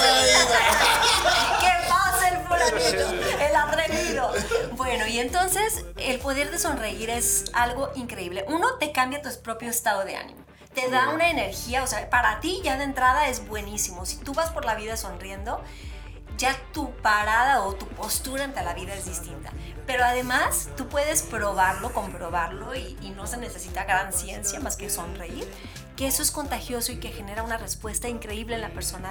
pasa 1.89 2.29
el 2.29 2.37
fulanito? 2.47 3.11
El 3.41 3.57
atrevido. 3.57 4.35
Bueno, 4.81 5.07
y 5.07 5.19
entonces 5.19 5.85
el 5.99 6.19
poder 6.21 6.51
de 6.51 6.59
sonreír 6.59 7.11
es 7.11 7.45
algo 7.53 7.91
increíble. 7.97 8.47
Uno, 8.49 8.79
te 8.79 8.93
cambia 8.93 9.21
tu 9.21 9.29
propio 9.43 9.69
estado 9.69 10.07
de 10.07 10.17
ánimo. 10.17 10.41
Te 10.73 10.89
da 10.89 11.11
una 11.11 11.29
energía, 11.29 11.83
o 11.83 11.87
sea, 11.87 12.09
para 12.09 12.41
ti 12.41 12.63
ya 12.65 12.79
de 12.79 12.85
entrada 12.85 13.29
es 13.29 13.47
buenísimo. 13.47 14.07
Si 14.07 14.17
tú 14.17 14.33
vas 14.33 14.49
por 14.49 14.65
la 14.65 14.75
vida 14.77 14.97
sonriendo, 14.97 15.61
ya 16.39 16.57
tu 16.73 16.93
parada 17.03 17.61
o 17.61 17.75
tu 17.75 17.87
postura 17.89 18.45
ante 18.45 18.65
la 18.65 18.73
vida 18.73 18.95
es 18.95 19.05
distinta. 19.05 19.53
Pero 19.87 20.03
además, 20.03 20.71
tú 20.79 20.89
puedes 20.89 21.25
probarlo, 21.25 21.93
comprobarlo 21.93 22.75
y, 22.75 22.97
y 23.03 23.11
no 23.11 23.27
se 23.27 23.37
necesita 23.37 23.85
gran 23.85 24.15
ciencia 24.15 24.61
más 24.61 24.79
que 24.79 24.89
sonreír, 24.89 25.47
que 25.95 26.07
eso 26.07 26.23
es 26.23 26.31
contagioso 26.31 26.91
y 26.93 27.01
que 27.01 27.11
genera 27.11 27.43
una 27.43 27.59
respuesta 27.59 28.09
increíble 28.09 28.55
en 28.55 28.63
la 28.63 28.71
persona 28.71 29.11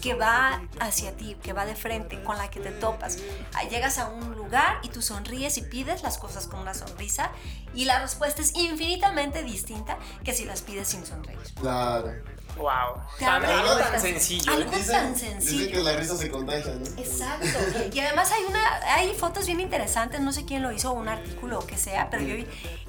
que 0.00 0.14
va 0.14 0.62
hacia 0.80 1.16
ti, 1.16 1.36
que 1.42 1.52
va 1.52 1.66
de 1.66 1.74
frente, 1.74 2.22
con 2.22 2.36
la 2.38 2.50
que 2.50 2.60
te 2.60 2.70
topas. 2.70 3.18
Ah, 3.54 3.64
Llegas 3.68 3.98
a 3.98 4.08
un 4.08 4.34
lugar 4.34 4.78
y 4.82 4.88
tú 4.88 5.02
sonríes 5.02 5.58
y 5.58 5.62
pides 5.62 6.02
las 6.02 6.18
cosas 6.18 6.46
con 6.46 6.60
una 6.60 6.74
sonrisa 6.74 7.30
y 7.74 7.84
la 7.84 8.00
respuesta 8.00 8.40
es 8.42 8.54
infinitamente 8.54 9.42
distinta 9.42 9.98
que 10.24 10.32
si 10.32 10.44
las 10.44 10.62
pides 10.62 10.88
sin 10.88 11.04
sonreír. 11.04 11.38
Claro. 11.60 12.12
Wow. 12.58 13.02
Te 13.18 13.24
algo 13.24 13.76
tan 13.76 14.00
sencillo. 14.00 14.52
Algo 14.52 14.70
tan 14.70 15.16
sencillo. 15.16 15.58
dicen 15.58 15.72
que 15.72 15.82
la 15.82 15.92
risa 15.96 16.16
se 16.16 16.30
contagia, 16.30 16.74
¿no? 16.74 16.86
Exacto. 17.00 17.46
Y 17.92 18.00
además 18.00 18.30
hay 18.32 18.42
una, 18.44 18.94
hay 18.94 19.14
fotos 19.14 19.46
bien 19.46 19.60
interesantes, 19.60 20.20
no 20.20 20.32
sé 20.32 20.44
quién 20.44 20.62
lo 20.62 20.72
hizo, 20.72 20.92
un 20.92 21.08
artículo 21.08 21.60
o 21.60 21.66
que 21.66 21.76
sea, 21.78 22.10
pero 22.10 22.24
yo 22.24 22.34
vi 22.34 22.46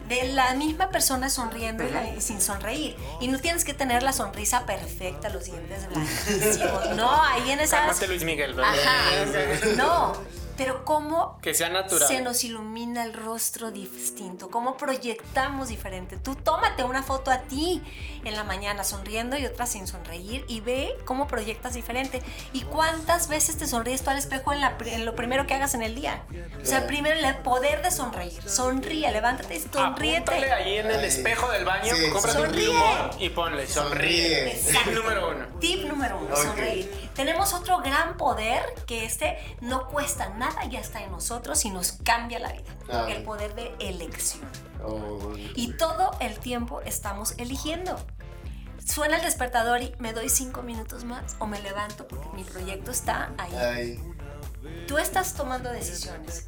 de 0.07 0.23
la 0.33 0.53
misma 0.55 0.89
persona 0.89 1.29
sonriendo 1.29 1.83
y, 1.87 1.91
la- 1.91 2.09
y 2.15 2.19
sin 2.21 2.41
sonreír. 2.41 2.95
Y 3.21 3.27
no 3.27 3.39
tienes 3.39 3.63
que 3.63 3.73
tener 3.75 4.01
la 4.03 4.11
sonrisa 4.11 4.65
perfecta, 4.65 5.29
los 5.29 5.45
dientes 5.45 5.87
blanquísimos. 5.87 6.89
No, 6.95 7.23
ahí 7.23 7.51
en 7.51 7.59
esas. 7.59 7.81
Cálmate, 7.81 8.07
Luis 8.07 8.23
Miguel, 8.23 8.53
¿verdad? 8.55 8.73
Ajá. 8.73 9.65
No. 9.77 10.13
Pero 10.57 10.83
cómo 10.83 11.39
Que 11.41 11.53
sea 11.53 11.69
natural. 11.69 12.05
se 12.05 12.19
nos 12.19 12.43
ilumina 12.43 13.05
el 13.05 13.13
rostro 13.13 13.71
distinto, 13.71 14.49
cómo 14.51 14.75
proyectamos 14.75 15.69
diferente. 15.69 16.17
Tú 16.17 16.35
tómate 16.35 16.83
una 16.83 17.01
foto 17.01 17.31
a 17.31 17.43
ti 17.43 17.81
en 18.25 18.35
la 18.35 18.43
mañana 18.43 18.83
sonriendo 18.83 19.37
y 19.37 19.45
otra 19.45 19.65
sin 19.65 19.87
sonreír 19.87 20.45
y 20.47 20.61
ve 20.61 20.95
cómo 21.05 21.27
proyectas 21.27 21.73
diferente. 21.73 22.21
¿Y 22.53 22.61
cuántas 22.61 23.27
veces 23.27 23.57
te 23.57 23.67
sonríes 23.67 24.03
tú 24.03 24.09
al 24.09 24.17
espejo 24.17 24.53
en, 24.53 24.61
la 24.61 24.77
pri- 24.77 24.91
en 24.93 25.05
lo 25.05 25.15
primero 25.15 25.45
que 25.47 25.53
hagas 25.53 25.73
en 25.73 25.81
el 25.83 25.95
día? 25.95 26.23
O 26.61 26.65
sea, 26.65 26.87
primero 26.87 27.17
el 27.19 27.35
poder 27.37 27.81
de 27.81 27.91
sonreír. 27.91 28.41
Sonríe, 28.49 29.11
levántate 29.11 29.55
y 29.55 29.59
sonríete. 29.59 30.17
Apúntale 30.31 30.51
ahí 30.51 30.77
en 30.77 30.91
el 30.91 31.03
espejo 31.03 31.49
del 31.51 31.65
baño, 31.65 31.95
Sí, 31.95 32.09
cómprate 32.09 32.41
un 32.41 32.51
plumón 32.51 33.09
y 33.19 33.29
ponle 33.29 33.67
sonríe. 33.67 34.59
Sonríe. 34.61 34.83
Tip 34.83 34.93
número 34.93 35.29
uno. 35.31 35.45
Tip 35.59 35.85
número 35.85 36.17
uno, 36.19 36.33
Ok. 36.35 36.41
sonreír. 36.43 37.09
Tenemos 37.15 37.53
otro 37.53 37.79
gran 37.79 38.17
poder 38.17 38.61
que 38.87 39.05
este 39.05 39.37
no 39.61 39.87
cuesta 39.87 40.29
nada, 40.29 40.63
ya 40.65 40.79
está 40.79 41.01
en 41.03 41.11
nosotros 41.11 41.63
y 41.65 41.69
nos 41.69 41.93
cambia 42.03 42.39
la 42.39 42.51
vida. 42.51 43.05
El 43.09 43.23
poder 43.23 43.53
de 43.55 43.73
elección. 43.79 44.41
Oh, 44.83 45.33
Y 45.55 45.73
todo 45.73 46.11
el 46.19 46.39
tiempo 46.39 46.81
estamos 46.81 47.33
eligiendo. 47.37 47.97
Suena 48.85 49.17
el 49.17 49.23
despertador 49.23 49.81
y 49.81 49.93
me 49.99 50.13
doy 50.13 50.29
cinco 50.29 50.61
minutos 50.63 51.03
más 51.03 51.35
o 51.39 51.45
me 51.45 51.61
levanto 51.61 52.07
porque 52.07 52.27
mi 52.35 52.43
proyecto 52.43 52.91
está 52.91 53.31
ahí. 53.37 53.53
ay. 53.55 53.99
Tú 54.87 54.97
estás 54.97 55.33
tomando 55.35 55.71
decisiones. 55.71 56.47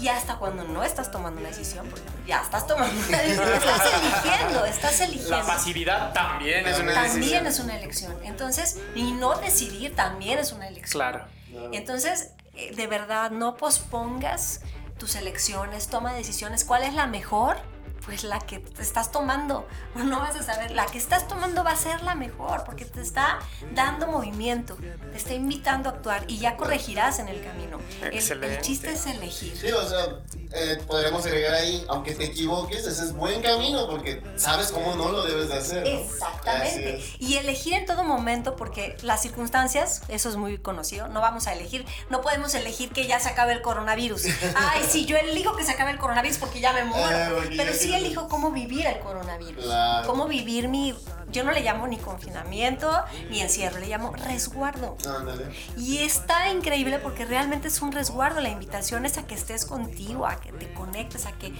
Y 0.00 0.08
hasta 0.08 0.36
cuando 0.36 0.64
no 0.64 0.82
estás 0.82 1.10
tomando 1.10 1.40
una 1.40 1.50
decisión, 1.50 1.86
porque 1.88 2.08
ya 2.26 2.40
estás 2.40 2.66
tomando 2.66 2.94
una 3.08 3.18
decisión, 3.18 3.48
estás 3.52 3.82
eligiendo, 4.02 4.64
estás 4.64 5.00
eligiendo. 5.00 5.36
La 5.38 5.46
pasividad 5.46 6.12
también 6.14 6.66
es 6.66 6.78
una 6.80 6.94
También 6.94 7.14
decisión. 7.20 7.46
es 7.46 7.58
una 7.60 7.76
elección. 7.76 8.16
Entonces, 8.24 8.78
y 8.94 9.12
no 9.12 9.34
decidir 9.36 9.94
también 9.94 10.38
es 10.38 10.52
una 10.52 10.66
elección. 10.68 10.92
Claro. 11.02 11.26
Entonces, 11.72 12.30
eh, 12.54 12.74
de 12.74 12.86
verdad, 12.86 13.30
no 13.30 13.56
pospongas 13.56 14.62
tus 14.98 15.14
elecciones, 15.14 15.88
toma 15.88 16.14
decisiones. 16.14 16.64
¿Cuál 16.64 16.84
es 16.84 16.94
la 16.94 17.06
mejor? 17.06 17.58
Pues 18.04 18.24
la 18.24 18.38
que 18.40 18.58
te 18.58 18.82
estás 18.82 19.12
tomando, 19.12 19.66
no 19.94 20.20
vas 20.20 20.36
a 20.36 20.42
saber, 20.42 20.70
la 20.72 20.86
que 20.86 20.98
estás 20.98 21.28
tomando 21.28 21.64
va 21.64 21.72
a 21.72 21.76
ser 21.76 22.02
la 22.02 22.14
mejor, 22.14 22.64
porque 22.64 22.84
te 22.84 23.00
está 23.00 23.38
dando 23.74 24.06
movimiento, 24.06 24.76
te 24.76 25.16
está 25.16 25.34
invitando 25.34 25.88
a 25.88 25.92
actuar 25.92 26.24
y 26.28 26.38
ya 26.38 26.56
corregirás 26.56 27.18
en 27.18 27.28
el 27.28 27.42
camino. 27.42 27.78
El- 28.02 28.60
chiste 28.60 28.92
es 28.92 29.06
elegir. 29.06 29.56
Sí, 29.56 29.70
o 29.72 29.88
sea, 29.88 30.18
eh, 30.52 30.78
podríamos 30.86 31.24
agregar 31.26 31.54
ahí, 31.54 31.84
aunque 31.88 32.14
te 32.14 32.24
equivoques, 32.24 32.86
ese 32.86 33.04
es 33.04 33.12
buen 33.12 33.42
camino 33.42 33.86
porque 33.88 34.22
sabes 34.36 34.70
cómo 34.70 34.94
no 34.94 35.10
lo 35.10 35.24
debes 35.24 35.48
de 35.48 35.54
hacer. 35.54 35.86
Exactamente. 35.86 37.02
Y 37.18 37.36
elegir 37.36 37.74
en 37.74 37.86
todo 37.86 38.04
momento, 38.04 38.56
porque 38.56 38.96
las 39.02 39.22
circunstancias, 39.22 40.02
eso 40.08 40.28
es 40.28 40.36
muy 40.36 40.58
conocido, 40.58 41.08
no 41.08 41.20
vamos 41.20 41.46
a 41.46 41.52
elegir, 41.52 41.86
no 42.10 42.20
podemos 42.20 42.54
elegir 42.54 42.90
que 42.90 43.06
ya 43.06 43.20
se 43.20 43.28
acabe 43.28 43.52
el 43.52 43.62
coronavirus. 43.62 44.24
Ay, 44.56 44.82
sí, 44.88 45.06
yo 45.06 45.16
elijo 45.16 45.56
que 45.56 45.64
se 45.64 45.72
acabe 45.72 45.90
el 45.90 45.98
coronavirus 45.98 46.38
porque 46.38 46.60
ya 46.60 46.72
me 46.72 46.84
muero. 46.84 47.10
Eh, 47.10 47.30
porque 47.34 47.56
Pero 47.56 47.72
sí 47.74 47.91
elijo 47.94 48.28
cómo 48.28 48.50
vivir 48.50 48.86
el 48.86 49.00
coronavirus. 49.00 49.64
Claro. 49.64 50.06
Cómo 50.06 50.26
vivir 50.26 50.68
mi, 50.68 50.94
yo 51.32 51.44
no 51.44 51.52
le 51.52 51.60
llamo 51.62 51.86
ni 51.86 51.96
confinamiento 51.98 52.90
ni 53.30 53.40
encierro, 53.40 53.78
le 53.78 53.86
llamo 53.88 54.12
resguardo. 54.14 54.96
Ándale. 55.08 55.46
Y 55.76 55.98
está 55.98 56.50
increíble 56.50 56.98
porque 56.98 57.24
realmente 57.24 57.68
es 57.68 57.80
un 57.82 57.92
resguardo. 57.92 58.40
La 58.40 58.48
invitación 58.50 59.06
es 59.06 59.18
a 59.18 59.26
que 59.26 59.34
estés 59.34 59.64
contigo, 59.64 60.26
a 60.26 60.40
que 60.40 60.52
te 60.52 60.72
conectes, 60.74 61.26
a 61.26 61.32
que 61.32 61.52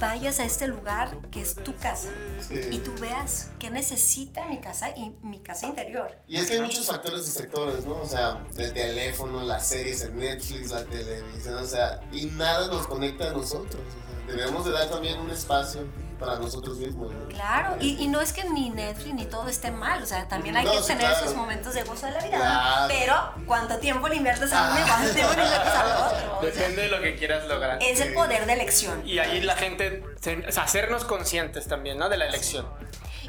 vayas 0.00 0.40
a 0.40 0.44
este 0.44 0.66
lugar 0.66 1.16
que 1.30 1.40
es 1.40 1.54
tu 1.54 1.74
casa 1.76 2.08
Sí. 2.40 2.60
y 2.70 2.78
tú 2.78 2.92
veas 3.00 3.50
qué 3.58 3.70
necesita 3.70 4.44
mi 4.46 4.60
casa 4.60 4.90
y 4.96 5.14
mi 5.22 5.40
casa 5.40 5.66
interior. 5.66 6.10
Y 6.26 6.36
es 6.36 6.46
que 6.48 6.54
hay 6.54 6.60
muchos 6.62 6.86
factores 6.86 7.24
distractores, 7.24 7.84
¿no? 7.86 7.96
O 8.00 8.06
sea, 8.06 8.44
el 8.56 8.72
teléfono, 8.72 9.42
las 9.42 9.66
series 9.68 10.02
en 10.02 10.18
Netflix, 10.18 10.70
la 10.70 10.84
televisión, 10.84 11.54
o 11.54 11.66
sea, 11.66 12.00
y 12.12 12.26
nada 12.26 12.66
nos 12.68 12.86
conecta 12.86 13.30
a 13.30 13.32
nosotros. 13.32 13.82
o 13.82 14.26
sea, 14.26 14.36
debemos 14.36 14.64
de 14.64 14.72
dar 14.72 14.88
también 14.88 15.18
un 15.20 15.30
espacio 15.30 15.82
para 16.18 16.36
nosotros 16.36 16.76
mismos, 16.78 17.12
¿no? 17.12 17.28
Claro, 17.28 17.76
y, 17.80 18.02
y 18.02 18.08
no 18.08 18.20
es 18.20 18.32
que 18.32 18.44
ni 18.50 18.70
Netflix 18.70 19.14
ni 19.14 19.24
todo 19.26 19.48
esté 19.48 19.70
mal, 19.70 20.02
o 20.02 20.06
sea, 20.06 20.26
también 20.28 20.56
hay 20.56 20.64
No, 20.64 20.72
que 20.72 20.78
sí, 20.78 20.86
tener 20.88 21.06
claro. 21.08 21.24
esos 21.24 21.34
momentos 21.34 21.74
de 21.74 21.82
gozo 21.82 22.06
de 22.06 22.12
la 22.12 22.20
vida, 22.20 22.36
Claro. 22.38 22.86
pero 22.88 23.46
¿cuánto 23.46 23.76
tiempo 23.78 24.08
le 24.08 24.16
inviertes 24.16 24.52
a 24.52 24.70
uno 24.70 24.80
y 24.80 24.88
cuánto 24.88 25.10
tiempo 25.12 25.34
le 25.34 25.42
inviertes 25.42 25.72
al 25.74 25.86
otro? 25.92 26.38
O 26.38 26.40
sea, 26.42 26.50
Depende 26.50 26.82
de 26.82 26.88
lo 26.88 27.00
que 27.00 27.16
quieras 27.16 27.44
lograr. 27.46 27.78
es 27.82 28.00
el 28.00 28.14
poder 28.14 28.46
de 28.46 28.52
elección. 28.52 29.06
Y 29.06 29.18
ahí 29.18 29.40
la 29.40 29.56
gente, 29.56 30.02
se- 30.20 30.46
o 30.46 30.52
sea, 30.52 30.64
hacernos 30.64 31.04
conscientes 31.04 31.66
también, 31.68 31.98
¿no? 31.98 32.08
De 32.08 32.16
la 32.16 32.26
elección. 32.26 32.66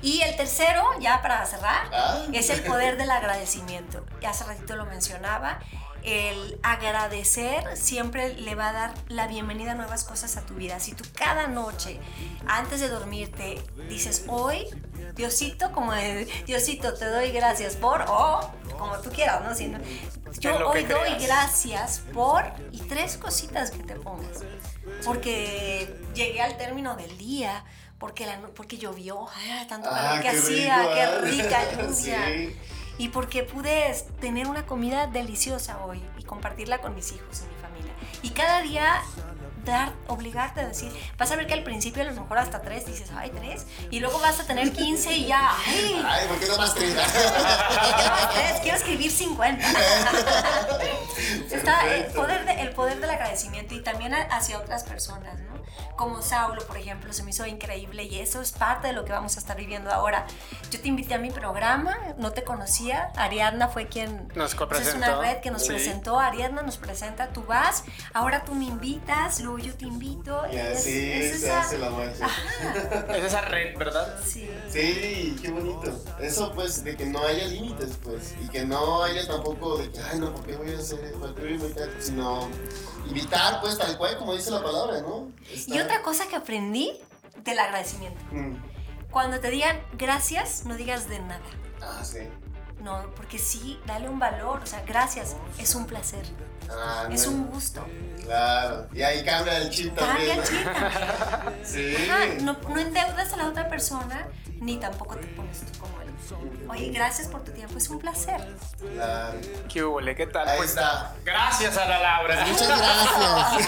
Y 0.01 0.21
el 0.21 0.35
tercero, 0.35 0.83
ya 0.99 1.21
para 1.21 1.45
cerrar, 1.45 1.87
Ah. 1.91 2.23
es 2.33 2.49
el 2.49 2.61
poder 2.61 2.97
del 2.97 3.09
agradecimiento. 3.09 4.05
Ya 4.21 4.29
hace 4.31 4.43
ratito 4.43 4.75
lo 4.75 4.85
mencionaba. 4.85 5.59
El 6.05 6.59
agradecer 6.61 7.75
siempre 7.75 8.35
le 8.35 8.53
va 8.53 8.69
a 8.69 8.73
dar 8.73 8.93
la 9.07 9.25
bienvenida 9.27 9.71
a 9.71 9.75
nuevas 9.75 10.03
cosas 10.03 10.37
a 10.37 10.45
tu 10.45 10.53
vida. 10.53 10.79
Si 10.79 10.93
tú 10.93 11.03
cada 11.15 11.47
noche, 11.47 11.99
antes 12.47 12.79
de 12.79 12.89
dormirte, 12.89 13.59
dices, 13.89 14.23
hoy, 14.27 14.67
Diosito, 15.15 15.71
como 15.71 15.93
Diosito, 16.45 16.93
te 16.93 17.05
doy 17.07 17.31
gracias 17.31 17.75
por, 17.75 18.03
o 18.07 18.51
como 18.77 18.99
tú 18.99 19.09
quieras, 19.09 19.41
¿no? 19.43 19.55
Si 19.55 19.67
no- 19.67 19.79
yo 20.39 20.57
que 20.57 20.63
hoy 20.63 20.83
doy 20.83 21.15
gracias 21.25 22.01
por, 22.13 22.43
y 22.71 22.81
tres 22.81 23.17
cositas 23.17 23.71
que 23.71 23.81
te 23.83 23.95
pongas. 23.95 24.43
Porque 25.03 25.91
llegué 26.13 26.41
al 26.41 26.55
término 26.57 26.95
del 26.95 27.17
día, 27.17 27.63
porque, 27.97 28.25
la, 28.27 28.39
porque 28.55 28.77
llovió, 28.77 29.25
ah, 29.27 29.65
tanto 29.67 29.89
Ah, 29.91 29.95
calor 29.95 30.15
que 30.17 30.29
qué 30.29 30.37
hacía, 30.37 30.77
rico, 30.79 30.93
qué 30.93 31.01
ah. 31.01 31.17
rica 31.21 31.71
lluvia. 31.71 32.25
Sí. 32.27 32.55
Y 32.97 33.09
porque 33.09 33.43
pude 33.43 33.93
tener 34.21 34.47
una 34.47 34.65
comida 34.65 35.07
deliciosa 35.07 35.83
hoy 35.85 36.01
y 36.17 36.23
compartirla 36.23 36.79
con 36.79 36.95
mis 36.95 37.11
hijos 37.11 37.41
y 37.41 37.53
mi 37.53 37.61
familia. 37.61 37.93
Y 38.21 38.29
cada 38.29 38.61
día 38.61 39.01
dar, 39.65 39.91
obligarte 40.07 40.61
a 40.61 40.67
decir, 40.67 40.91
vas 41.17 41.31
a 41.31 41.35
ver 41.35 41.47
que 41.47 41.53
al 41.53 41.63
principio 41.63 42.03
a 42.03 42.05
lo 42.05 42.13
mejor 42.13 42.37
hasta 42.37 42.61
tres 42.61 42.85
dices, 42.85 43.09
ay, 43.15 43.31
tres, 43.35 43.65
y 43.89 43.99
luego 43.99 44.19
vas 44.19 44.39
a 44.39 44.45
tener 44.45 44.71
15 44.71 45.11
y 45.13 45.25
ya, 45.25 45.51
ay, 45.65 46.03
Ay, 46.05 46.27
¿por 46.27 46.39
qué 46.39 46.45
no 46.47 46.57
más 46.57 46.75
30? 46.75 47.03
quiero 47.03 47.31
más 48.11 48.33
tres, 48.33 48.59
quiero 48.61 48.77
escribir 48.77 49.11
50. 49.11 49.67
Está 51.51 51.93
el 51.95 52.05
poder, 52.13 52.45
de- 52.45 52.61
el 52.61 52.69
poder 52.71 52.99
del 52.99 53.09
agradecimiento 53.09 53.73
y 53.75 53.81
también 53.81 54.13
hacia 54.13 54.57
otras 54.59 54.83
personas, 54.83 55.39
¿no? 55.41 55.55
Como 55.97 56.21
Saulo, 56.21 56.61
por 56.67 56.77
ejemplo, 56.77 57.11
se 57.13 57.23
me 57.23 57.29
hizo 57.31 57.45
increíble 57.45 58.03
y 58.03 58.19
eso 58.19 58.41
es 58.41 58.51
parte 58.51 58.87
de 58.87 58.93
lo 58.93 59.05
que 59.05 59.13
vamos 59.13 59.37
a 59.37 59.39
estar 59.39 59.55
viviendo 59.55 59.91
ahora. 59.91 60.25
Yo 60.69 60.79
te 60.81 60.87
invité 60.89 61.13
a 61.13 61.17
mi 61.19 61.31
programa, 61.31 61.97
no 62.17 62.31
te 62.31 62.43
conocía, 62.43 63.11
Ariadna 63.15 63.69
fue 63.69 63.87
quien... 63.87 64.27
Nos 64.35 64.53
es 64.53 64.93
una 64.93 65.19
red 65.21 65.37
que 65.39 65.51
nos 65.51 65.61
Sí. 65.63 65.69
presentó, 65.69 66.19
Ariadna 66.19 66.61
nos 66.63 66.77
presenta, 66.77 67.29
tú 67.29 67.43
vas, 67.43 67.83
ahora 68.13 68.43
tú 68.43 68.53
me 68.53 68.65
invitas, 68.65 69.39
luego 69.39 69.57
yo 69.59 69.73
te 69.73 69.85
invito. 69.85 70.43
Y 70.51 70.57
es- 70.57 70.79
así 70.79 71.11
es 71.11 71.39
se 71.39 71.47
esa- 71.47 71.61
hace 71.61 71.77
la 71.77 71.89
magia. 71.89 72.27
Es 73.15 73.23
esa 73.23 73.41
red, 73.41 73.77
¿verdad? 73.77 74.19
Sí. 74.25 74.49
Sí, 74.69 75.35
qué 75.41 75.49
bonito. 75.51 75.93
Eso 76.19 76.51
pues, 76.53 76.83
de 76.83 76.95
que 76.97 77.05
no 77.05 77.19
haya 77.25 77.45
límites, 77.47 77.97
pues. 78.03 78.35
Y 78.43 78.47
que 78.49 78.65
no 78.65 79.03
haya 79.03 79.25
tampoco 79.27 79.77
de 79.77 79.89
que, 79.91 79.99
ay, 80.01 80.19
no, 80.19 80.33
¿por 80.33 80.45
qué 80.45 80.55
voy 80.57 80.73
a 80.73 80.77
hacer 80.79 80.99
Sino 81.99 82.49
invitar, 83.07 83.61
pues, 83.61 83.77
tal 83.77 83.97
cual 83.97 84.17
como 84.17 84.33
dice 84.33 84.51
la 84.51 84.63
palabra, 84.63 85.01
¿no? 85.01 85.31
Y 85.67 85.79
otra 85.79 86.01
cosa 86.01 86.27
que 86.27 86.35
aprendí 86.35 86.93
del 87.43 87.59
agradecimiento. 87.59 88.19
Mm. 88.31 88.55
Cuando 89.11 89.39
te 89.39 89.49
digan 89.49 89.79
gracias, 89.97 90.65
no 90.65 90.75
digas 90.75 91.07
de 91.07 91.19
nada. 91.19 91.41
Ah, 91.81 92.03
sí. 92.03 92.19
No, 92.81 93.01
porque 93.15 93.39
sí, 93.39 93.79
dale 93.85 94.07
un 94.09 94.19
valor. 94.19 94.61
O 94.61 94.65
sea, 94.65 94.81
gracias, 94.85 95.35
es 95.57 95.73
un 95.75 95.85
placer, 95.87 96.25
Ah, 96.69 97.07
es 97.11 97.25
un 97.27 97.45
gusto. 97.47 97.85
Claro. 98.23 98.87
Y 98.91 99.01
ahí 99.03 99.23
cambia 99.23 99.57
el 99.57 99.69
chip 99.69 99.95
Cambia 99.95 100.35
también. 100.35 100.39
el 100.39 100.43
chip 100.45 100.63
también. 100.65 101.63
Sí. 101.65 101.95
Ajá, 102.09 102.25
no, 102.41 102.53
no 102.69 102.79
endeudas 102.79 103.33
a 103.33 103.37
la 103.37 103.47
otra 103.47 103.67
persona, 103.69 104.27
ni 104.59 104.77
tampoco 104.77 105.15
te 105.15 105.27
pones 105.27 105.59
tú 105.59 105.79
como 105.79 106.01
él. 106.01 106.05
Oye, 106.67 106.89
gracias 106.91 107.27
por 107.27 107.43
tu 107.43 107.51
tiempo, 107.51 107.77
es 107.77 107.87
un 107.89 107.99
placer. 107.99 108.41
Claro. 108.95 109.37
¿Qué 109.71 109.83
hubo? 109.83 109.99
¿Qué 109.99 110.25
tal? 110.25 110.47
Ahí 110.47 110.57
Pues, 110.57 110.71
está. 110.71 111.13
gracias 111.23 111.77
a 111.77 111.85
la 111.85 111.99
Laura. 111.99 112.45
Muchas 112.45 112.67
gracias. 112.67 113.65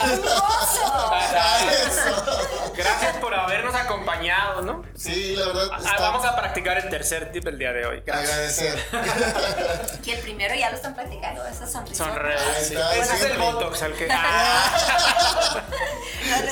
Gracias 2.78 3.16
por 3.18 3.34
habernos 3.34 3.74
acompañado, 3.76 4.62
¿no? 4.62 4.84
Sí, 4.96 5.36
la 5.36 5.48
verdad. 5.48 5.68
Ah, 5.74 5.78
está- 5.80 6.00
vamos 6.00 6.24
a 6.26 6.36
practicar 6.36 6.78
el 6.78 6.90
tercer 6.90 7.32
tip 7.32 7.48
el 7.48 7.58
día 7.58 7.74
de 7.74 7.86
hoy. 7.88 8.00
Agradecer. 8.02 8.78
Que 10.04 10.14
el 10.14 10.20
primero 10.22 10.56
ya 10.56 10.70
lo 10.70 10.76
están 10.76 10.96
practicando, 10.96 11.46
esa 11.46 11.68
sonrisa. 11.68 12.06
Sonreír. 12.06 12.40
Sí. 12.62 12.76
Ese 13.00 13.16
es 13.16 13.22
el. 13.24 13.38
Botox, 13.38 13.82
al 13.84 13.94
que. 13.94 14.08
Ah, 14.12 15.62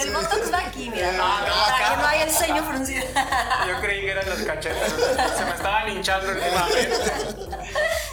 El 0.02 0.12
botox 0.12 0.54
va 0.54 0.60
aquí, 0.60 0.90
mira, 0.90 1.10
Ah, 1.20 1.46
no, 1.48 1.54
para 1.54 1.76
acá. 1.76 1.90
que 1.96 2.02
no 2.02 2.08
haya 2.08 2.24
el 2.24 2.32
ceño 2.32 2.64
fruncido. 2.64 3.06
yo 3.68 3.80
creí 3.82 4.02
que 4.02 4.12
eran 4.12 4.30
los 4.30 4.40
cachetes. 4.40 4.92
Se 5.38 5.46
me 5.46 5.52
estaban 5.52 5.90
hinchando 5.90 6.32
últimamente. 6.32 6.90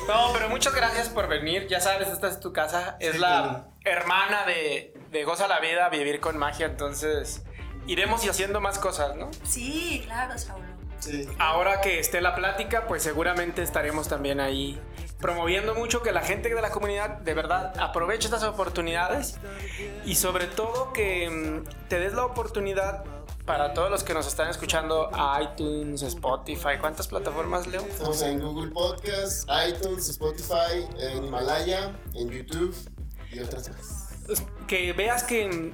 No, 0.09 0.33
pero 0.33 0.49
muchas 0.49 0.75
gracias 0.75 1.09
por 1.09 1.29
venir. 1.29 1.67
Ya 1.69 1.81
sabes, 1.81 2.09
esta 2.09 2.29
es 2.29 2.41
tu 2.41 2.53
casa. 2.53 2.97
Es 3.01 3.13
Sí, 3.13 3.19
la 3.19 3.67
hermana 3.85 4.45
de, 4.47 4.95
de 5.11 5.25
Goza 5.25 5.47
la 5.49 5.61
Vida, 5.61 5.89
Vivir 5.89 6.21
con 6.21 6.37
Magia. 6.39 6.67
Entonces, 6.67 7.43
iremos 7.87 8.25
y 8.25 8.29
haciendo 8.29 8.61
más 8.61 8.79
cosas, 8.79 9.15
¿no? 9.17 9.31
Sí, 9.45 10.03
claro, 10.05 10.37
Saulo. 10.39 10.72
Sí. 11.03 11.29
Ahora 11.39 11.81
que 11.81 11.99
esté 11.99 12.21
la 12.21 12.35
plática, 12.35 12.87
pues 12.87 13.03
seguramente 13.03 13.63
estaremos 13.63 14.07
también 14.09 14.39
ahí 14.39 14.81
promoviendo 15.19 15.75
mucho 15.75 16.03
que 16.03 16.13
la 16.13 16.23
gente 16.23 16.53
de 16.53 16.61
la 16.61 16.71
comunidad 16.71 17.19
de 17.19 17.35
verdad 17.35 17.73
aproveche 17.79 18.27
estas 18.27 18.43
oportunidades 18.45 19.37
y 20.05 20.15
sobre 20.17 20.47
todo 20.47 20.93
que 20.93 21.31
mm, 21.31 21.89
te 21.89 21.99
des 21.99 22.13
la 22.13 22.25
oportunidad 22.25 23.05
para 23.45 23.75
todos 23.75 23.91
los 23.91 24.05
que 24.05 24.15
nos 24.15 24.27
están 24.27 24.49
escuchando 24.49 25.11
a 25.13 25.43
iTunes, 25.43 26.03
Spotify, 26.03 26.79
¿cuántas 26.81 27.09
plataformas 27.09 27.67
leo? 27.67 27.83
Estamos 27.83 28.23
en 28.23 28.41
Google 28.41 28.71
Podcast, 28.71 29.49
iTunes, 29.69 30.09
Spotify, 30.09 30.87
en 30.99 31.25
Himalaya, 31.25 31.93
en 32.15 32.31
YouTube 32.31 32.77
y 33.33 33.41
otras 33.41 33.69
más. 33.71 34.09
Que 34.69 34.93
veas 34.93 35.25
que 35.25 35.73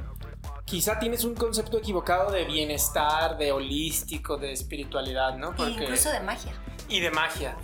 quizá 0.68 0.98
tienes 0.98 1.24
un 1.24 1.34
concepto 1.34 1.78
equivocado 1.78 2.30
de 2.30 2.44
bienestar, 2.44 3.38
de 3.38 3.52
holístico, 3.52 4.36
de 4.36 4.52
espiritualidad, 4.52 5.36
¿no? 5.36 5.50
E 5.50 5.54
Porque- 5.56 5.72
incluso 5.84 6.10
de 6.10 6.20
magia. 6.20 6.52
y 6.90 7.00
de 7.00 7.10
magia. 7.10 7.54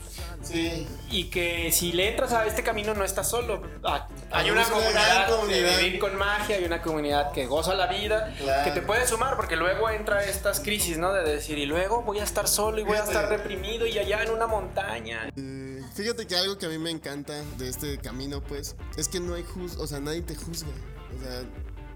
Sí. 0.42 0.86
Y 1.10 1.24
que 1.30 1.72
si 1.72 1.92
le 1.92 2.10
entras 2.10 2.32
a 2.34 2.44
este 2.44 2.62
camino 2.62 2.92
no 2.92 3.04
estás 3.04 3.30
solo. 3.30 3.62
Ah, 3.82 4.06
Hay 4.30 4.50
una 4.50 4.64
comunidad, 4.64 5.30
comunidad. 5.30 5.76
de 5.78 5.82
vivir 5.82 5.98
con 5.98 6.14
magia, 6.16 6.56
hay 6.56 6.64
una 6.64 6.82
comunidad 6.82 7.32
que 7.32 7.46
goza 7.46 7.74
la 7.74 7.86
vida, 7.86 8.34
Claro. 8.38 8.64
que 8.64 8.70
te 8.78 8.82
puede 8.86 9.06
sumar, 9.06 9.36
porque 9.36 9.56
luego 9.56 9.88
entra 9.88 10.22
estas 10.24 10.60
crisis, 10.60 10.98
¿no? 10.98 11.12
De 11.14 11.22
decir, 11.24 11.56
y 11.56 11.64
luego 11.64 12.02
voy 12.02 12.18
a 12.18 12.24
estar 12.24 12.46
solo 12.48 12.78
y 12.80 12.84
voy 12.84 12.98
a 12.98 13.04
estar 13.04 13.28
reprimido 13.30 13.86
y 13.86 13.98
allá 13.98 14.22
en 14.22 14.30
una 14.30 14.46
montaña. 14.46 15.30
Eh, 15.36 15.80
Fíjate 15.94 16.26
que 16.26 16.36
algo 16.36 16.58
que 16.58 16.66
a 16.66 16.68
mí 16.68 16.76
me 16.78 16.90
encanta 16.90 17.32
de 17.56 17.68
este 17.70 17.96
camino, 17.98 18.42
pues, 18.42 18.76
es 18.98 19.08
que 19.08 19.20
no 19.20 19.34
hay 19.34 19.44
juz, 19.44 19.76
o 19.78 19.86
sea, 19.86 20.00
nadie 20.00 20.20
te 20.22 20.34
juzga. 20.34 20.68
O 21.16 21.22
sea, 21.22 21.42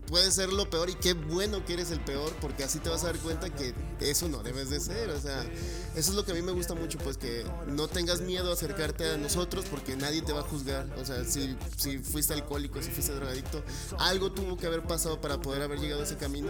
puede 0.08 0.30
ser 0.30 0.52
lo 0.52 0.68
peor 0.68 0.90
y 0.90 0.94
qué 0.94 1.14
bueno 1.14 1.64
que 1.64 1.74
eres 1.74 1.90
el 1.90 2.00
peor 2.00 2.32
porque 2.40 2.64
así 2.64 2.78
te 2.78 2.88
vas 2.88 3.04
a 3.04 3.08
dar 3.08 3.18
cuenta 3.18 3.50
que 3.50 3.74
eso 4.00 4.28
no 4.28 4.42
debes 4.42 4.70
de 4.70 4.80
ser. 4.80 5.10
O 5.10 5.20
sea, 5.20 5.42
eso 5.42 6.10
es 6.10 6.14
lo 6.14 6.24
que 6.24 6.32
a 6.32 6.34
mí 6.34 6.42
me 6.42 6.52
gusta 6.52 6.74
mucho, 6.74 6.98
pues 6.98 7.16
que 7.16 7.44
no 7.66 7.88
tengas 7.88 8.20
miedo 8.20 8.50
a 8.50 8.54
acercarte 8.54 9.14
a 9.14 9.16
nosotros 9.16 9.66
porque 9.70 9.96
nadie 9.96 10.22
te 10.22 10.32
va 10.32 10.40
a 10.40 10.44
juzgar. 10.44 10.86
O 10.98 11.04
sea, 11.04 11.24
si, 11.24 11.56
si 11.76 11.98
fuiste 11.98 12.34
alcohólico, 12.34 12.82
si 12.82 12.90
fuiste 12.90 13.12
drogadicto, 13.14 13.62
algo 13.98 14.32
tuvo 14.32 14.56
que 14.56 14.66
haber 14.66 14.82
pasado 14.82 15.20
para 15.20 15.40
poder 15.40 15.62
haber 15.62 15.80
llegado 15.80 16.00
a 16.00 16.04
ese 16.04 16.16
camino 16.16 16.48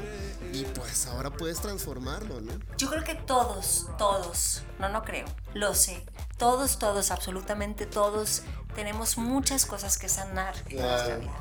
y 0.53 0.65
pues 0.65 1.07
ahora 1.07 1.31
puedes 1.31 1.61
transformarlo, 1.61 2.41
¿no? 2.41 2.53
Yo 2.77 2.89
creo 2.89 3.05
que 3.05 3.15
todos, 3.15 3.87
todos, 3.99 4.63
no, 4.79 4.89
no 4.89 5.03
creo, 5.03 5.27
lo 5.55 5.75
sé, 5.75 6.05
todos, 6.37 6.79
todos, 6.79 7.11
absolutamente 7.11 7.87
todos 7.87 8.43
tenemos 8.75 9.19
muchas 9.19 9.67
cosas 9.67 9.99
que 9.99 10.09
sanar 10.09 10.55
en 10.69 10.81
nuestra 10.81 11.17
vida. 11.17 11.33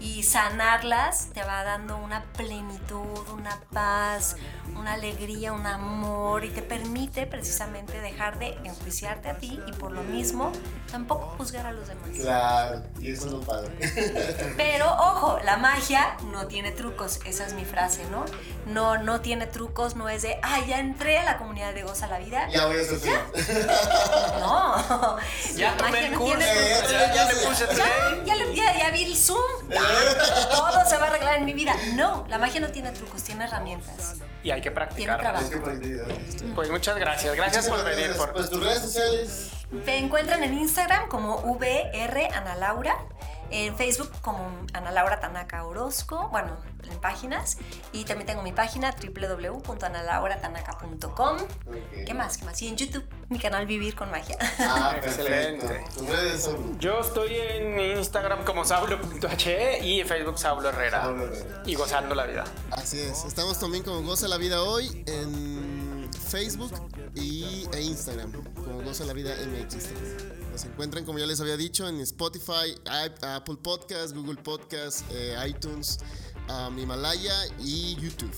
Y 0.00 0.22
sanarlas 0.24 1.28
te 1.32 1.42
va 1.42 1.62
dando 1.62 1.96
una 1.96 2.24
plenitud, 2.36 3.28
una 3.32 3.60
paz, 3.72 4.36
una 4.74 4.94
alegría, 4.94 5.52
un 5.52 5.66
amor 5.66 6.44
y 6.44 6.50
te 6.50 6.62
permite 6.62 7.26
precisamente 7.26 8.00
dejar 8.00 8.38
de 8.38 8.58
enjuiciarte 8.64 9.28
a 9.28 9.38
ti 9.38 9.60
y 9.66 9.72
por 9.72 9.92
lo 9.92 10.02
mismo 10.02 10.52
tampoco 10.90 11.34
juzgar 11.38 11.66
a 11.66 11.72
los 11.72 11.88
demás. 11.88 12.08
Claro, 12.20 12.82
y 13.00 13.12
eso 13.12 13.26
es 13.26 13.32
lo 13.32 13.40
padre. 13.40 13.70
Pero 14.56 14.92
ojo, 14.92 15.38
la 15.44 15.56
magia 15.56 16.16
no 16.32 16.46
tiene 16.46 16.72
trucos, 16.72 17.20
esa 17.24 17.46
es 17.46 17.54
mi 17.54 17.64
frase, 17.64 18.04
¿no? 18.10 18.24
No, 18.66 18.98
no 18.98 19.20
tiene 19.20 19.46
trucos, 19.46 19.94
no 19.96 20.08
es 20.08 20.22
de, 20.22 20.38
ah, 20.42 20.60
ya 20.66 20.80
entré 20.80 21.18
a 21.18 21.24
la 21.24 21.38
comunidad 21.38 21.74
de 21.74 21.82
Goza 21.84 22.08
la 22.08 22.18
Vida. 22.18 22.48
Ya 22.48 22.66
voy 22.66 22.78
a 22.78 22.84
sufrir. 22.84 23.16
No, 24.40 25.16
Ya 25.56 25.74
la 25.74 25.82
magia 25.82 26.10
no 26.10 26.24
tiene 26.24 26.45
ya- 27.14 27.24
le 27.32 27.34
puse 27.46 27.66
Ya, 27.76 28.24
ya, 28.24 28.34
le- 28.36 28.54
ya- 28.54 28.78
ya 28.78 28.90
vi 28.90 29.04
el 29.04 29.16
Zoom. 29.16 29.40
todo 30.50 30.84
se 30.88 30.96
va 30.96 31.04
a 31.04 31.08
arreglar 31.08 31.36
en 31.36 31.44
mi 31.44 31.52
vida. 31.52 31.74
No, 31.94 32.24
la 32.28 32.38
magia 32.38 32.60
no 32.60 32.68
tiene 32.68 32.90
trucos, 32.92 33.22
tiene 33.22 33.44
herramientas. 33.44 34.14
Y 34.42 34.50
hay 34.50 34.60
que 34.60 34.70
Tiene 34.70 35.16
practicar. 35.16 35.34
Pues 36.54 36.70
muchas 36.70 36.96
gracias. 36.96 37.34
Gracias 37.34 37.68
por 37.68 37.82
venir. 37.84 38.14
Por... 38.16 38.32
Pues 38.32 38.48
tus 38.48 38.62
redes 38.62 38.80
sociales. 38.82 39.48
Me 39.70 39.98
encuentran 39.98 40.42
en 40.44 40.54
Instagram 40.54 41.08
como 41.08 41.36
VR 41.38 42.28
Ana 42.32 42.54
Laura, 42.54 42.96
en 43.50 43.76
Facebook 43.76 44.10
como 44.22 44.50
Ana 44.72 44.90
Laura 44.90 45.20
Tanaka 45.20 45.64
Orozco, 45.64 46.30
bueno, 46.30 46.56
en 46.90 46.98
páginas, 46.98 47.58
y 47.92 48.04
también 48.04 48.26
tengo 48.26 48.42
mi 48.42 48.52
página 48.52 48.92
www.analauratanaka.com. 48.92 51.36
¿Qué 52.06 52.14
más? 52.14 52.38
¿Qué 52.38 52.44
más? 52.44 52.60
Y 52.62 52.68
en 52.68 52.76
YouTube, 52.76 53.04
mi 53.28 53.38
canal 53.38 53.66
Vivir 53.66 53.94
con 53.94 54.10
Magia. 54.10 54.36
Ah, 54.58 54.94
Excelente. 55.02 55.84
Yo 56.78 57.00
estoy 57.00 57.34
en 57.34 57.80
Instagram 57.98 58.44
como 58.44 58.64
saulo.he 58.64 59.84
y 59.84 60.00
en 60.00 60.08
Facebook 60.08 60.38
Saulo 60.38 60.68
Herrera. 60.68 61.02
Saulo 61.02 61.24
Herrera. 61.24 61.62
Y 61.66 61.74
gozando 61.74 62.14
la 62.14 62.26
vida. 62.26 62.44
Así 62.70 63.00
es. 63.00 63.24
Estamos 63.24 63.58
también 63.58 63.82
como 63.82 64.02
Goza 64.02 64.28
la 64.28 64.36
Vida 64.36 64.62
hoy 64.62 65.02
en 65.06 66.08
Facebook 66.28 66.72
y, 67.14 67.66
e 67.72 67.80
Instagram. 67.82 68.32
Como 68.54 68.82
Goza 68.82 69.04
la 69.04 69.12
Vida 69.12 69.34
MX. 69.34 69.88
Nos 70.56 70.64
encuentran, 70.64 71.04
como 71.04 71.18
ya 71.18 71.26
les 71.26 71.38
había 71.38 71.58
dicho, 71.58 71.86
en 71.86 72.00
Spotify, 72.00 72.74
Apple 72.86 73.56
Podcast, 73.62 74.14
Google 74.16 74.40
Podcast, 74.42 75.02
eh, 75.10 75.36
iTunes, 75.46 75.98
um, 76.48 76.78
Himalaya 76.78 77.34
y 77.58 77.94
YouTube. 77.96 78.32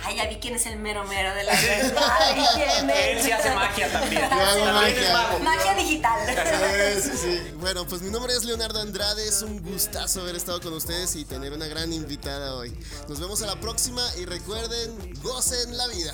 Ay, 0.00 0.14
ya 0.14 0.28
vi 0.28 0.36
quién 0.36 0.54
es 0.54 0.64
el 0.66 0.78
mero 0.78 1.02
mero 1.08 1.34
de 1.34 1.42
la 1.42 1.52
Ay, 1.54 2.44
¿quién 2.54 2.88
es? 2.90 3.08
Él 3.08 3.20
sí 3.20 3.32
hace 3.32 3.52
magia 3.52 3.90
también. 3.90 4.22
hago 4.32 5.40
magia. 5.40 5.74
digital. 5.74 6.20
Sí, 7.02 7.10
sí, 7.10 7.16
sí. 7.16 7.52
Bueno, 7.58 7.84
pues 7.84 8.00
mi 8.00 8.10
nombre 8.10 8.32
es 8.32 8.44
Leonardo 8.44 8.80
Andrade. 8.80 9.26
Es 9.26 9.42
un 9.42 9.60
gustazo 9.60 10.20
haber 10.20 10.36
estado 10.36 10.60
con 10.60 10.72
ustedes 10.72 11.16
y 11.16 11.24
tener 11.24 11.52
una 11.52 11.66
gran 11.66 11.92
invitada 11.92 12.54
hoy. 12.54 12.78
Nos 13.08 13.18
vemos 13.18 13.42
a 13.42 13.46
la 13.46 13.56
próxima 13.56 14.02
y 14.20 14.24
recuerden, 14.24 15.20
gocen 15.20 15.76
la 15.76 15.88
vida. 15.88 16.12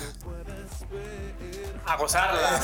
A 1.85 1.95
gozarla. 1.97 2.59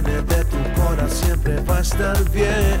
Viene 0.00 0.22
de 0.22 0.44
tu 0.44 0.56
corazón 0.80 1.10
siempre 1.10 1.60
va 1.68 1.78
a 1.78 1.80
estar 1.80 2.30
bien. 2.30 2.80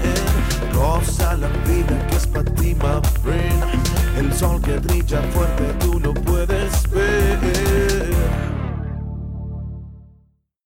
Goza 0.72 1.34
la 1.36 1.48
vida 1.66 2.06
que 2.08 2.16
es 2.16 2.26
para 2.26 2.44
ti, 2.44 2.74
my 2.74 3.00
friend. 3.22 3.64
El 4.18 4.32
sol 4.32 4.60
que 4.60 4.78
brilla 4.78 5.20
fuerte 5.32 5.64
tú 5.80 6.00
lo 6.00 6.12
puedes 6.14 6.90
ver. 6.90 7.93